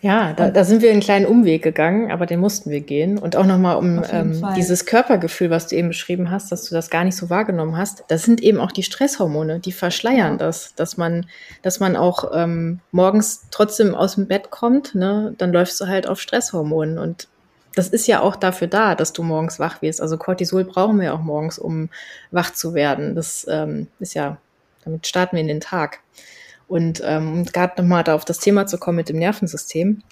Ja, 0.00 0.32
da, 0.32 0.50
da 0.50 0.62
sind 0.62 0.80
wir 0.80 0.92
einen 0.92 1.00
kleinen 1.00 1.26
Umweg 1.26 1.62
gegangen, 1.62 2.12
aber 2.12 2.24
den 2.26 2.38
mussten 2.38 2.70
wir 2.70 2.80
gehen. 2.80 3.18
Und 3.18 3.34
auch 3.34 3.46
nochmal 3.46 3.76
um 3.76 4.04
ähm, 4.12 4.46
dieses 4.54 4.86
Körpergefühl, 4.86 5.50
was 5.50 5.66
du 5.66 5.74
eben 5.74 5.88
beschrieben 5.88 6.30
hast, 6.30 6.52
dass 6.52 6.68
du 6.68 6.74
das 6.74 6.88
gar 6.88 7.02
nicht 7.02 7.16
so 7.16 7.30
wahrgenommen 7.30 7.76
hast. 7.76 8.04
Das 8.06 8.22
sind 8.22 8.40
eben 8.40 8.60
auch 8.60 8.70
die 8.70 8.84
Stresshormone, 8.84 9.58
die 9.58 9.72
verschleiern 9.72 10.38
das, 10.38 10.74
dass 10.76 10.98
man, 10.98 11.26
dass 11.62 11.80
man 11.80 11.96
auch 11.96 12.30
ähm, 12.32 12.78
morgens 12.92 13.46
trotzdem 13.50 13.96
aus 13.96 14.14
dem 14.14 14.28
Bett 14.28 14.50
kommt, 14.50 14.94
ne, 14.94 15.34
dann 15.36 15.52
läufst 15.52 15.80
du 15.80 15.88
halt 15.88 16.08
auf 16.08 16.20
Stresshormonen. 16.20 16.96
Und 16.96 17.26
das 17.74 17.88
ist 17.88 18.06
ja 18.06 18.20
auch 18.20 18.36
dafür 18.36 18.68
da, 18.68 18.94
dass 18.94 19.12
du 19.12 19.24
morgens 19.24 19.58
wach 19.58 19.82
wirst. 19.82 20.00
Also 20.00 20.16
Cortisol 20.16 20.64
brauchen 20.64 21.00
wir 21.00 21.12
auch 21.12 21.22
morgens, 21.22 21.58
um 21.58 21.88
wach 22.30 22.52
zu 22.52 22.72
werden. 22.72 23.16
Das 23.16 23.46
ähm, 23.50 23.88
ist 23.98 24.14
ja, 24.14 24.36
damit 24.84 25.08
starten 25.08 25.34
wir 25.34 25.40
in 25.40 25.48
den 25.48 25.60
Tag. 25.60 25.98
Und 26.68 27.02
ähm, 27.04 27.44
gerade 27.46 27.80
nochmal 27.82 28.04
da 28.04 28.14
auf 28.14 28.24
das 28.24 28.38
Thema 28.38 28.66
zu 28.66 28.78
kommen 28.78 28.96
mit 28.96 29.08
dem 29.08 29.18
Nervensystem. 29.18 30.02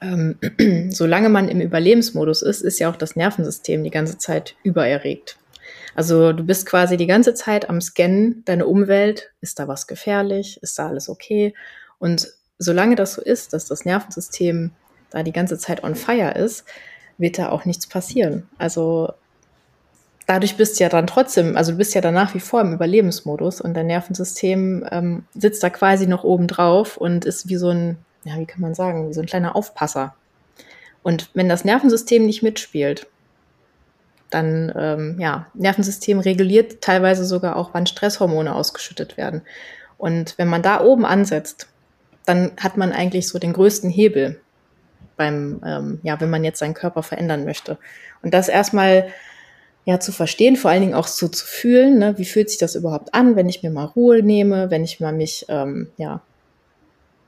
Ähm, 0.00 0.36
solange 0.90 1.28
man 1.28 1.48
im 1.48 1.60
Überlebensmodus 1.60 2.42
ist, 2.42 2.62
ist 2.62 2.80
ja 2.80 2.90
auch 2.90 2.96
das 2.96 3.16
Nervensystem 3.16 3.84
die 3.84 3.90
ganze 3.90 4.18
Zeit 4.18 4.56
übererregt. 4.64 5.38
Also 5.94 6.32
du 6.32 6.44
bist 6.44 6.66
quasi 6.66 6.96
die 6.96 7.06
ganze 7.06 7.34
Zeit 7.34 7.68
am 7.68 7.80
Scannen, 7.80 8.42
deine 8.44 8.66
Umwelt, 8.66 9.32
ist 9.40 9.58
da 9.58 9.68
was 9.68 9.86
gefährlich, 9.86 10.58
ist 10.62 10.78
da 10.78 10.88
alles 10.88 11.08
okay? 11.08 11.54
Und 11.98 12.28
solange 12.58 12.96
das 12.96 13.14
so 13.14 13.22
ist, 13.22 13.52
dass 13.52 13.66
das 13.66 13.84
Nervensystem 13.84 14.72
da 15.10 15.22
die 15.22 15.32
ganze 15.32 15.58
Zeit 15.58 15.82
on 15.82 15.94
fire 15.94 16.32
ist, 16.32 16.64
wird 17.18 17.38
da 17.38 17.50
auch 17.50 17.64
nichts 17.64 17.86
passieren. 17.86 18.48
Also 18.58 19.12
dadurch 20.30 20.56
bist 20.56 20.78
du 20.78 20.84
ja 20.84 20.88
dann 20.88 21.08
trotzdem, 21.08 21.56
also 21.56 21.72
du 21.72 21.78
bist 21.78 21.92
ja 21.92 22.00
dann 22.00 22.14
nach 22.14 22.36
wie 22.36 22.40
vor 22.40 22.60
im 22.60 22.72
Überlebensmodus 22.72 23.60
und 23.60 23.74
dein 23.74 23.88
Nervensystem 23.88 24.86
ähm, 24.88 25.24
sitzt 25.34 25.60
da 25.60 25.70
quasi 25.70 26.06
noch 26.06 26.22
oben 26.22 26.46
drauf 26.46 26.96
und 26.96 27.24
ist 27.24 27.48
wie 27.48 27.56
so 27.56 27.70
ein, 27.70 27.98
ja, 28.22 28.38
wie 28.38 28.46
kann 28.46 28.60
man 28.60 28.74
sagen, 28.74 29.08
wie 29.08 29.12
so 29.12 29.20
ein 29.20 29.26
kleiner 29.26 29.56
Aufpasser. 29.56 30.14
Und 31.02 31.30
wenn 31.34 31.48
das 31.48 31.64
Nervensystem 31.64 32.24
nicht 32.24 32.44
mitspielt, 32.44 33.08
dann, 34.30 34.72
ähm, 34.76 35.16
ja, 35.18 35.48
Nervensystem 35.54 36.20
reguliert 36.20 36.80
teilweise 36.80 37.24
sogar 37.24 37.56
auch, 37.56 37.70
wann 37.72 37.88
Stresshormone 37.88 38.54
ausgeschüttet 38.54 39.16
werden. 39.16 39.42
Und 39.98 40.38
wenn 40.38 40.46
man 40.46 40.62
da 40.62 40.80
oben 40.80 41.04
ansetzt, 41.04 41.66
dann 42.24 42.52
hat 42.56 42.76
man 42.76 42.92
eigentlich 42.92 43.26
so 43.26 43.40
den 43.40 43.52
größten 43.52 43.90
Hebel 43.90 44.40
beim, 45.16 45.60
ähm, 45.66 45.98
ja, 46.04 46.20
wenn 46.20 46.30
man 46.30 46.44
jetzt 46.44 46.60
seinen 46.60 46.74
Körper 46.74 47.02
verändern 47.02 47.44
möchte. 47.44 47.78
Und 48.22 48.32
das 48.32 48.48
erstmal 48.48 49.08
ja 49.84 49.98
zu 49.98 50.12
verstehen, 50.12 50.56
vor 50.56 50.70
allen 50.70 50.82
Dingen 50.82 50.94
auch 50.94 51.06
so 51.06 51.28
zu 51.28 51.44
fühlen, 51.44 51.98
ne? 51.98 52.18
wie 52.18 52.24
fühlt 52.24 52.50
sich 52.50 52.58
das 52.58 52.74
überhaupt 52.74 53.14
an, 53.14 53.36
wenn 53.36 53.48
ich 53.48 53.62
mir 53.62 53.70
mal 53.70 53.84
Ruhe 53.84 54.22
nehme, 54.22 54.70
wenn 54.70 54.84
ich 54.84 55.00
mal 55.00 55.12
mich 55.12 55.46
ähm, 55.48 55.88
ja 55.96 56.22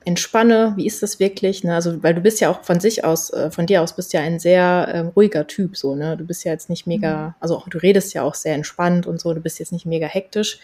entspanne, 0.05 0.73
wie 0.75 0.85
ist 0.85 1.01
das 1.01 1.19
wirklich? 1.19 1.63
Ne? 1.63 1.75
Also, 1.75 2.03
weil 2.03 2.13
du 2.13 2.21
bist 2.21 2.39
ja 2.41 2.49
auch 2.49 2.63
von 2.63 2.79
sich 2.79 3.03
aus, 3.03 3.31
äh, 3.31 3.51
von 3.51 3.65
dir 3.65 3.81
aus 3.81 3.95
bist 3.95 4.13
ja 4.13 4.21
ein 4.21 4.39
sehr 4.39 4.89
ähm, 4.93 5.07
ruhiger 5.15 5.47
Typ, 5.47 5.77
so, 5.77 5.95
ne? 5.95 6.17
Du 6.17 6.25
bist 6.25 6.43
ja 6.43 6.51
jetzt 6.51 6.69
nicht 6.69 6.87
mega, 6.87 7.27
mhm. 7.27 7.33
also 7.39 7.55
auch, 7.57 7.69
du 7.69 7.77
redest 7.77 8.13
ja 8.13 8.23
auch 8.23 8.35
sehr 8.35 8.55
entspannt 8.55 9.07
und 9.07 9.19
so, 9.21 9.33
du 9.33 9.41
bist 9.41 9.59
jetzt 9.59 9.71
nicht 9.71 9.85
mega 9.85 10.07
hektisch. 10.07 10.59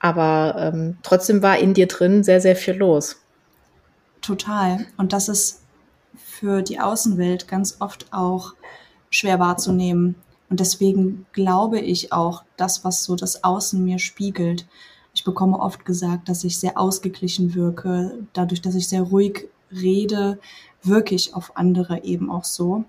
Aber 0.00 0.56
ähm, 0.58 0.98
trotzdem 1.02 1.42
war 1.42 1.58
in 1.58 1.74
dir 1.74 1.86
drin 1.86 2.22
sehr, 2.22 2.40
sehr 2.40 2.56
viel 2.56 2.74
los. 2.74 3.16
Total. 4.20 4.86
Und 4.96 5.12
das 5.12 5.28
ist 5.28 5.62
für 6.16 6.62
die 6.62 6.78
Außenwelt 6.78 7.48
ganz 7.48 7.76
oft 7.80 8.06
auch 8.12 8.54
schwer 9.10 9.38
wahrzunehmen. 9.38 10.14
Und 10.50 10.60
deswegen 10.60 11.26
glaube 11.32 11.78
ich 11.78 12.12
auch, 12.12 12.42
das, 12.56 12.84
was 12.84 13.04
so 13.04 13.16
das 13.16 13.44
Außen 13.44 13.84
mir 13.84 13.98
spiegelt. 13.98 14.66
Ich 15.14 15.24
bekomme 15.24 15.58
oft 15.58 15.84
gesagt, 15.84 16.28
dass 16.28 16.44
ich 16.44 16.58
sehr 16.58 16.78
ausgeglichen 16.78 17.54
wirke. 17.54 18.18
Dadurch, 18.32 18.62
dass 18.62 18.74
ich 18.74 18.88
sehr 18.88 19.02
ruhig 19.02 19.48
rede, 19.70 20.38
wirke 20.82 21.14
ich 21.14 21.34
auf 21.34 21.56
andere 21.56 22.04
eben 22.04 22.30
auch 22.30 22.44
so. 22.44 22.84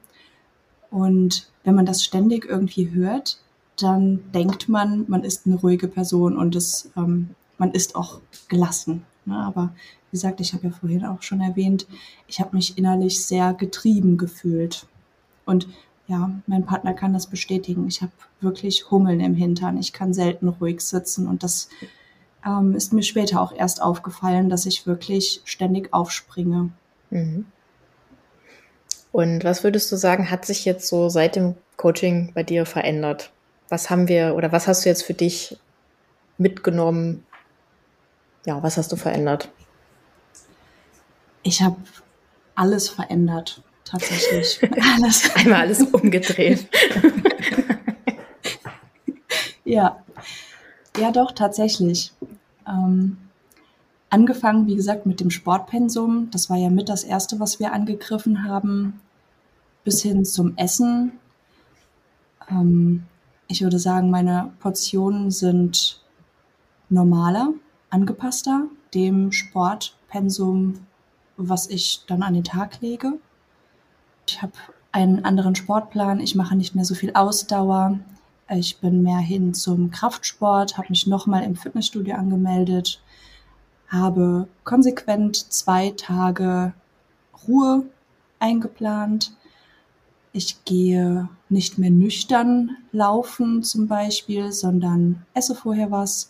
Und 0.89 1.49
wenn 1.63 1.75
man 1.75 1.85
das 1.85 2.03
ständig 2.03 2.45
irgendwie 2.45 2.91
hört, 2.91 3.39
dann 3.77 4.31
denkt 4.31 4.69
man, 4.69 5.05
man 5.07 5.23
ist 5.23 5.45
eine 5.45 5.55
ruhige 5.55 5.87
Person 5.87 6.37
und 6.37 6.55
es, 6.55 6.89
ähm, 6.97 7.29
man 7.57 7.71
ist 7.71 7.95
auch 7.95 8.19
gelassen. 8.47 9.05
Ne? 9.25 9.37
Aber 9.37 9.73
wie 10.09 10.15
gesagt, 10.15 10.41
ich 10.41 10.53
habe 10.53 10.67
ja 10.67 10.73
vorhin 10.73 11.05
auch 11.05 11.21
schon 11.21 11.41
erwähnt, 11.41 11.87
ich 12.27 12.39
habe 12.39 12.55
mich 12.55 12.77
innerlich 12.77 13.23
sehr 13.23 13.53
getrieben 13.53 14.17
gefühlt. 14.17 14.87
Und 15.45 15.67
ja, 16.09 16.31
mein 16.47 16.65
Partner 16.65 16.93
kann 16.95 17.13
das 17.13 17.27
bestätigen. 17.27 17.87
Ich 17.87 18.01
habe 18.01 18.11
wirklich 18.41 18.89
Hummeln 18.89 19.19
im 19.19 19.35
Hintern. 19.35 19.77
Ich 19.77 19.93
kann 19.93 20.11
selten 20.11 20.47
ruhig 20.47 20.81
sitzen 20.81 21.27
und 21.27 21.43
das 21.43 21.69
ähm, 22.43 22.73
ist 22.73 22.93
mir 22.93 23.03
später 23.03 23.39
auch 23.39 23.53
erst 23.53 23.79
aufgefallen, 23.81 24.49
dass 24.49 24.65
ich 24.65 24.87
wirklich 24.87 25.41
ständig 25.45 25.93
aufspringe. 25.93 26.71
Mhm. 27.11 27.45
Und 29.11 29.43
was 29.43 29.63
würdest 29.63 29.91
du 29.91 29.97
sagen, 29.97 30.31
hat 30.31 30.45
sich 30.45 30.65
jetzt 30.65 30.87
so 30.87 31.09
seit 31.09 31.35
dem 31.35 31.55
Coaching 31.77 32.31
bei 32.33 32.41
dir 32.41 32.65
verändert? 32.65 33.31
Was 33.69 33.91
haben 33.91 34.07
wir 34.07 34.33
oder 34.35 34.51
was 34.51 34.67
hast 34.67 34.85
du 34.85 34.89
jetzt 34.89 35.03
für 35.03 35.13
dich 35.13 35.59
mitgenommen? 36.39 37.23
Ja, 38.47 38.63
was 38.63 38.77
hast 38.77 38.91
du 38.91 38.95
verändert? 38.95 39.49
Ich 41.43 41.61
habe 41.61 41.77
alles 42.55 42.89
verändert 42.89 43.61
tatsächlich. 43.89 44.59
Alles. 44.95 45.35
Einmal 45.35 45.61
alles 45.61 45.81
umgedreht. 45.81 46.67
ja. 49.65 50.03
Ja, 50.97 51.11
doch, 51.11 51.31
tatsächlich. 51.31 52.11
Ähm, 52.67 53.17
angefangen, 54.09 54.67
wie 54.67 54.75
gesagt, 54.75 55.05
mit 55.05 55.19
dem 55.19 55.29
Sportpensum. 55.29 56.29
Das 56.31 56.49
war 56.49 56.57
ja 56.57 56.69
mit 56.69 56.89
das 56.89 57.03
erste, 57.03 57.39
was 57.39 57.59
wir 57.59 57.73
angegriffen 57.73 58.43
haben. 58.43 58.99
Bis 59.83 60.01
hin 60.01 60.25
zum 60.25 60.57
Essen. 60.57 61.13
Ähm, 62.49 63.03
ich 63.47 63.61
würde 63.61 63.79
sagen, 63.79 64.09
meine 64.09 64.51
Portionen 64.59 65.31
sind 65.31 66.01
normaler, 66.89 67.53
angepasster 67.89 68.67
dem 68.93 69.31
Sportpensum, 69.31 70.85
was 71.37 71.69
ich 71.69 72.03
dann 72.07 72.23
an 72.23 72.33
den 72.33 72.43
Tag 72.43 72.81
lege. 72.81 73.13
Ich 74.29 74.43
habe 74.43 74.53
einen 74.91 75.25
anderen 75.25 75.55
Sportplan. 75.55 76.19
Ich 76.19 76.35
mache 76.35 76.55
nicht 76.55 76.75
mehr 76.75 76.85
so 76.85 76.93
viel 76.93 77.13
Ausdauer. 77.15 77.97
Ich 78.47 78.77
bin 78.77 79.01
mehr 79.01 79.17
hin 79.17 79.55
zum 79.55 79.89
Kraftsport, 79.89 80.77
habe 80.77 80.89
mich 80.89 81.07
nochmal 81.07 81.43
im 81.43 81.55
Fitnessstudio 81.55 82.15
angemeldet, 82.15 83.01
habe 83.87 84.47
konsequent 84.63 85.51
zwei 85.51 85.91
Tage 85.97 86.73
Ruhe 87.47 87.85
eingeplant. 88.37 89.33
Ich 90.31 90.63
gehe 90.63 91.27
nicht 91.49 91.79
mehr 91.79 91.89
nüchtern 91.89 92.77
laufen 92.91 93.63
zum 93.63 93.87
Beispiel, 93.87 94.51
sondern 94.51 95.25
esse 95.33 95.55
vorher 95.55 95.89
was. 95.89 96.29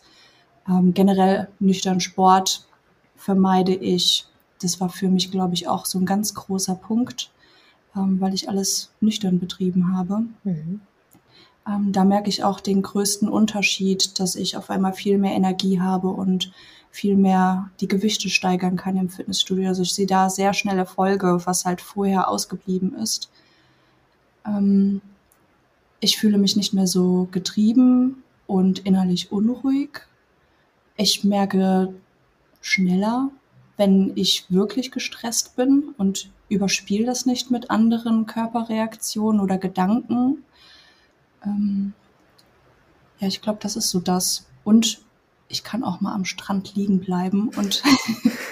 Ähm, 0.70 0.94
generell 0.94 1.50
nüchtern 1.60 2.00
Sport 2.00 2.66
vermeide 3.18 3.76
ich. 3.76 4.26
Das 4.62 4.80
war 4.80 4.88
für 4.88 5.10
mich, 5.10 5.32
glaube 5.32 5.54
ich, 5.54 5.68
auch 5.68 5.86
so 5.86 6.00
ein 6.00 6.06
ganz 6.06 6.34
großer 6.34 6.76
Punkt 6.76 7.30
ähm, 8.00 8.22
weil 8.22 8.34
ich 8.34 8.50
alles 8.50 8.92
nüchtern 9.02 9.40
betrieben 9.40 9.96
habe. 9.96 10.24
Mhm. 10.44 10.82
Ähm, 11.68 11.92
da 11.92 12.06
merke 12.06 12.30
ich 12.30 12.44
auch 12.44 12.60
den 12.60 12.82
größten 12.82 13.30
Unterschied, 13.30 14.20
dass 14.20 14.36
ich 14.36 14.58
auf 14.58 14.70
einmal 14.70 14.94
viel 14.94 15.18
mehr 15.18 15.34
Energie 15.34 15.80
habe 15.80 16.10
und 16.10 16.52
viel 16.92 17.16
mehr 17.16 17.70
die 17.82 17.88
Gewichte 17.88 18.30
steigern 18.30 18.76
kann 18.76 18.98
im 18.98 19.10
Fitnessstudio. 19.10 19.68
Also 19.68 19.84
ich 19.84 19.94
sehe 19.94 20.08
da 20.08 20.30
sehr 20.30 20.54
schnelle 20.54 20.80
Erfolge, 20.80 21.42
was 21.46 21.66
halt 21.66 21.82
vorher 21.82 22.30
ausgeblieben 22.30 22.96
ist. 22.96 23.30
Ähm, 24.46 25.02
ich 26.00 26.18
fühle 26.18 26.38
mich 26.38 26.56
nicht 26.56 26.74
mehr 26.74 26.88
so 26.88 27.28
getrieben 27.32 28.24
und 28.48 28.80
innerlich 28.80 29.32
unruhig. 29.32 30.08
Ich 30.96 31.24
merke 31.24 31.94
schneller, 32.62 33.30
wenn 33.78 34.14
ich 34.16 34.46
wirklich 34.50 34.92
gestresst 34.92 35.56
bin 35.56 35.94
und 35.98 36.30
überspiele 36.50 37.06
das 37.06 37.26
nicht 37.26 37.52
mit 37.52 37.70
anderen 37.70 38.26
Körperreaktionen 38.26 39.40
oder 39.40 39.58
Gedanken. 39.58 40.44
Ähm, 41.46 41.94
ja, 43.20 43.28
ich 43.28 43.42
glaube, 43.42 43.60
das 43.62 43.76
ist 43.76 43.90
so 43.90 44.00
das. 44.00 44.48
Und 44.64 45.02
ich 45.48 45.64
kann 45.64 45.84
auch 45.84 46.02
mal 46.02 46.14
am 46.14 46.26
Strand 46.26 46.76
liegen 46.76 47.00
bleiben 47.00 47.50
und 47.56 47.82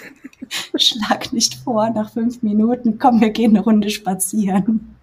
schlag 0.76 1.34
nicht 1.34 1.56
vor 1.56 1.90
nach 1.90 2.12
fünf 2.12 2.42
Minuten, 2.42 2.98
komm, 3.00 3.22
wir 3.22 3.30
gehen 3.30 3.52
eine 3.52 3.64
Runde 3.64 3.90
spazieren. 3.90 4.96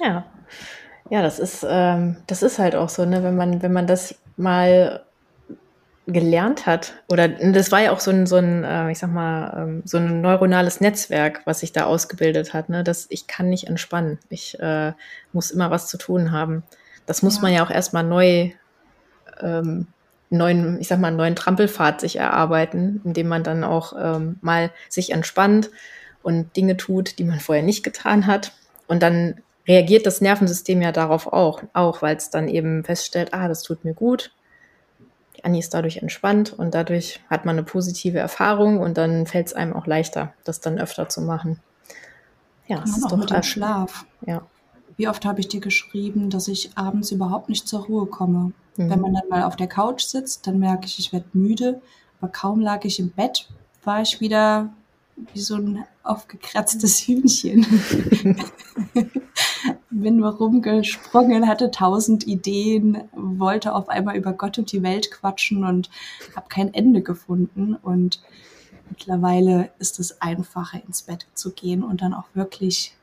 ja. 0.00 0.24
Ja, 1.10 1.22
das 1.22 1.38
ist, 1.38 1.64
ähm, 1.66 2.16
das 2.26 2.42
ist 2.42 2.58
halt 2.58 2.74
auch 2.74 2.90
so, 2.90 3.06
ne, 3.06 3.22
wenn 3.22 3.34
man, 3.34 3.62
wenn 3.62 3.72
man 3.72 3.86
das 3.86 4.14
mal 4.36 5.06
gelernt 6.12 6.66
hat, 6.66 6.94
oder 7.08 7.28
das 7.28 7.70
war 7.70 7.82
ja 7.82 7.92
auch 7.92 8.00
so 8.00 8.10
ein, 8.10 8.26
so 8.26 8.36
ein 8.36 8.64
äh, 8.64 8.90
ich 8.90 8.98
sag 8.98 9.12
mal, 9.12 9.54
ähm, 9.56 9.82
so 9.84 9.98
ein 9.98 10.20
neuronales 10.20 10.80
Netzwerk, 10.80 11.42
was 11.44 11.60
sich 11.60 11.72
da 11.72 11.84
ausgebildet 11.84 12.54
hat, 12.54 12.70
ne? 12.70 12.82
dass 12.82 13.06
ich 13.10 13.26
kann 13.26 13.48
nicht 13.48 13.68
entspannen. 13.68 14.18
Ich 14.30 14.58
äh, 14.58 14.92
muss 15.32 15.50
immer 15.50 15.70
was 15.70 15.88
zu 15.88 15.98
tun 15.98 16.32
haben. 16.32 16.64
Das 17.06 17.22
muss 17.22 17.36
ja. 17.36 17.42
man 17.42 17.52
ja 17.52 17.64
auch 17.64 17.70
erstmal 17.70 18.04
neu 18.04 18.50
ähm, 19.40 19.88
neuen, 20.30 20.80
ich 20.80 20.88
sag 20.88 20.98
mal, 20.98 21.08
einen 21.08 21.16
neuen 21.16 21.36
Trampelpfad 21.36 22.00
sich 22.00 22.16
erarbeiten, 22.16 23.00
indem 23.04 23.28
man 23.28 23.42
dann 23.42 23.64
auch 23.64 23.94
ähm, 23.98 24.36
mal 24.40 24.70
sich 24.88 25.12
entspannt 25.12 25.70
und 26.22 26.56
Dinge 26.56 26.76
tut, 26.76 27.18
die 27.18 27.24
man 27.24 27.40
vorher 27.40 27.64
nicht 27.64 27.82
getan 27.82 28.26
hat. 28.26 28.52
Und 28.86 29.02
dann 29.02 29.40
reagiert 29.66 30.06
das 30.06 30.20
Nervensystem 30.20 30.82
ja 30.82 30.92
darauf 30.92 31.32
auch, 31.32 31.62
auch 31.72 32.02
weil 32.02 32.16
es 32.16 32.30
dann 32.30 32.48
eben 32.48 32.84
feststellt, 32.84 33.34
ah, 33.34 33.48
das 33.48 33.62
tut 33.62 33.84
mir 33.84 33.94
gut. 33.94 34.32
Die 35.38 35.44
Annie 35.44 35.60
ist 35.60 35.72
dadurch 35.72 35.98
entspannt 35.98 36.52
und 36.52 36.74
dadurch 36.74 37.20
hat 37.30 37.44
man 37.44 37.54
eine 37.54 37.62
positive 37.62 38.18
Erfahrung 38.18 38.80
und 38.80 38.98
dann 38.98 39.24
fällt 39.24 39.46
es 39.46 39.52
einem 39.54 39.72
auch 39.72 39.86
leichter, 39.86 40.34
das 40.42 40.60
dann 40.60 40.80
öfter 40.80 41.08
zu 41.08 41.20
machen. 41.20 41.60
Ja, 42.66 42.80
das 42.80 42.96
ist 42.96 43.04
auch 43.04 43.10
doch 43.10 43.18
mit 43.18 43.30
dem 43.30 43.42
Schlaf. 43.44 44.04
Ja. 44.26 44.42
Wie 44.96 45.08
oft 45.08 45.24
habe 45.24 45.38
ich 45.38 45.46
dir 45.46 45.60
geschrieben, 45.60 46.28
dass 46.28 46.48
ich 46.48 46.76
abends 46.76 47.12
überhaupt 47.12 47.48
nicht 47.48 47.68
zur 47.68 47.84
Ruhe 47.84 48.06
komme? 48.06 48.52
Mhm. 48.76 48.90
Wenn 48.90 49.00
man 49.00 49.14
dann 49.14 49.28
mal 49.30 49.44
auf 49.44 49.54
der 49.54 49.68
Couch 49.68 50.02
sitzt, 50.02 50.44
dann 50.48 50.58
merke 50.58 50.86
ich, 50.86 50.98
ich 50.98 51.12
werde 51.12 51.26
müde. 51.32 51.80
Aber 52.20 52.32
kaum 52.32 52.60
lag 52.60 52.84
ich 52.84 52.98
im 52.98 53.10
Bett, 53.12 53.48
war 53.84 54.02
ich 54.02 54.20
wieder 54.20 54.70
wie 55.32 55.40
so 55.40 55.54
ein 55.54 55.84
aufgekratztes 56.02 56.98
Hühnchen. 57.06 57.64
Bin 59.90 60.16
nur 60.16 60.34
rumgesprungen, 60.34 61.48
hatte 61.48 61.70
tausend 61.70 62.26
Ideen, 62.26 63.04
wollte 63.12 63.74
auf 63.74 63.88
einmal 63.88 64.16
über 64.16 64.32
Gott 64.32 64.58
und 64.58 64.70
die 64.72 64.82
Welt 64.82 65.10
quatschen 65.10 65.64
und 65.64 65.88
habe 66.36 66.48
kein 66.48 66.74
Ende 66.74 67.00
gefunden. 67.00 67.74
Und 67.74 68.20
mittlerweile 68.90 69.70
ist 69.78 69.98
es 69.98 70.20
einfacher, 70.20 70.80
ins 70.86 71.02
Bett 71.02 71.26
zu 71.34 71.52
gehen 71.52 71.82
und 71.82 72.02
dann 72.02 72.12
auch 72.12 72.26
wirklich 72.34 72.94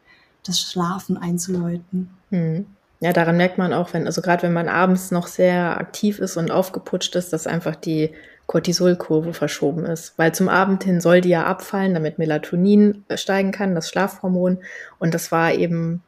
das 0.44 0.62
Schlafen 0.62 1.18
einzuläuten. 1.18 2.10
Hm. 2.30 2.66
Ja, 3.02 3.14
daran 3.14 3.38
merkt 3.38 3.58
man 3.58 3.74
auch, 3.74 3.94
wenn, 3.94 4.06
also 4.06 4.22
gerade 4.22 4.44
wenn 4.44 4.54
man 4.54 4.70
abends 4.70 5.12
noch 5.12 5.28
sehr 5.28 5.78
aktiv 5.78 6.20
ist 6.20 6.38
und 6.38 6.50
aufgeputscht 6.50 7.16
ist, 7.16 7.34
dass 7.34 7.46
einfach 7.46 7.76
die 7.76 8.12
Cortisolkurve 8.48 9.34
verschoben 9.34 9.86
ist. 9.86 10.18
Weil 10.18 10.34
zum 10.34 10.50
Abend 10.50 10.84
hin 10.84 11.02
soll 11.02 11.22
die 11.22 11.30
ja 11.30 11.46
abfallen, 11.46 11.94
damit 11.94 12.20
Melatonin 12.20 13.04
steigen 13.16 13.52
kann, 13.52 13.76
das 13.76 13.90
Schlafhormon. 13.90 14.60
Und 15.00 15.14
das 15.14 15.32
war 15.32 15.54
eben 15.54 16.04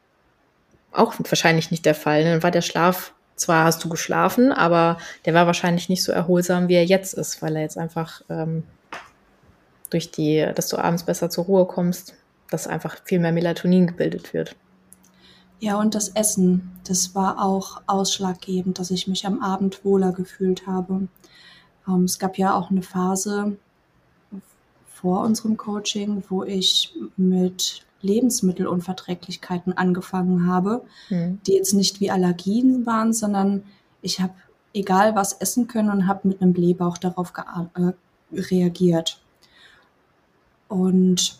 auch 0.92 1.14
wahrscheinlich 1.18 1.70
nicht 1.70 1.84
der 1.84 1.94
Fall. 1.94 2.24
Dann 2.24 2.42
war 2.42 2.50
der 2.50 2.62
Schlaf, 2.62 3.12
zwar 3.36 3.64
hast 3.64 3.84
du 3.84 3.88
geschlafen, 3.88 4.52
aber 4.52 4.98
der 5.24 5.34
war 5.34 5.46
wahrscheinlich 5.46 5.88
nicht 5.88 6.02
so 6.02 6.12
erholsam, 6.12 6.68
wie 6.68 6.74
er 6.74 6.84
jetzt 6.84 7.14
ist, 7.14 7.40
weil 7.42 7.56
er 7.56 7.62
jetzt 7.62 7.78
einfach 7.78 8.22
ähm, 8.28 8.64
durch 9.90 10.10
die, 10.10 10.46
dass 10.54 10.68
du 10.68 10.76
abends 10.76 11.04
besser 11.04 11.30
zur 11.30 11.44
Ruhe 11.44 11.66
kommst, 11.66 12.14
dass 12.50 12.66
einfach 12.66 12.96
viel 13.04 13.20
mehr 13.20 13.32
Melatonin 13.32 13.86
gebildet 13.86 14.34
wird. 14.34 14.56
Ja, 15.60 15.78
und 15.78 15.94
das 15.94 16.10
Essen, 16.10 16.70
das 16.86 17.14
war 17.14 17.42
auch 17.42 17.82
ausschlaggebend, 17.86 18.78
dass 18.78 18.90
ich 18.90 19.08
mich 19.08 19.26
am 19.26 19.42
Abend 19.42 19.84
wohler 19.84 20.12
gefühlt 20.12 20.66
habe. 20.66 21.08
Ähm, 21.86 22.04
es 22.04 22.18
gab 22.18 22.38
ja 22.38 22.54
auch 22.54 22.70
eine 22.70 22.82
Phase 22.82 23.56
vor 24.86 25.22
unserem 25.22 25.56
Coaching, 25.56 26.22
wo 26.28 26.44
ich 26.44 26.94
mit 27.16 27.84
Lebensmittelunverträglichkeiten 28.00 29.76
angefangen 29.76 30.46
habe, 30.46 30.82
mhm. 31.10 31.40
die 31.46 31.52
jetzt 31.52 31.74
nicht 31.74 32.00
wie 32.00 32.10
Allergien 32.10 32.86
waren, 32.86 33.12
sondern 33.12 33.64
ich 34.02 34.20
habe 34.20 34.34
egal 34.72 35.14
was 35.14 35.32
essen 35.32 35.66
können 35.66 35.90
und 35.90 36.06
habe 36.06 36.28
mit 36.28 36.40
einem 36.40 36.52
Blähbauch 36.52 36.98
darauf 36.98 37.32
äh, 37.74 37.92
reagiert. 38.32 39.20
Und 40.68 41.38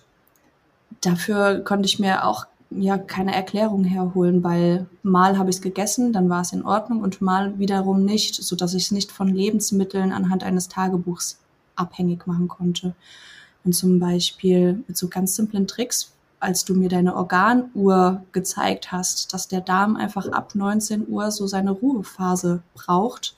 dafür 1.01 1.61
konnte 1.61 1.87
ich 1.87 1.99
mir 1.99 2.25
auch 2.25 2.47
ja 2.71 2.99
keine 2.99 3.35
Erklärung 3.35 3.85
herholen, 3.85 4.45
weil 4.45 4.87
mal 5.03 5.39
habe 5.39 5.51
ich 5.51 5.57
es 5.57 5.63
gegessen, 5.63 6.13
dann 6.13 6.29
war 6.29 6.43
es 6.43 6.53
in 6.53 6.65
Ordnung 6.65 7.01
und 7.03 7.21
mal 7.21 7.59
wiederum 7.59 8.05
nicht, 8.05 8.35
so 8.35 8.57
dass 8.57 8.75
ich 8.75 8.85
es 8.85 8.91
nicht 8.91 9.13
von 9.13 9.29
Lebensmitteln 9.29 10.13
anhand 10.13 10.43
eines 10.45 10.69
Tagebuchs 10.69 11.39
abhängig 11.77 12.27
machen 12.27 12.49
konnte. 12.49 12.95
Und 13.65 13.73
zum 13.73 13.99
Beispiel 13.99 14.85
mit 14.87 14.97
so 14.97 15.09
ganz 15.09 15.35
simplen 15.37 15.67
Tricks, 15.67 16.13
als 16.41 16.65
du 16.65 16.75
mir 16.75 16.89
deine 16.89 17.17
Organuhr 17.17 18.23
gezeigt 18.33 18.93
hast, 18.93 19.33
dass 19.35 19.49
der 19.49 19.61
Darm 19.61 19.97
einfach 19.97 20.29
ab 20.29 20.55
19 20.55 21.09
Uhr 21.09 21.31
so 21.31 21.47
seine 21.47 21.73
Ruhephase 21.73 22.63
braucht 22.75 23.37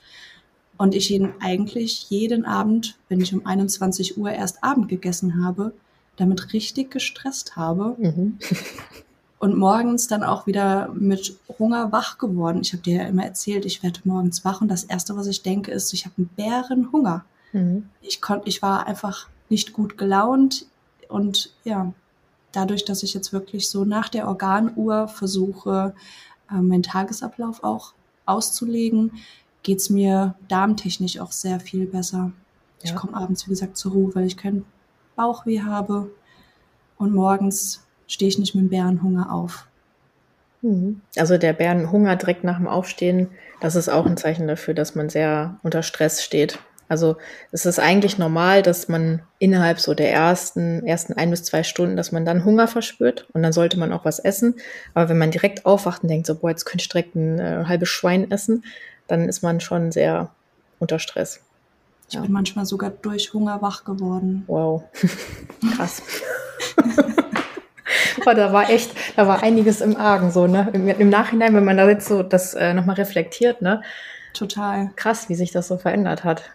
und 0.76 0.94
ich 0.94 1.10
ihn 1.10 1.34
eigentlich 1.40 2.08
jeden 2.10 2.44
Abend, 2.44 2.96
wenn 3.08 3.20
ich 3.20 3.34
um 3.34 3.44
21 3.44 4.18
Uhr 4.18 4.30
erst 4.30 4.62
Abend 4.64 4.88
gegessen 4.88 5.44
habe, 5.44 5.72
damit 6.16 6.52
richtig 6.52 6.90
gestresst 6.90 7.56
habe. 7.56 7.96
Mhm. 7.98 8.38
und 9.40 9.56
morgens 9.56 10.06
dann 10.06 10.22
auch 10.22 10.46
wieder 10.46 10.88
mit 10.92 11.36
Hunger 11.58 11.92
wach 11.92 12.18
geworden. 12.18 12.60
Ich 12.60 12.72
habe 12.74 12.82
dir 12.82 13.02
ja 13.02 13.08
immer 13.08 13.24
erzählt, 13.24 13.64
ich 13.64 13.82
werde 13.82 14.00
morgens 14.04 14.44
wach 14.44 14.60
und 14.60 14.68
das 14.68 14.84
Erste, 14.84 15.16
was 15.16 15.26
ich 15.26 15.42
denke, 15.42 15.72
ist, 15.72 15.92
ich 15.94 16.04
habe 16.04 16.14
einen 16.18 16.28
Bärenhunger. 16.36 17.24
Mhm. 17.52 17.88
Ich, 18.02 18.20
konnt, 18.20 18.46
ich 18.46 18.60
war 18.60 18.86
einfach 18.86 19.28
nicht 19.48 19.72
gut 19.72 19.96
gelaunt 19.96 20.66
und 21.08 21.52
ja, 21.64 21.92
dadurch, 22.52 22.84
dass 22.84 23.02
ich 23.02 23.14
jetzt 23.14 23.32
wirklich 23.32 23.68
so 23.68 23.84
nach 23.84 24.08
der 24.08 24.28
Organuhr 24.28 25.08
versuche, 25.08 25.94
äh, 26.50 26.60
meinen 26.60 26.82
Tagesablauf 26.82 27.62
auch 27.62 27.94
auszulegen, 28.26 29.12
geht's 29.62 29.90
mir 29.90 30.34
darmtechnisch 30.48 31.18
auch 31.20 31.32
sehr 31.32 31.60
viel 31.60 31.86
besser. 31.86 32.32
Ja. 32.82 32.90
Ich 32.90 32.94
komme 32.94 33.14
abends, 33.14 33.46
wie 33.46 33.50
gesagt, 33.50 33.76
zur 33.76 33.92
Ruhe, 33.92 34.14
weil 34.14 34.26
ich 34.26 34.36
keinen 34.36 34.64
Bauchweh 35.16 35.60
habe 35.60 36.10
und 36.96 37.12
morgens 37.12 37.86
stehe 38.06 38.28
ich 38.28 38.38
nicht 38.38 38.54
mit 38.54 38.64
dem 38.64 38.70
Bärenhunger 38.70 39.32
auf. 39.32 39.66
Mhm. 40.62 41.00
Also 41.16 41.38
der 41.38 41.52
Bärenhunger 41.52 42.16
direkt 42.16 42.44
nach 42.44 42.58
dem 42.58 42.66
Aufstehen, 42.66 43.28
das 43.60 43.76
ist 43.76 43.88
auch 43.88 44.06
ein 44.06 44.16
Zeichen 44.16 44.48
dafür, 44.48 44.74
dass 44.74 44.94
man 44.94 45.08
sehr 45.08 45.58
unter 45.62 45.82
Stress 45.82 46.22
steht. 46.22 46.58
Also 46.90 47.16
es 47.52 47.66
ist 47.66 47.78
eigentlich 47.78 48.18
normal, 48.18 48.62
dass 48.62 48.88
man 48.88 49.22
innerhalb 49.38 49.78
so 49.78 49.94
der 49.94 50.12
ersten, 50.12 50.84
ersten 50.84 51.12
ein 51.12 51.30
bis 51.30 51.44
zwei 51.44 51.62
Stunden, 51.62 51.96
dass 51.96 52.10
man 52.10 52.24
dann 52.24 52.44
Hunger 52.44 52.66
verspürt 52.66 53.28
und 53.32 53.44
dann 53.44 53.52
sollte 53.52 53.78
man 53.78 53.92
auch 53.92 54.04
was 54.04 54.18
essen. 54.18 54.56
Aber 54.92 55.08
wenn 55.08 55.16
man 55.16 55.30
direkt 55.30 55.66
aufwacht 55.66 56.02
und 56.02 56.08
denkt, 56.08 56.26
so, 56.26 56.34
boah, 56.34 56.50
jetzt 56.50 56.64
könnte 56.64 56.82
ich 56.82 56.88
direkt 56.88 57.14
ein 57.14 57.38
äh, 57.38 57.64
halbes 57.68 57.88
Schwein 57.88 58.28
essen, 58.28 58.64
dann 59.06 59.28
ist 59.28 59.40
man 59.40 59.60
schon 59.60 59.92
sehr 59.92 60.30
unter 60.80 60.98
Stress. 60.98 61.40
Ich 62.08 62.14
ja. 62.14 62.22
bin 62.22 62.32
manchmal 62.32 62.66
sogar 62.66 62.90
durch 62.90 63.32
Hunger 63.34 63.62
wach 63.62 63.84
geworden. 63.84 64.42
Wow, 64.48 64.82
krass. 65.76 66.02
Aber 68.20 68.34
da 68.34 68.52
war 68.52 68.68
echt, 68.68 68.90
da 69.14 69.28
war 69.28 69.44
einiges 69.44 69.80
im 69.80 69.96
Argen 69.96 70.32
so, 70.32 70.48
ne? 70.48 70.68
Im, 70.72 70.88
im 70.88 71.08
Nachhinein, 71.08 71.54
wenn 71.54 71.64
man 71.64 71.76
da 71.76 71.88
jetzt 71.88 72.08
so 72.08 72.24
das 72.24 72.54
äh, 72.54 72.74
nochmal 72.74 72.96
reflektiert, 72.96 73.62
ne? 73.62 73.80
Total. 74.34 74.90
Krass, 74.96 75.28
wie 75.28 75.36
sich 75.36 75.52
das 75.52 75.68
so 75.68 75.78
verändert 75.78 76.24
hat. 76.24 76.50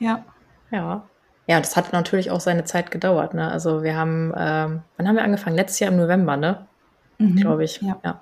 Ja. 0.00 0.24
Ja. 0.70 1.04
Ja, 1.46 1.58
das 1.58 1.76
hat 1.76 1.92
natürlich 1.92 2.30
auch 2.30 2.40
seine 2.40 2.64
Zeit 2.64 2.90
gedauert, 2.90 3.34
ne? 3.34 3.50
Also 3.50 3.82
wir 3.82 3.96
haben, 3.96 4.32
ähm, 4.36 4.82
wann 4.96 5.08
haben 5.08 5.16
wir 5.16 5.24
angefangen? 5.24 5.56
Letztes 5.56 5.80
Jahr 5.80 5.90
im 5.90 5.96
November, 5.96 6.36
ne? 6.36 6.66
Mhm, 7.18 7.36
Glaube 7.36 7.64
ich. 7.64 7.80
Ja. 7.82 7.98
ja. 8.04 8.20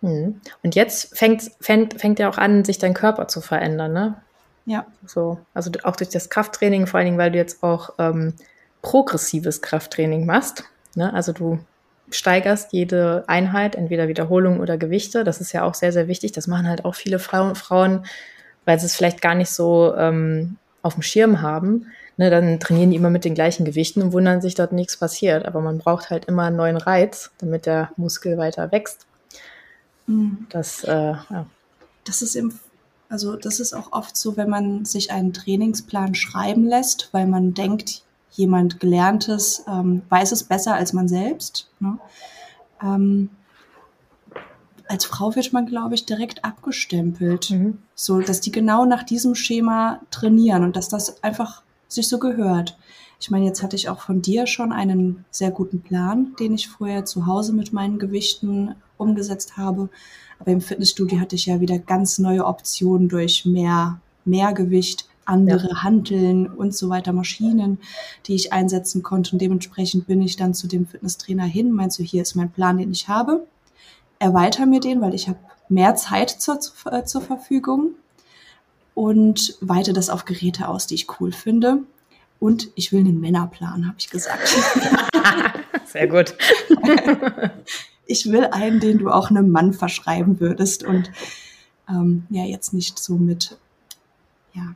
Mhm. 0.00 0.40
Und 0.62 0.74
jetzt 0.74 1.16
fängt, 1.16 1.50
fängt, 1.60 2.00
fängt 2.00 2.18
ja 2.18 2.28
auch 2.28 2.38
an, 2.38 2.64
sich 2.64 2.78
dein 2.78 2.94
Körper 2.94 3.28
zu 3.28 3.40
verändern, 3.40 3.92
ne? 3.92 4.16
Ja. 4.64 4.86
So, 5.06 5.38
also 5.54 5.70
auch 5.84 5.96
durch 5.96 6.10
das 6.10 6.28
Krafttraining, 6.28 6.86
vor 6.86 6.98
allen 6.98 7.06
Dingen, 7.06 7.18
weil 7.18 7.30
du 7.30 7.38
jetzt 7.38 7.62
auch 7.62 7.90
ähm, 7.98 8.34
progressives 8.82 9.62
Krafttraining 9.62 10.26
machst. 10.26 10.64
Ne? 10.94 11.12
Also 11.12 11.32
du 11.32 11.60
steigerst 12.10 12.72
jede 12.72 13.24
Einheit, 13.26 13.74
entweder 13.74 14.08
Wiederholung 14.08 14.60
oder 14.60 14.76
Gewichte. 14.76 15.24
Das 15.24 15.40
ist 15.40 15.52
ja 15.52 15.62
auch 15.62 15.74
sehr, 15.74 15.92
sehr 15.92 16.08
wichtig. 16.08 16.32
Das 16.32 16.46
machen 16.46 16.68
halt 16.68 16.84
auch 16.84 16.94
viele 16.94 17.18
Frauen, 17.18 17.54
Frauen 17.54 18.06
weil 18.64 18.78
sie 18.80 18.86
es 18.86 18.96
vielleicht 18.96 19.22
gar 19.22 19.34
nicht 19.34 19.50
so 19.50 19.94
ähm, 19.96 20.56
auf 20.86 20.94
dem 20.94 21.02
Schirm 21.02 21.42
haben. 21.42 21.86
Ne, 22.16 22.30
dann 22.30 22.58
trainieren 22.60 22.90
die 22.90 22.96
immer 22.96 23.10
mit 23.10 23.26
den 23.26 23.34
gleichen 23.34 23.66
Gewichten 23.66 24.00
und 24.00 24.12
wundern 24.12 24.40
sich, 24.40 24.54
dass 24.54 24.72
nichts 24.72 24.96
passiert. 24.96 25.44
Aber 25.44 25.60
man 25.60 25.78
braucht 25.78 26.08
halt 26.08 26.24
immer 26.24 26.44
einen 26.44 26.56
neuen 26.56 26.78
Reiz, 26.78 27.30
damit 27.38 27.66
der 27.66 27.90
Muskel 27.96 28.38
weiter 28.38 28.72
wächst. 28.72 29.06
Mhm. 30.06 30.46
Das, 30.48 30.82
äh, 30.84 30.92
ja. 30.92 31.46
das 32.04 32.22
ist 32.22 32.36
im 32.36 32.58
also 33.08 33.36
das 33.36 33.60
ist 33.60 33.72
auch 33.72 33.92
oft 33.92 34.16
so, 34.16 34.36
wenn 34.36 34.48
man 34.48 34.84
sich 34.84 35.12
einen 35.12 35.32
Trainingsplan 35.32 36.14
schreiben 36.14 36.66
lässt, 36.66 37.08
weil 37.12 37.26
man 37.26 37.54
denkt, 37.54 38.02
jemand 38.32 38.80
Gelerntes 38.80 39.64
ähm, 39.68 40.02
weiß 40.08 40.32
es 40.32 40.44
besser 40.44 40.74
als 40.74 40.92
man 40.92 41.08
selbst. 41.08 41.70
Ne? 41.78 41.98
Ähm, 42.82 43.30
als 44.88 45.04
Frau 45.04 45.34
wird 45.34 45.52
man, 45.52 45.66
glaube 45.66 45.94
ich, 45.94 46.06
direkt 46.06 46.44
abgestempelt. 46.44 47.50
Mhm. 47.50 47.78
So, 47.94 48.20
dass 48.20 48.40
die 48.40 48.52
genau 48.52 48.84
nach 48.84 49.02
diesem 49.02 49.34
Schema 49.34 50.00
trainieren 50.10 50.64
und 50.64 50.76
dass 50.76 50.88
das 50.88 51.22
einfach 51.22 51.62
sich 51.88 52.08
so 52.08 52.18
gehört. 52.18 52.76
Ich 53.20 53.30
meine, 53.30 53.46
jetzt 53.46 53.62
hatte 53.62 53.76
ich 53.76 53.88
auch 53.88 54.00
von 54.00 54.20
dir 54.22 54.46
schon 54.46 54.72
einen 54.72 55.24
sehr 55.30 55.50
guten 55.50 55.80
Plan, 55.80 56.34
den 56.38 56.54
ich 56.54 56.68
vorher 56.68 57.04
zu 57.04 57.26
Hause 57.26 57.52
mit 57.52 57.72
meinen 57.72 57.98
Gewichten 57.98 58.74
umgesetzt 58.98 59.56
habe. 59.56 59.88
Aber 60.38 60.52
im 60.52 60.60
Fitnessstudio 60.60 61.18
hatte 61.20 61.36
ich 61.36 61.46
ja 61.46 61.60
wieder 61.60 61.78
ganz 61.78 62.18
neue 62.18 62.44
Optionen 62.44 63.08
durch 63.08 63.46
mehr, 63.46 64.00
mehr 64.24 64.52
Gewicht, 64.52 65.08
andere 65.24 65.68
ja. 65.68 65.82
Handeln 65.82 66.46
und 66.46 66.74
so 66.74 66.88
weiter, 66.88 67.12
Maschinen, 67.12 67.78
die 68.26 68.34
ich 68.34 68.52
einsetzen 68.52 69.02
konnte. 69.02 69.32
Und 69.32 69.40
dementsprechend 69.40 70.06
bin 70.06 70.22
ich 70.22 70.36
dann 70.36 70.54
zu 70.54 70.68
dem 70.68 70.86
Fitnesstrainer 70.86 71.44
hin, 71.44 71.72
meinst 71.72 71.98
du, 71.98 72.02
hier 72.02 72.22
ist 72.22 72.36
mein 72.36 72.50
Plan, 72.50 72.78
den 72.78 72.92
ich 72.92 73.08
habe. 73.08 73.46
Erweiter 74.18 74.66
mir 74.66 74.80
den, 74.80 75.00
weil 75.00 75.14
ich 75.14 75.28
habe 75.28 75.38
mehr 75.68 75.94
Zeit 75.96 76.30
zur, 76.30 76.60
zur, 76.60 76.92
äh, 76.92 77.04
zur 77.04 77.22
Verfügung. 77.22 77.94
und 78.94 79.58
weite 79.60 79.92
das 79.92 80.08
auf 80.08 80.24
Geräte 80.24 80.68
aus, 80.68 80.86
die 80.86 80.94
ich 80.94 81.20
cool 81.20 81.30
finde. 81.30 81.80
Und 82.40 82.68
ich 82.74 82.92
will 82.92 83.00
einen 83.00 83.20
Männerplan, 83.20 83.86
habe 83.86 83.96
ich 83.98 84.08
gesagt. 84.08 84.48
Sehr 85.86 86.08
gut. 86.08 86.34
ich 88.06 88.30
will 88.30 88.46
einen, 88.46 88.80
den 88.80 88.98
du 88.98 89.10
auch 89.10 89.30
einem 89.30 89.50
Mann 89.50 89.74
verschreiben 89.74 90.40
würdest 90.40 90.82
und 90.82 91.10
ähm, 91.88 92.26
ja, 92.30 92.44
jetzt 92.44 92.72
nicht 92.72 92.98
so 92.98 93.16
mit 93.16 93.58
ja, 94.54 94.74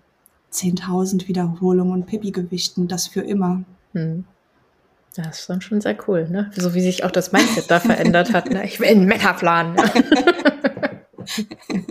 10.000 0.53 1.27
Wiederholungen 1.27 1.93
und 1.93 2.07
Pipi-Gewichten, 2.07 2.89
das 2.89 3.07
für 3.07 3.23
immer. 3.23 3.63
Hm. 3.95 4.25
Das 5.17 5.41
ist 5.41 5.51
dann 5.51 5.61
schon 5.61 5.81
sehr 5.81 5.97
cool, 6.07 6.29
ne? 6.29 6.51
So 6.57 6.75
wie 6.75 6.81
sich 6.81 7.03
auch 7.05 7.11
das 7.11 7.33
Mindset 7.33 7.71
da 7.71 7.81
verändert 7.81 8.33
hat. 8.33 8.49
Ne? 8.51 8.65
Ich 8.65 8.79
will 8.79 8.89
einen 8.89 9.07
Metaplan. 9.07 9.75
Ne? 9.75 9.91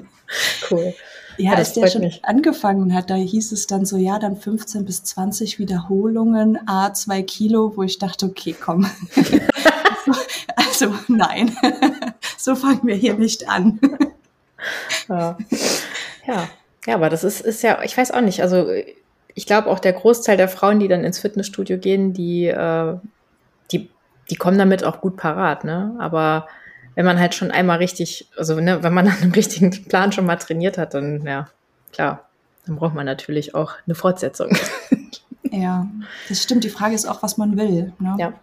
cool. 0.72 0.94
Ja, 1.38 1.52
ja 1.52 1.58
als 1.58 1.74
der 1.74 1.88
schon 1.88 2.02
mich. 2.02 2.24
angefangen 2.24 2.94
hat, 2.94 3.10
da 3.10 3.16
hieß 3.16 3.52
es 3.52 3.68
dann 3.68 3.86
so, 3.86 3.98
ja, 3.98 4.20
dann 4.20 4.38
15 4.38 4.86
bis 4.86 5.04
20 5.04 5.60
Wiederholungen, 5.60 6.60
a 6.68 6.94
zwei 6.94 7.22
Kilo, 7.22 7.74
wo 7.76 7.84
ich 7.84 8.00
dachte, 8.00 8.26
okay, 8.26 8.56
komm. 8.60 8.90
also, 9.16 9.32
also 10.92 10.96
nein, 11.08 11.56
so 12.38 12.56
fangen 12.56 12.82
wir 12.84 12.96
hier 12.96 13.16
nicht 13.16 13.50
an. 13.50 13.80
ja. 15.10 15.38
ja. 16.26 16.50
Ja, 16.88 16.96
aber 16.96 17.10
das 17.10 17.26
ist, 17.26 17.42
ist 17.42 17.62
ja, 17.62 17.84
ich 17.84 17.96
weiß 17.96 18.12
auch 18.12 18.22
nicht, 18.22 18.42
also 18.42 18.68
ich 19.36 19.46
glaube 19.46 19.70
auch 19.70 19.80
der 19.80 19.94
Großteil 19.94 20.38
der 20.38 20.50
Frauen, 20.50 20.80
die 20.80 20.88
dann 20.88 21.04
ins 21.04 21.20
Fitnessstudio 21.20 21.78
gehen, 21.78 22.13
die, 22.13 22.48
äh, 22.48 22.96
die, 23.72 23.89
die 24.30 24.36
kommen 24.36 24.58
damit 24.58 24.84
auch 24.84 25.02
gut 25.02 25.18
parat, 25.18 25.63
ne? 25.63 25.96
Aber 26.00 26.48
wenn 26.96 27.06
man 27.06 27.20
halt 27.20 27.36
schon 27.36 27.52
einmal 27.52 27.78
richtig, 27.78 28.28
also 28.38 28.60
ne, 28.60 28.84
wenn 28.84 28.94
man 28.94 29.08
an 29.10 29.18
einem 29.22 29.32
richtigen 29.32 29.72
Plan 29.86 30.12
schon 30.12 30.26
mal 30.26 30.38
trainiert 30.38 30.78
hat, 30.78 30.94
dann 30.94 31.26
ja, 31.26 31.48
klar, 31.94 32.30
dann 32.65 32.76
braucht 32.76 32.96
man 32.96 33.06
natürlich 33.06 33.56
auch 33.56 33.74
eine 33.86 33.96
Fortsetzung. 33.96 34.50
Ja, 35.52 35.88
das 36.28 36.44
stimmt. 36.44 36.63
Die 36.63 36.70
Frage 36.70 36.96
ist 36.96 37.08
auch, 37.08 37.24
was 37.24 37.38
man 37.38 37.58
will. 37.58 37.94
Ne? 38.00 38.15
Ja. 38.20 38.34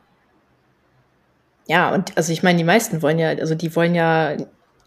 Ja, 1.69 1.95
und 1.95 2.17
also 2.17 2.33
ich 2.33 2.43
meine, 2.43 2.59
die 2.59 2.65
meisten 2.65 3.03
wollen 3.03 3.19
ja, 3.19 3.29
also 3.29 3.55
die 3.55 3.75
wollen 3.75 3.95
ja 3.95 4.37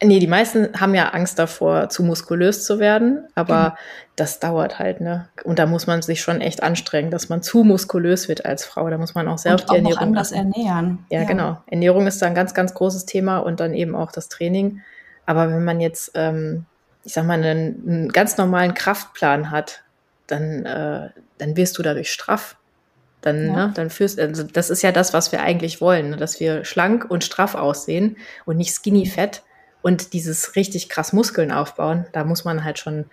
Nee, 0.01 0.19
die 0.19 0.27
meisten 0.27 0.79
haben 0.79 0.95
ja 0.95 1.09
Angst 1.09 1.39
davor, 1.39 1.89
zu 1.89 2.03
muskulös 2.03 2.63
zu 2.63 2.79
werden, 2.79 3.27
aber 3.35 3.71
mhm. 3.71 3.73
das 4.15 4.39
dauert 4.39 4.79
halt, 4.79 5.01
ne? 5.01 5.27
Und 5.43 5.59
da 5.59 5.65
muss 5.65 5.87
man 5.87 6.01
sich 6.01 6.21
schon 6.21 6.39
echt 6.39 6.63
anstrengen, 6.63 7.11
dass 7.11 7.27
man 7.27 7.43
zu 7.43 7.65
muskulös 7.65 8.29
wird 8.29 8.45
als 8.45 8.63
Frau. 8.63 8.89
Da 8.89 8.97
muss 8.97 9.13
man 9.13 9.27
auch 9.27 9.37
sehr 9.37 9.51
und 9.53 9.59
auf 9.59 9.65
die 9.65 9.71
auch 9.71 9.75
Ernährung. 9.75 9.95
Noch 9.95 10.01
anders 10.01 10.31
ernähren. 10.31 11.05
Ja, 11.09 11.21
ja, 11.21 11.25
genau. 11.25 11.61
Ernährung 11.67 12.07
ist 12.07 12.21
da 12.21 12.27
ein 12.27 12.35
ganz, 12.35 12.53
ganz 12.53 12.73
großes 12.73 13.07
Thema 13.07 13.39
und 13.39 13.59
dann 13.59 13.73
eben 13.73 13.93
auch 13.93 14.13
das 14.13 14.29
Training. 14.29 14.81
Aber 15.25 15.49
wenn 15.49 15.65
man 15.65 15.81
jetzt, 15.81 16.11
ähm, 16.15 16.65
ich 17.03 17.11
sag 17.11 17.25
mal, 17.25 17.33
einen, 17.33 17.83
einen, 17.85 18.09
ganz 18.09 18.37
normalen 18.37 18.73
Kraftplan 18.73 19.51
hat, 19.51 19.83
dann, 20.27 20.65
äh, 20.65 21.09
dann 21.39 21.57
wirst 21.57 21.77
du 21.77 21.83
dadurch 21.83 22.11
straff. 22.11 22.55
Dann, 23.19 23.47
ja. 23.47 23.67
ne, 23.67 23.71
dann 23.75 23.89
führst, 23.89 24.17
also 24.17 24.43
das 24.43 24.69
ist 24.69 24.81
ja 24.81 24.93
das, 24.93 25.13
was 25.13 25.33
wir 25.33 25.41
eigentlich 25.41 25.81
wollen, 25.81 26.11
ne? 26.11 26.15
dass 26.15 26.39
wir 26.39 26.63
schlank 26.63 27.05
und 27.09 27.25
straff 27.25 27.53
aussehen 27.53 28.15
und 28.45 28.55
nicht 28.55 28.73
skinny 28.73 29.05
fett 29.05 29.43
und 29.81 30.13
dieses 30.13 30.55
richtig 30.55 30.89
krass 30.89 31.13
Muskeln 31.13 31.51
aufbauen, 31.51 32.05
da 32.11 32.23
muss 32.23 32.45
man 32.45 32.63
halt 32.63 32.79
schon, 32.79 33.05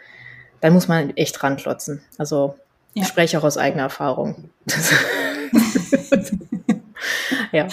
da 0.60 0.70
muss 0.70 0.88
man 0.88 1.16
echt 1.16 1.42
ranklotzen. 1.42 2.02
Also 2.18 2.56
ja. 2.94 3.02
ich 3.02 3.08
spreche 3.08 3.38
auch 3.38 3.44
aus 3.44 3.58
eigener 3.58 3.84
Erfahrung. 3.84 4.50
ja. 7.52 7.68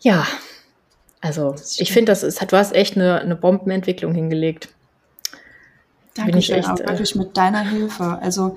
Ja. 0.00 0.26
Also 1.22 1.54
ich 1.76 1.92
finde, 1.92 2.12
das 2.12 2.22
ist, 2.22 2.40
du 2.40 2.56
hast 2.56 2.74
echt 2.74 2.96
eine, 2.96 3.20
eine 3.20 3.36
Bombenentwicklung 3.36 4.14
hingelegt. 4.14 4.70
Danke 6.14 6.32
Bin 6.32 6.40
ich 6.40 6.50
echt, 6.50 6.68
auch 6.68 6.80
äh, 6.80 6.88
wirklich 6.88 7.14
mit 7.14 7.36
deiner 7.36 7.60
Hilfe. 7.60 8.18
Also 8.22 8.56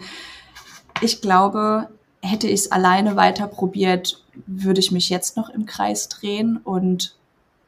ich 1.01 1.21
glaube, 1.21 1.89
hätte 2.21 2.47
ich 2.47 2.61
es 2.61 2.71
alleine 2.71 3.15
weiter 3.15 3.47
probiert, 3.47 4.23
würde 4.47 4.79
ich 4.79 4.91
mich 4.91 5.09
jetzt 5.09 5.35
noch 5.35 5.49
im 5.49 5.65
Kreis 5.65 6.07
drehen 6.07 6.57
und 6.57 7.15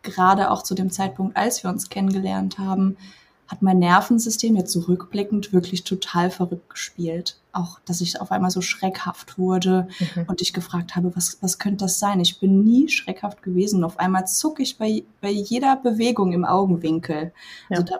gerade 0.05 0.51
auch 0.51 0.63
zu 0.63 0.75
dem 0.75 0.89
Zeitpunkt, 0.91 1.35
als 1.35 1.63
wir 1.63 1.69
uns 1.69 1.89
kennengelernt 1.89 2.57
haben, 2.57 2.95
hat 3.47 3.61
mein 3.61 3.79
Nervensystem 3.79 4.55
jetzt 4.55 4.71
zurückblickend 4.71 5.53
wirklich 5.53 5.83
total 5.83 6.31
verrückt 6.31 6.69
gespielt. 6.69 7.37
Auch, 7.51 7.79
dass 7.85 8.01
ich 8.01 8.19
auf 8.19 8.31
einmal 8.31 8.49
so 8.49 8.61
schreckhaft 8.61 9.37
wurde 9.37 9.87
mhm. 9.99 10.23
und 10.27 10.41
ich 10.41 10.51
gefragt 10.53 10.95
habe, 10.95 11.15
was, 11.15 11.37
was 11.41 11.59
könnte 11.59 11.85
das 11.85 11.99
sein? 11.99 12.19
Ich 12.19 12.39
bin 12.39 12.63
nie 12.63 12.89
schreckhaft 12.89 13.43
gewesen. 13.43 13.83
Auf 13.83 13.99
einmal 13.99 14.25
zucke 14.25 14.63
ich 14.63 14.77
bei, 14.77 15.03
bei 15.21 15.29
jeder 15.29 15.75
Bewegung 15.75 16.33
im 16.33 16.43
Augenwinkel. 16.43 17.33
Ja. 17.69 17.77
Also 17.77 17.83
da, 17.83 17.99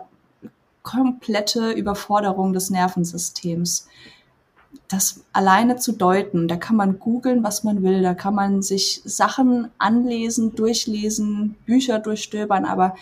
komplette 0.82 1.72
Überforderung 1.72 2.52
des 2.52 2.70
Nervensystems 2.70 3.88
das 4.88 5.24
alleine 5.32 5.76
zu 5.76 5.92
deuten, 5.92 6.48
da 6.48 6.56
kann 6.56 6.76
man 6.76 6.98
googeln, 6.98 7.42
was 7.42 7.64
man 7.64 7.82
will, 7.82 8.02
da 8.02 8.14
kann 8.14 8.34
man 8.34 8.62
sich 8.62 9.02
Sachen 9.04 9.68
anlesen, 9.78 10.54
durchlesen, 10.54 11.56
Bücher 11.66 11.98
durchstöbern, 11.98 12.64
aber 12.64 12.94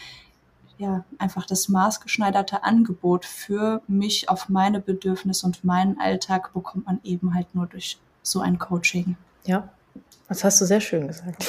ja, 0.79 1.05
einfach 1.19 1.47
das 1.47 1.69
maßgeschneiderte 1.69 2.65
Angebot 2.65 3.25
für 3.25 3.83
mich 3.87 4.29
auf 4.29 4.49
meine 4.49 4.81
Bedürfnisse 4.81 5.47
und 5.47 5.63
meinen 5.65 6.01
Alltag 6.01 6.53
bekommt 6.53 6.87
man 6.87 7.01
eben 7.05 7.35
halt 7.35 7.55
nur 7.55 7.67
durch 7.67 7.99
so 8.23 8.41
ein 8.41 8.59
Coaching. 8.59 9.17
Ja, 9.45 9.69
das 10.29 10.43
hast 10.43 10.61
du 10.61 10.65
sehr 10.65 10.81
schön 10.81 11.07
gesagt. 11.07 11.47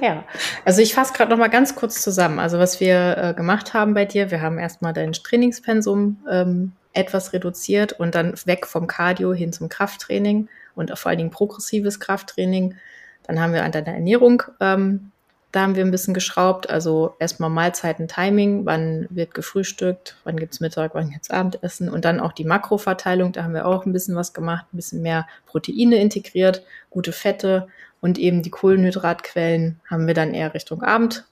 ja, 0.00 0.24
also 0.64 0.80
ich 0.80 0.94
fasse 0.94 1.12
gerade 1.12 1.30
noch 1.30 1.38
mal 1.38 1.48
ganz 1.48 1.74
kurz 1.74 2.00
zusammen. 2.00 2.38
Also 2.38 2.58
was 2.58 2.80
wir 2.80 3.18
äh, 3.18 3.34
gemacht 3.34 3.74
haben 3.74 3.92
bei 3.94 4.06
dir, 4.06 4.30
wir 4.30 4.40
haben 4.40 4.58
erstmal 4.58 4.92
dein 4.92 5.12
Trainingspensum 5.12 6.18
ähm, 6.30 6.72
etwas 6.92 7.32
reduziert 7.32 7.92
und 7.92 8.14
dann 8.14 8.34
weg 8.44 8.66
vom 8.66 8.86
Cardio 8.86 9.32
hin 9.32 9.52
zum 9.52 9.68
Krafttraining 9.68 10.48
und 10.74 10.96
vor 10.98 11.10
allen 11.10 11.18
Dingen 11.18 11.30
progressives 11.30 12.00
Krafttraining. 12.00 12.76
Dann 13.24 13.40
haben 13.40 13.52
wir 13.52 13.64
an 13.64 13.72
deiner 13.72 13.94
Ernährung, 13.94 14.42
ähm, 14.60 15.12
da 15.52 15.60
haben 15.60 15.76
wir 15.76 15.84
ein 15.84 15.90
bisschen 15.90 16.14
geschraubt. 16.14 16.70
Also 16.70 17.14
erstmal 17.18 17.50
Mahlzeiten, 17.50 18.08
Timing, 18.08 18.64
wann 18.64 19.06
wird 19.10 19.34
gefrühstückt, 19.34 20.16
wann 20.24 20.38
gibt's 20.38 20.60
Mittag, 20.60 20.94
wann 20.94 21.10
gibt's 21.10 21.30
Abendessen 21.30 21.90
und 21.90 22.04
dann 22.04 22.20
auch 22.20 22.32
die 22.32 22.44
Makroverteilung, 22.44 23.32
da 23.32 23.44
haben 23.44 23.54
wir 23.54 23.66
auch 23.66 23.84
ein 23.84 23.92
bisschen 23.92 24.16
was 24.16 24.32
gemacht, 24.32 24.64
ein 24.72 24.76
bisschen 24.76 25.02
mehr 25.02 25.26
Proteine 25.46 25.96
integriert, 25.96 26.64
gute 26.90 27.12
Fette 27.12 27.68
und 28.00 28.18
eben 28.18 28.42
die 28.42 28.50
Kohlenhydratquellen 28.50 29.80
haben 29.88 30.06
wir 30.06 30.14
dann 30.14 30.34
eher 30.34 30.54
Richtung 30.54 30.82
Abend 30.82 31.26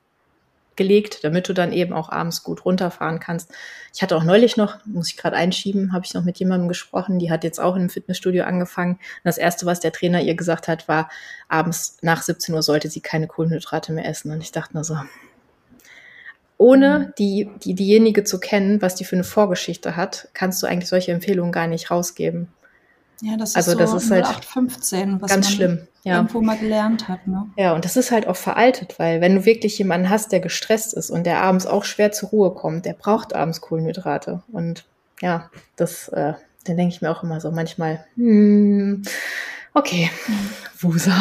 gelegt, 0.81 1.25
damit 1.25 1.47
du 1.47 1.53
dann 1.53 1.75
eben 1.75 1.93
auch 1.93 2.09
abends 2.09 2.43
gut 2.43 2.65
runterfahren 2.65 3.21
kannst. 3.21 3.53
Ich 3.95 4.01
hatte 4.01 4.17
auch 4.17 4.25
neulich 4.25 4.57
noch, 4.57 4.79
muss 4.87 5.11
ich 5.11 5.19
gerade 5.19 5.37
einschieben, 5.37 5.93
habe 5.93 6.07
ich 6.07 6.15
noch 6.15 6.25
mit 6.25 6.39
jemandem 6.39 6.69
gesprochen, 6.69 7.19
die 7.19 7.31
hat 7.31 7.45
jetzt 7.45 7.61
auch 7.61 7.75
einem 7.75 7.91
Fitnessstudio 7.91 8.45
angefangen. 8.45 8.93
Und 8.93 9.25
das 9.25 9.37
erste, 9.37 9.67
was 9.67 9.81
der 9.81 9.93
Trainer 9.93 10.23
ihr 10.23 10.35
gesagt 10.35 10.69
hat, 10.69 10.89
war, 10.89 11.11
abends 11.51 11.99
nach 12.01 12.23
17 12.23 12.55
Uhr 12.55 12.63
sollte 12.63 12.89
sie 12.89 13.03
keine 13.03 13.27
Kohlenhydrate 13.27 13.93
mehr 13.93 14.09
essen. 14.09 14.33
Und 14.33 14.41
ich 14.41 14.53
dachte 14.53 14.73
nur 14.73 14.85
so, 14.85 14.97
ohne 16.57 17.13
die, 17.19 17.51
die, 17.63 17.75
diejenige 17.75 18.25
zu 18.25 18.41
kennen, 18.41 18.81
was 18.81 18.95
die 18.95 19.05
für 19.05 19.17
eine 19.17 19.25
Vorgeschichte 19.25 19.97
hat, 19.97 20.29
kannst 20.33 20.63
du 20.63 20.67
eigentlich 20.67 20.89
solche 20.89 21.13
Empfehlungen 21.13 21.53
gar 21.53 21.67
nicht 21.67 21.91
rausgeben. 21.91 22.49
Ja, 23.23 23.37
das 23.37 23.51
ist 23.51 23.57
also, 23.57 23.73
so 23.73 23.79
das 23.79 23.93
ist 23.93 24.11
halt 24.11 24.25
0815, 24.25 25.21
was 25.21 25.31
ganz 25.31 25.47
man 25.47 25.55
schlimm. 25.55 25.89
Ja. 26.03 26.17
irgendwo 26.17 26.41
mal 26.41 26.57
gelernt 26.57 27.09
hat. 27.09 27.27
Ne? 27.27 27.47
Ja, 27.57 27.75
und 27.75 27.85
das 27.85 27.97
ist 27.97 28.11
halt 28.11 28.27
auch 28.27 28.37
veraltet, 28.37 28.99
weil 28.99 29.21
wenn 29.21 29.35
du 29.35 29.45
wirklich 29.45 29.77
jemanden 29.79 30.09
hast, 30.09 30.33
der 30.33 30.41
gestresst 30.41 30.95
ist 30.95 31.11
und 31.11 31.25
der 31.25 31.43
abends 31.43 31.67
auch 31.67 31.85
schwer 31.85 32.13
zur 32.13 32.31
Ruhe 32.31 32.55
kommt, 32.55 32.87
der 32.87 32.95
braucht 32.95 33.35
abends 33.35 33.61
Kohlenhydrate. 33.61 34.43
Und 34.51 34.87
ja, 35.21 35.51
das, 35.77 36.09
äh, 36.09 36.33
dann 36.65 36.77
denke 36.77 36.95
ich 36.95 37.03
mir 37.03 37.11
auch 37.11 37.23
immer 37.23 37.41
so 37.41 37.51
manchmal, 37.51 38.07
hm, 38.17 39.03
okay, 39.75 40.11
mhm. 40.27 40.51
Wusa. 40.79 41.19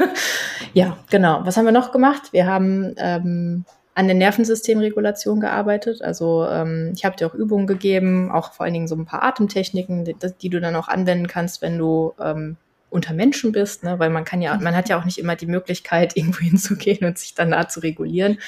ja, 0.74 0.98
genau. 1.08 1.40
Was 1.44 1.56
haben 1.56 1.64
wir 1.64 1.72
noch 1.72 1.92
gemacht? 1.92 2.32
Wir 2.32 2.46
haben 2.46 2.94
ähm, 2.98 3.64
an 3.94 4.06
der 4.06 4.16
Nervensystemregulation 4.16 5.40
gearbeitet. 5.40 6.02
Also 6.02 6.46
ähm, 6.46 6.92
ich 6.94 7.04
habe 7.04 7.16
dir 7.16 7.26
auch 7.26 7.34
Übungen 7.34 7.66
gegeben, 7.66 8.30
auch 8.30 8.52
vor 8.52 8.64
allen 8.64 8.72
Dingen 8.72 8.88
so 8.88 8.94
ein 8.94 9.04
paar 9.04 9.22
Atemtechniken, 9.22 10.04
die, 10.04 10.16
die 10.40 10.48
du 10.48 10.60
dann 10.60 10.76
auch 10.76 10.88
anwenden 10.88 11.26
kannst, 11.26 11.60
wenn 11.60 11.78
du 11.78 12.14
ähm, 12.18 12.56
unter 12.92 13.14
Menschen 13.14 13.52
bist, 13.52 13.84
ne? 13.84 13.98
weil 13.98 14.10
man 14.10 14.24
kann 14.24 14.42
ja, 14.42 14.56
man 14.58 14.76
hat 14.76 14.88
ja 14.88 15.00
auch 15.00 15.04
nicht 15.04 15.18
immer 15.18 15.34
die 15.34 15.46
Möglichkeit, 15.46 16.16
irgendwo 16.16 16.40
hinzugehen 16.40 17.04
und 17.06 17.18
sich 17.18 17.34
dann 17.34 17.50
da 17.50 17.68
zu 17.68 17.80
regulieren. 17.80 18.38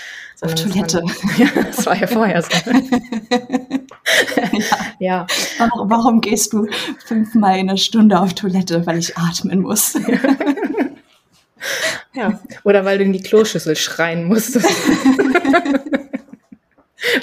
Auf 0.41 0.55
Toilette. 0.55 1.03
Man, 1.03 1.15
ja, 1.39 1.49
das 1.55 1.85
war 1.87 1.97
ja 1.97 2.07
vorher 2.07 2.43
so. 2.43 2.51
ja. 4.59 4.69
ja. 4.99 5.27
Warum, 5.59 5.91
warum, 5.91 6.21
gehst 6.21 6.53
du 6.53 6.69
fünfmal 7.05 7.59
in 7.59 7.69
einer 7.69 7.79
Stunde 7.79 8.21
auf 8.21 8.35
Toilette? 8.35 8.87
Weil 8.87 8.99
ich 8.99 9.17
atmen 9.17 9.61
muss. 9.61 9.95
Ja, 12.15 12.41
oder 12.63 12.85
weil 12.85 12.99
du 12.99 13.05
in 13.05 13.13
die 13.13 13.23
Kloschüssel 13.23 13.77
schreien 13.77 14.25
musstest. 14.25 14.69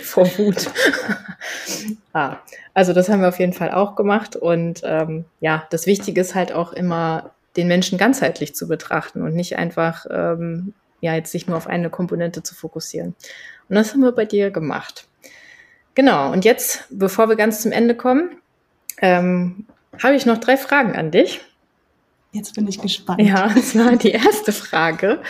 Vor 0.04 0.26
Wut. 0.38 0.70
ah, 2.14 2.38
also 2.74 2.94
das 2.94 3.10
haben 3.10 3.22
wir 3.22 3.30
auf 3.30 3.39
jeden 3.39 3.54
Fall 3.54 3.72
auch 3.72 3.96
gemacht. 3.96 4.36
Und 4.36 4.82
ähm, 4.84 5.26
ja, 5.39 5.66
das 5.70 5.86
Wichtige 5.88 6.22
ist 6.22 6.36
halt 6.36 6.52
auch 6.52 6.74
immer, 6.74 7.32
den 7.58 7.68
Menschen 7.68 7.98
ganzheitlich 7.98 8.56
zu 8.56 8.68
betrachten 8.68 9.22
und 9.22 9.34
nicht 9.34 9.58
einfach, 9.58 10.06
ähm, 10.10 10.74
ja, 11.00 11.16
jetzt 11.16 11.32
sich 11.32 11.48
nur 11.48 11.58
auf 11.58 11.68
eine 11.68 11.89
Komponente 11.89 12.44
zu 12.44 12.56
fokussieren. 12.56 13.16
Und 13.70 13.76
das 13.76 13.94
haben 13.94 14.02
wir 14.02 14.12
bei 14.12 14.26
dir 14.26 14.52
gemacht. 14.52 15.08
Genau, 15.96 16.32
und 16.32 16.46
jetzt, 16.46 16.86
bevor 16.89 17.28
wir 17.28 17.36
ganz 17.36 17.62
zum 17.62 17.72
Ende 17.72 17.96
kommen, 17.96 18.38
ähm, 19.02 19.66
habe 20.02 20.16
ich 20.16 20.26
noch 20.26 20.38
drei 20.38 20.56
Fragen 20.56 20.96
an 20.96 21.12
dich. 21.12 21.42
Jetzt 22.32 22.56
bin 22.56 22.68
ich 22.68 22.80
gespannt. 22.80 23.22
Ja, 23.22 23.50
das 23.54 23.76
war 23.76 23.96
die 23.98 24.12
erste 24.12 24.52
Frage. 24.54 25.22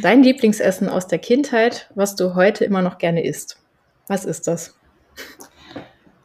Dein 0.00 0.22
Lieblingsessen 0.22 0.88
aus 0.88 1.08
der 1.08 1.18
Kindheit, 1.18 1.90
was 1.94 2.14
du 2.14 2.34
heute 2.34 2.64
immer 2.64 2.80
noch 2.80 2.98
gerne 2.98 3.24
isst. 3.24 3.58
Was 4.06 4.24
ist 4.24 4.46
das? 4.46 4.74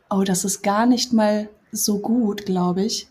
Oh, 0.09 0.23
das 0.23 0.45
ist 0.45 0.61
gar 0.61 0.85
nicht 0.85 1.13
mal 1.13 1.49
so 1.71 1.99
gut, 1.99 2.45
glaube 2.45 2.83
ich. 2.83 3.07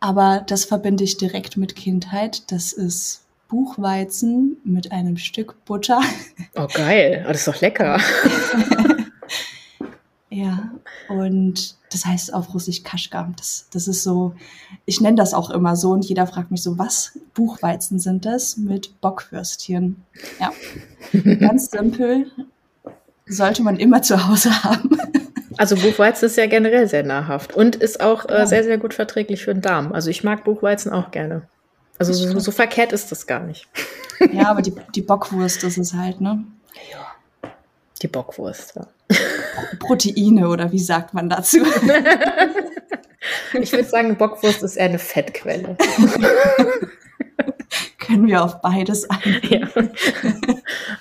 Aber 0.00 0.42
das 0.46 0.64
verbinde 0.64 1.04
ich 1.04 1.18
direkt 1.18 1.56
mit 1.56 1.76
Kindheit. 1.76 2.50
Das 2.50 2.72
ist 2.72 3.24
Buchweizen 3.48 4.56
mit 4.64 4.92
einem 4.92 5.16
Stück 5.18 5.64
Butter. 5.64 6.00
Oh, 6.56 6.66
geil. 6.72 7.24
Oh, 7.26 7.28
das 7.28 7.46
ist 7.46 7.48
doch 7.48 7.60
lecker. 7.60 8.00
ja, 10.30 10.70
und 11.08 11.76
das 11.96 12.04
heißt 12.04 12.34
auf 12.34 12.52
Russisch 12.52 12.82
Kaschka. 12.82 13.32
Das, 13.38 13.68
das 13.72 13.88
ist 13.88 14.02
so, 14.02 14.34
ich 14.84 15.00
nenne 15.00 15.16
das 15.16 15.32
auch 15.32 15.48
immer 15.48 15.76
so 15.76 15.92
und 15.92 16.04
jeder 16.04 16.26
fragt 16.26 16.50
mich 16.50 16.62
so, 16.62 16.76
was 16.76 17.18
Buchweizen 17.32 17.98
sind 17.98 18.26
das 18.26 18.58
mit 18.58 19.00
Bockwürstchen? 19.00 20.04
Ja, 20.38 20.52
ganz 21.40 21.70
simpel. 21.70 22.30
Sollte 23.24 23.62
man 23.62 23.78
immer 23.78 24.02
zu 24.02 24.28
Hause 24.28 24.62
haben. 24.62 24.90
Also 25.58 25.74
Buchweizen 25.74 26.26
ist 26.26 26.36
ja 26.36 26.44
generell 26.44 26.86
sehr 26.86 27.02
nahrhaft 27.02 27.54
und 27.54 27.76
ist 27.76 28.02
auch 28.02 28.28
äh, 28.28 28.46
sehr, 28.46 28.62
sehr 28.62 28.76
gut 28.76 28.92
verträglich 28.92 29.42
für 29.42 29.54
den 29.54 29.62
Darm. 29.62 29.90
Also 29.94 30.10
ich 30.10 30.22
mag 30.22 30.44
Buchweizen 30.44 30.92
auch 30.92 31.10
gerne. 31.12 31.48
Also 31.96 32.12
so, 32.12 32.38
so, 32.38 32.50
verkehrt 32.50 32.92
ist 32.92 33.10
das 33.10 33.26
gar 33.26 33.40
nicht. 33.40 33.66
Ja, 34.34 34.50
aber 34.50 34.60
die, 34.60 34.74
die 34.94 35.00
Bockwurst 35.00 35.64
ist 35.64 35.78
es 35.78 35.94
halt, 35.94 36.20
ne? 36.20 36.44
Ja. 36.92 37.50
Die 38.02 38.06
Bockwurst, 38.06 38.76
ja. 38.76 38.86
Proteine 39.78 40.48
oder 40.48 40.72
wie 40.72 40.80
sagt 40.80 41.14
man 41.14 41.28
dazu? 41.28 41.58
ich 43.54 43.72
würde 43.72 43.88
sagen, 43.88 44.16
Bockwurst 44.16 44.62
ist 44.62 44.76
eher 44.76 44.86
eine 44.86 44.98
Fettquelle. 44.98 45.76
Können 47.98 48.26
wir 48.26 48.44
auf 48.44 48.60
beides 48.60 49.08
eingehen. 49.10 49.68
Ja. 49.74 49.88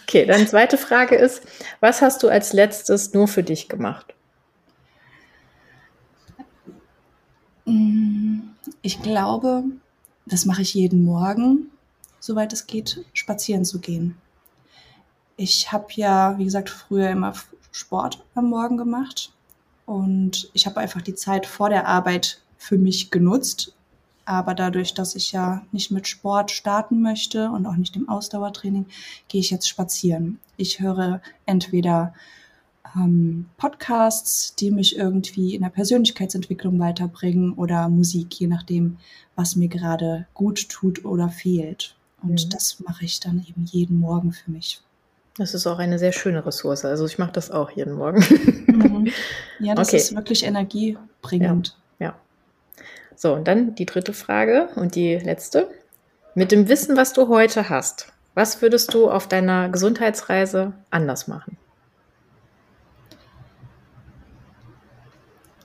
Okay, 0.03 0.26
dann 0.26 0.47
zweite 0.47 0.78
Frage 0.78 1.16
ist, 1.16 1.43
was 1.80 2.01
hast 2.01 2.24
du 2.24 2.30
als 2.30 2.53
letztes 2.53 3.14
nur 3.14 3.28
für 3.28 3.43
dich 3.43 3.70
gemacht? 3.70 4.16
Ich 8.82 9.01
glaube, 9.01 9.64
das 10.26 10.45
mache 10.45 10.62
ich 10.62 10.74
jeden 10.74 11.03
Morgen, 11.03 11.72
soweit 12.20 12.53
es 12.53 12.68
geht, 12.68 13.03
spazieren 13.14 13.66
zu 13.66 13.80
gehen. 13.80 14.18
Ich 15.38 15.72
habe 15.72 15.88
ja, 15.89 16.38
wie 16.38 16.45
gesagt, 16.45 16.70
früher 16.70 17.10
immer 17.10 17.34
Sport 17.76 18.23
am 18.36 18.49
Morgen 18.49 18.78
gemacht 18.78 19.34
und 19.86 20.49
ich 20.53 20.65
habe 20.65 20.80
einfach 20.80 21.01
die 21.01 21.13
Zeit 21.13 21.45
vor 21.45 21.69
der 21.69 21.89
Arbeit 21.89 22.41
für 22.57 22.78
mich 22.78 23.11
genutzt. 23.11 23.73
Aber 24.23 24.55
dadurch, 24.55 24.93
dass 24.93 25.13
ich 25.15 25.34
ja 25.34 25.61
nicht 25.73 25.91
mit 25.91 26.07
Sport 26.07 26.51
starten 26.51 27.01
möchte 27.01 27.51
und 27.51 27.65
auch 27.65 27.76
nicht 27.76 27.97
im 27.97 28.07
Ausdauertraining, 28.07 28.86
gehe 29.28 29.41
ich 29.41 29.51
jetzt 29.51 29.67
spazieren. 29.67 30.39
Ich 30.55 30.80
höre 30.80 31.21
entweder 31.45 32.13
ähm, 32.95 33.47
Podcasts, 33.57 34.55
die 34.55 34.71
mich 34.71 34.95
irgendwie 34.95 35.53
in 35.53 35.61
der 35.61 35.69
Persönlichkeitsentwicklung 35.69 36.80
weiterbringen 36.80 37.55
oder 37.55 37.89
Musik, 37.89 38.39
je 38.39 38.47
nachdem, 38.47 38.99
was 39.36 39.57
mir 39.57 39.67
gerade 39.67 40.28
gut 40.34 40.69
tut 40.69 41.03
oder 41.03 41.28
fehlt. 41.28 41.97
Und 42.23 42.45
mhm. 42.45 42.49
das 42.51 42.80
mache 42.80 43.03
ich 43.03 43.19
dann 43.19 43.45
eben 43.45 43.65
jeden 43.65 43.99
Morgen 43.99 44.32
für 44.32 44.49
mich. 44.49 44.82
Das 45.38 45.53
ist 45.53 45.67
auch 45.67 45.79
eine 45.79 45.99
sehr 45.99 46.13
schöne 46.13 46.45
Ressource. 46.45 46.86
Also 46.86 47.05
ich 47.05 47.17
mache 47.17 47.33
das 47.33 47.51
auch 47.51 47.71
jeden 47.71 47.93
Morgen. 47.93 48.23
Mhm. 48.67 49.11
Ja, 49.59 49.73
das 49.73 49.89
okay. 49.89 49.97
ist 49.97 50.15
wirklich 50.15 50.43
energiebringend. 50.43 51.77
Ja, 51.99 52.07
ja. 52.07 52.15
So, 53.15 53.33
und 53.33 53.47
dann 53.47 53.73
die 53.75 53.86
dritte 53.86 54.11
Frage 54.11 54.67
und 54.75 54.95
die 54.95 55.15
letzte. 55.15 55.69
Mit 56.33 56.51
dem 56.51 56.67
Wissen, 56.67 56.97
was 56.97 57.13
du 57.13 57.29
heute 57.29 57.69
hast, 57.69 58.11
was 58.33 58.61
würdest 58.61 58.93
du 58.93 59.09
auf 59.09 59.29
deiner 59.29 59.69
Gesundheitsreise 59.69 60.73
anders 60.89 61.27
machen? 61.27 61.57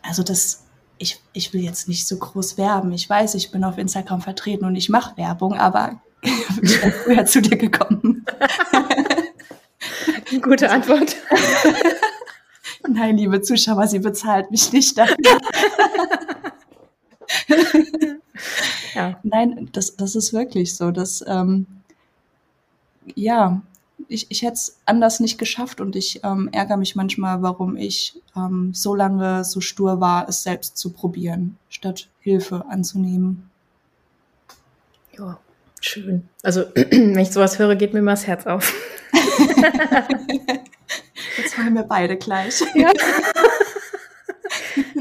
Also 0.02 0.22
das, 0.22 0.66
ich, 0.98 1.20
ich 1.32 1.52
will 1.52 1.62
jetzt 1.62 1.88
nicht 1.88 2.06
so 2.06 2.16
groß 2.16 2.58
werben. 2.58 2.92
Ich 2.92 3.10
weiß, 3.10 3.34
ich 3.34 3.50
bin 3.50 3.64
auf 3.64 3.78
Instagram 3.78 4.20
vertreten 4.20 4.64
und 4.64 4.76
ich 4.76 4.88
mache 4.88 5.16
Werbung, 5.16 5.54
aber 5.54 6.00
ich 6.62 6.80
bin 6.80 6.92
früher 6.92 7.24
zu 7.26 7.42
dir 7.42 7.56
gekommen. 7.56 8.24
Gute 10.42 10.70
Antwort. 10.70 11.16
Nein, 12.88 13.16
liebe 13.16 13.42
Zuschauer, 13.42 13.86
sie 13.86 13.98
bezahlt 13.98 14.50
mich 14.50 14.72
nicht 14.72 14.96
dafür. 14.96 15.16
ja. 18.94 19.18
Nein, 19.22 19.68
das, 19.72 19.96
das 19.96 20.14
ist 20.14 20.32
wirklich 20.32 20.76
so. 20.76 20.90
Dass, 20.90 21.24
ähm, 21.26 21.66
ja, 23.14 23.62
ich, 24.08 24.30
ich 24.30 24.42
hätte 24.42 24.54
es 24.54 24.78
anders 24.86 25.20
nicht 25.20 25.38
geschafft 25.38 25.80
und 25.80 25.96
ich 25.96 26.20
ähm, 26.24 26.48
ärgere 26.52 26.76
mich 26.76 26.96
manchmal, 26.96 27.42
warum 27.42 27.76
ich 27.76 28.20
ähm, 28.36 28.72
so 28.72 28.94
lange 28.94 29.44
so 29.44 29.60
stur 29.60 30.00
war, 30.00 30.28
es 30.28 30.42
selbst 30.42 30.76
zu 30.78 30.90
probieren, 30.90 31.58
statt 31.68 32.08
Hilfe 32.20 32.64
anzunehmen. 32.68 33.50
Ja, 35.16 35.38
schön. 35.80 36.28
Also, 36.42 36.64
wenn 36.74 37.18
ich 37.18 37.30
sowas 37.30 37.58
höre, 37.58 37.76
geht 37.76 37.92
mir 37.92 38.00
immer 38.00 38.12
das 38.12 38.26
Herz 38.26 38.46
auf. 38.46 38.72
Jetzt 41.36 41.58
wollen 41.58 41.74
wir 41.74 41.84
beide 41.84 42.16
gleich. 42.16 42.62
Ja, 42.74 42.92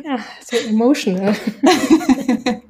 ja 0.03 0.19
so 0.43 0.57
emotional. 0.57 1.35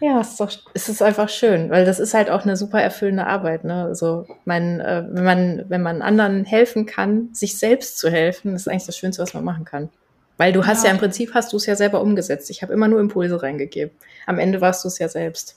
Ja, 0.00 0.20
es 0.20 0.32
ist, 0.32 0.40
doch, 0.40 0.52
es 0.74 0.88
ist 0.90 1.00
einfach 1.00 1.30
schön, 1.30 1.70
weil 1.70 1.86
das 1.86 1.98
ist 1.98 2.12
halt 2.12 2.28
auch 2.28 2.42
eine 2.42 2.58
super 2.58 2.78
erfüllende 2.82 3.26
Arbeit. 3.26 3.64
Ne? 3.64 3.84
Also 3.84 4.26
man, 4.44 4.78
äh, 4.80 5.02
wenn 5.08 5.24
man, 5.24 5.64
wenn 5.68 5.80
man 5.80 6.02
anderen 6.02 6.44
helfen 6.44 6.84
kann, 6.84 7.30
sich 7.32 7.58
selbst 7.58 7.96
zu 7.98 8.10
helfen, 8.10 8.54
ist 8.54 8.68
eigentlich 8.68 8.84
das 8.84 8.98
Schönste, 8.98 9.22
was 9.22 9.32
man 9.32 9.44
machen 9.44 9.64
kann. 9.64 9.88
Weil 10.36 10.52
du 10.52 10.66
hast 10.66 10.82
ja, 10.82 10.88
ja 10.88 10.94
im 10.94 11.00
Prinzip 11.00 11.32
hast 11.32 11.54
du 11.54 11.56
es 11.56 11.64
ja 11.64 11.74
selber 11.74 12.02
umgesetzt. 12.02 12.50
Ich 12.50 12.60
habe 12.60 12.74
immer 12.74 12.88
nur 12.88 13.00
Impulse 13.00 13.42
reingegeben. 13.42 13.94
Am 14.26 14.38
Ende 14.38 14.60
warst 14.60 14.84
du 14.84 14.88
es 14.88 14.98
ja 14.98 15.08
selbst. 15.08 15.56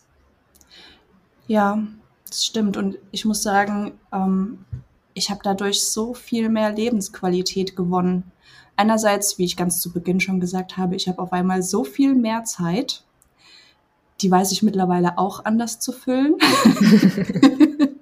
Ja, 1.47 1.81
das 2.27 2.45
stimmt. 2.45 2.77
Und 2.77 2.97
ich 3.11 3.25
muss 3.25 3.41
sagen, 3.41 3.93
ähm, 4.11 4.65
ich 5.13 5.29
habe 5.29 5.39
dadurch 5.43 5.83
so 5.83 6.13
viel 6.13 6.49
mehr 6.49 6.71
Lebensqualität 6.71 7.75
gewonnen. 7.75 8.31
Einerseits, 8.75 9.37
wie 9.37 9.45
ich 9.45 9.57
ganz 9.57 9.79
zu 9.79 9.91
Beginn 9.91 10.19
schon 10.19 10.39
gesagt 10.39 10.77
habe, 10.77 10.95
ich 10.95 11.07
habe 11.07 11.19
auf 11.21 11.33
einmal 11.33 11.63
so 11.63 11.83
viel 11.83 12.13
mehr 12.13 12.43
Zeit. 12.43 13.03
Die 14.21 14.29
weiß 14.29 14.51
ich 14.51 14.61
mittlerweile 14.61 15.17
auch 15.17 15.45
anders 15.45 15.79
zu 15.79 15.91
füllen. 15.91 16.35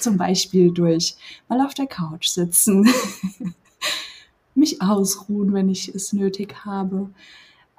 Zum 0.00 0.16
Beispiel 0.16 0.72
durch 0.72 1.16
mal 1.48 1.60
auf 1.64 1.74
der 1.74 1.86
Couch 1.86 2.28
sitzen, 2.28 2.88
mich 4.54 4.82
ausruhen, 4.82 5.52
wenn 5.52 5.68
ich 5.68 5.88
es 5.88 6.12
nötig 6.12 6.64
habe. 6.64 7.10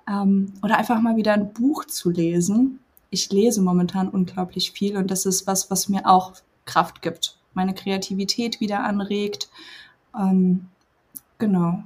Ähm, 0.09 0.53
oder 0.61 0.77
einfach 0.77 1.01
mal 1.01 1.15
wieder 1.15 1.33
ein 1.33 1.53
Buch 1.53 1.85
zu 1.85 2.09
lesen. 2.09 2.79
Ich 3.13 3.31
lese 3.31 3.61
momentan 3.61 4.09
unglaublich 4.09 4.71
viel 4.71 4.97
und 4.97 5.11
das 5.11 5.25
ist 5.25 5.47
was, 5.47 5.69
was 5.69 5.89
mir 5.89 6.07
auch 6.09 6.33
Kraft 6.65 7.01
gibt 7.01 7.37
meine 7.53 7.73
Kreativität 7.73 8.59
wieder 8.59 8.83
anregt. 8.83 9.49
Ähm, 10.17 10.67
genau. 11.37 11.83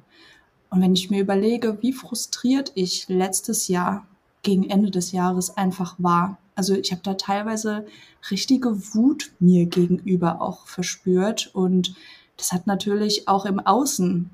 Und 0.70 0.82
wenn 0.82 0.94
ich 0.94 1.10
mir 1.10 1.22
überlege, 1.22 1.82
wie 1.82 1.94
frustriert 1.94 2.72
ich 2.76 3.08
letztes 3.08 3.68
Jahr 3.68 4.06
gegen 4.44 4.70
Ende 4.70 4.92
des 4.92 5.12
Jahres 5.12 5.56
einfach 5.58 5.96
war. 5.98 6.38
Also 6.56 6.74
ich 6.74 6.92
habe 6.92 7.02
da 7.04 7.14
teilweise 7.14 7.86
richtige 8.32 8.94
Wut 8.94 9.32
mir 9.40 9.66
gegenüber 9.66 10.42
auch 10.42 10.68
verspürt 10.68 11.52
und 11.54 11.96
das 12.38 12.52
hat 12.52 12.68
natürlich 12.68 13.28
auch 13.28 13.46
im 13.46 13.60
Außen 13.60 14.30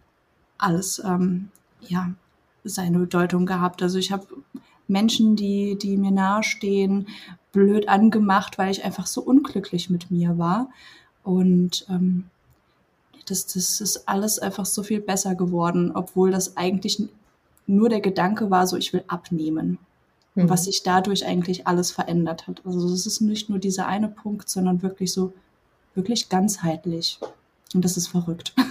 alles 0.57 1.01
ähm, 1.03 1.49
ja 1.81 2.13
seine 2.63 2.99
Bedeutung 2.99 3.45
gehabt. 3.45 3.81
Also 3.81 3.97
ich 3.97 4.11
habe 4.11 4.27
Menschen, 4.87 5.35
die 5.35 5.77
die 5.77 5.97
mir 5.97 6.11
nahestehen, 6.11 7.07
blöd 7.51 7.87
angemacht, 7.87 8.57
weil 8.57 8.71
ich 8.71 8.83
einfach 8.83 9.07
so 9.07 9.21
unglücklich 9.21 9.89
mit 9.89 10.11
mir 10.11 10.37
war. 10.37 10.69
Und 11.23 11.85
ähm, 11.89 12.25
das, 13.25 13.45
das 13.47 13.79
ist 13.79 14.09
alles 14.09 14.39
einfach 14.39 14.65
so 14.65 14.83
viel 14.83 14.99
besser 14.99 15.35
geworden, 15.35 15.91
obwohl 15.93 16.31
das 16.31 16.57
eigentlich 16.57 17.01
nur 17.65 17.87
der 17.87 18.01
Gedanke 18.01 18.51
war, 18.51 18.67
so 18.67 18.75
ich 18.75 18.91
will 18.91 19.03
abnehmen. 19.07 19.77
Mhm. 20.35 20.49
Was 20.49 20.65
sich 20.65 20.83
dadurch 20.83 21.25
eigentlich 21.25 21.67
alles 21.67 21.91
verändert 21.91 22.47
hat. 22.47 22.61
Also 22.65 22.91
es 22.91 23.05
ist 23.05 23.21
nicht 23.21 23.49
nur 23.49 23.59
dieser 23.59 23.87
eine 23.87 24.09
Punkt, 24.09 24.49
sondern 24.49 24.81
wirklich 24.81 25.13
so, 25.13 25.31
wirklich 25.95 26.27
ganzheitlich. 26.27 27.19
Und 27.73 27.85
das 27.85 27.97
ist 27.97 28.07
verrückt. 28.07 28.53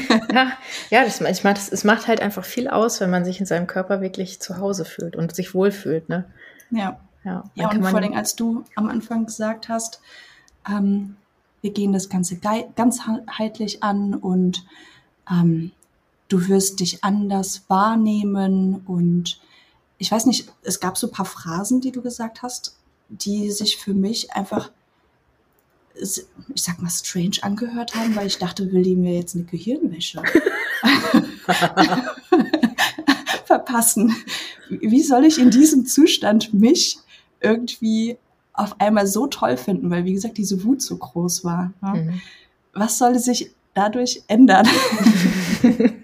ja, 0.32 0.52
ja 0.90 1.04
das, 1.04 1.20
ich 1.20 1.44
mach, 1.44 1.54
das, 1.54 1.70
es 1.70 1.84
macht 1.84 2.08
halt 2.08 2.20
einfach 2.20 2.44
viel 2.44 2.68
aus, 2.68 3.00
wenn 3.00 3.10
man 3.10 3.24
sich 3.24 3.40
in 3.40 3.46
seinem 3.46 3.66
Körper 3.66 4.00
wirklich 4.00 4.40
zu 4.40 4.58
Hause 4.58 4.84
fühlt 4.84 5.16
und 5.16 5.34
sich 5.34 5.54
wohlfühlt. 5.54 6.08
Ne? 6.08 6.24
Ja. 6.70 7.00
Ja, 7.24 7.44
ja 7.54 7.70
und 7.70 7.84
vor 7.84 7.98
allem, 7.98 8.14
als 8.14 8.34
du 8.34 8.64
am 8.76 8.88
Anfang 8.88 9.26
gesagt 9.26 9.68
hast, 9.68 10.00
ähm, 10.66 11.16
wir 11.60 11.72
gehen 11.72 11.92
das 11.92 12.08
Ganze 12.08 12.38
ganzheitlich 12.38 13.82
an 13.82 14.14
und 14.14 14.64
ähm, 15.30 15.72
du 16.28 16.48
wirst 16.48 16.80
dich 16.80 17.04
anders 17.04 17.64
wahrnehmen 17.68 18.82
und 18.86 19.40
ich 19.98 20.10
weiß 20.10 20.26
nicht, 20.26 20.50
es 20.62 20.80
gab 20.80 20.96
so 20.96 21.08
ein 21.08 21.12
paar 21.12 21.26
Phrasen, 21.26 21.82
die 21.82 21.92
du 21.92 22.00
gesagt 22.00 22.42
hast, 22.42 22.78
die 23.10 23.50
sich 23.50 23.76
für 23.76 23.92
mich 23.92 24.32
einfach, 24.32 24.70
ich 25.94 26.62
sag 26.62 26.80
mal, 26.80 26.90
strange 26.90 27.42
angehört 27.42 27.94
haben, 27.94 28.16
weil 28.16 28.26
ich 28.26 28.38
dachte, 28.38 28.70
will 28.72 28.82
die 28.82 28.96
mir 28.96 29.14
jetzt 29.14 29.34
eine 29.34 29.44
Gehirnwäsche 29.44 30.22
verpassen? 33.44 34.14
Wie 34.68 35.02
soll 35.02 35.24
ich 35.24 35.38
in 35.38 35.50
diesem 35.50 35.86
Zustand 35.86 36.54
mich 36.54 36.98
irgendwie 37.40 38.18
auf 38.60 38.80
einmal 38.80 39.06
so 39.06 39.26
toll 39.26 39.56
finden, 39.56 39.90
weil 39.90 40.04
wie 40.04 40.12
gesagt 40.12 40.38
diese 40.38 40.62
Wut 40.64 40.82
so 40.82 40.96
groß 40.96 41.44
war. 41.44 41.72
Ne? 41.80 41.94
Mhm. 41.94 42.20
Was 42.72 42.98
soll 42.98 43.18
sich 43.18 43.50
dadurch 43.74 44.22
ändern? 44.28 44.68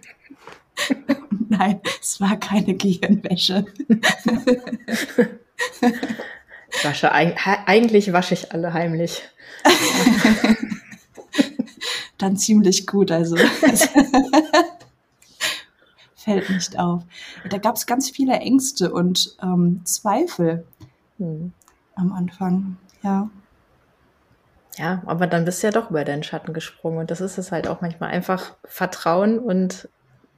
Nein, 1.49 1.81
es 2.01 2.21
war 2.21 2.37
keine 2.39 2.75
Gehirnwäsche. 2.75 3.67
wasche, 6.85 7.13
eigentlich 7.13 8.13
wasche 8.13 8.35
ich 8.35 8.53
alle 8.53 8.73
heimlich. 8.73 9.23
Dann 12.19 12.37
ziemlich 12.37 12.87
gut, 12.87 13.11
also. 13.11 13.37
Fällt 16.17 16.51
nicht 16.51 16.79
auf. 16.79 17.03
Da 17.51 17.59
gab 17.59 17.77
es 17.77 17.87
ganz 17.87 18.11
viele 18.11 18.35
Ängste 18.35 18.93
und 18.93 19.37
ähm, 19.43 19.83
Zweifel 19.85 20.67
hm. 21.19 21.53
am 21.95 22.13
Anfang, 22.13 22.77
ja. 23.03 23.31
Ja, 24.79 25.03
aber 25.07 25.27
dann 25.27 25.45
bist 25.47 25.63
du 25.63 25.69
ja 25.69 25.73
doch 25.73 25.91
über 25.91 26.05
deinen 26.05 26.23
Schatten 26.23 26.53
gesprungen 26.53 26.99
und 26.99 27.11
das 27.11 27.23
ist 27.23 27.39
es 27.39 27.51
halt 27.51 27.67
auch 27.67 27.81
manchmal 27.81 28.11
einfach 28.11 28.57
Vertrauen 28.65 29.39
und 29.39 29.89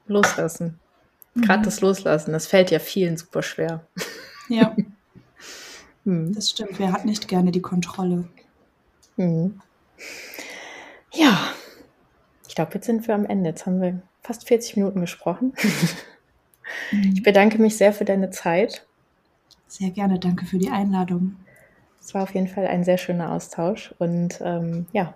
Loslassen. 0.06 0.78
Gerade 1.34 1.60
mhm. 1.60 1.64
das 1.64 1.80
Loslassen, 1.80 2.32
das 2.32 2.46
fällt 2.46 2.70
ja 2.70 2.78
vielen 2.78 3.16
super 3.16 3.42
schwer. 3.42 3.86
Ja. 4.48 4.76
hm. 6.08 6.34
Das 6.34 6.50
stimmt. 6.50 6.78
Wer 6.78 6.92
hat 6.92 7.04
nicht 7.04 7.28
gerne 7.28 7.52
die 7.52 7.60
Kontrolle? 7.60 8.24
Hm. 9.16 9.60
Ja, 11.12 11.52
ich 12.48 12.54
glaube, 12.54 12.72
jetzt 12.74 12.86
sind 12.86 13.06
wir 13.06 13.14
am 13.14 13.26
Ende. 13.26 13.50
Jetzt 13.50 13.66
haben 13.66 13.82
wir 13.82 14.00
fast 14.22 14.48
40 14.48 14.76
Minuten 14.76 15.02
gesprochen. 15.02 15.52
Mhm. 16.92 17.12
Ich 17.14 17.22
bedanke 17.22 17.58
mich 17.58 17.76
sehr 17.76 17.92
für 17.92 18.04
deine 18.04 18.30
Zeit. 18.30 18.86
Sehr 19.66 19.90
gerne, 19.90 20.18
danke 20.18 20.46
für 20.46 20.58
die 20.58 20.70
Einladung. 20.70 21.36
Es 22.00 22.14
war 22.14 22.22
auf 22.22 22.34
jeden 22.34 22.48
Fall 22.48 22.66
ein 22.66 22.84
sehr 22.84 22.98
schöner 22.98 23.32
Austausch. 23.32 23.94
Und 23.98 24.40
ähm, 24.42 24.86
ja, 24.92 25.14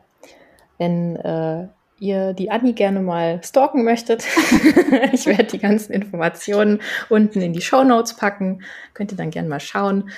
wenn 0.78 1.16
äh, 1.16 1.68
ihr 1.99 2.32
die 2.34 2.51
Anni 2.51 2.74
gerne 2.74 3.01
mal 3.01 3.43
stalken 3.43 3.84
möchtet, 3.84 4.26
ich 5.12 5.24
werde 5.24 5.45
die 5.45 5.59
ganzen 5.59 5.93
Informationen 5.93 6.82
unten 7.09 7.40
in 7.40 7.55
die 7.55 7.62
Show 7.62 7.82
Notes 7.82 8.14
packen. 8.16 8.62
Könnt 8.93 9.12
ihr 9.12 9.16
dann 9.16 9.30
gerne 9.30 9.49
mal 9.49 9.61
schauen. 9.61 10.11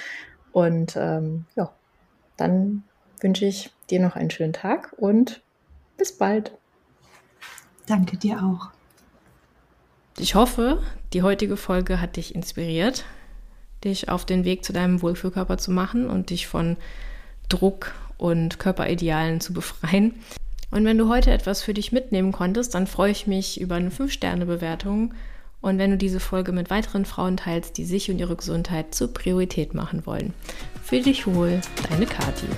Und 0.55 0.95
ähm, 0.95 1.47
ja, 1.57 1.75
dann 2.37 2.85
wünsche 3.21 3.45
ich 3.45 3.73
dir 3.91 3.99
noch 4.01 4.15
einen 4.15 4.31
schönen 4.31 4.53
Tag 4.53 4.95
und 4.97 5.43
bis 5.97 6.17
bald. 6.17 6.53
Danke 7.89 8.17
dir 8.17 8.39
auch. 8.39 8.71
Ich 10.17 10.37
hoffe, 10.37 10.81
die 11.13 11.23
heutige 11.23 11.57
Folge 11.57 12.01
hat 12.01 12.15
dich 12.15 12.37
inspiriert, 12.37 13.05
dich 13.83 14.09
auf 14.09 14.25
den 14.25 14.45
Weg 14.45 14.65
zu 14.65 14.73
deinem 14.73 15.03
Wohlfühlkörper 15.03 15.59
zu 15.59 15.73
machen 15.73 16.09
und 16.09 16.31
dich 16.31 16.47
von 16.47 16.77
Druck 17.49 17.93
und 18.17 18.61
Körperidealen 18.61 19.41
zu 19.41 19.53
befreien. 19.53 20.15
Und 20.71 20.85
wenn 20.85 20.99
du 20.99 21.09
heute 21.09 21.33
etwas 21.33 21.63
für 21.63 21.75
dich 21.75 21.91
mitnehmen 21.91 22.31
konntest, 22.31 22.77
dann 22.77 22.87
freue 22.87 23.11
ich 23.11 23.27
mich 23.27 23.61
über 23.61 23.75
eine 23.75 23.91
5-Sterne-Bewertung. 23.91 25.15
Und 25.65 25.79
wenn 25.79 25.93
du 25.93 25.97
diese 25.97 26.21
Folge 26.21 26.53
mit 26.53 26.69
weiteren 26.69 27.07
Frauen 27.07 27.39
teilst, 27.39 27.79
die 27.79 27.87
sich 27.87 28.11
und 28.11 28.19
ihre 28.19 28.37
Gesundheit 28.37 28.95
zur 28.95 29.15
Priorität 29.15 29.73
machen 29.73 30.05
wollen. 30.05 30.35
Für 30.83 31.01
dich 31.01 31.27
wohl, 31.27 31.63
deine 31.89 32.05
Kathi. 32.05 32.49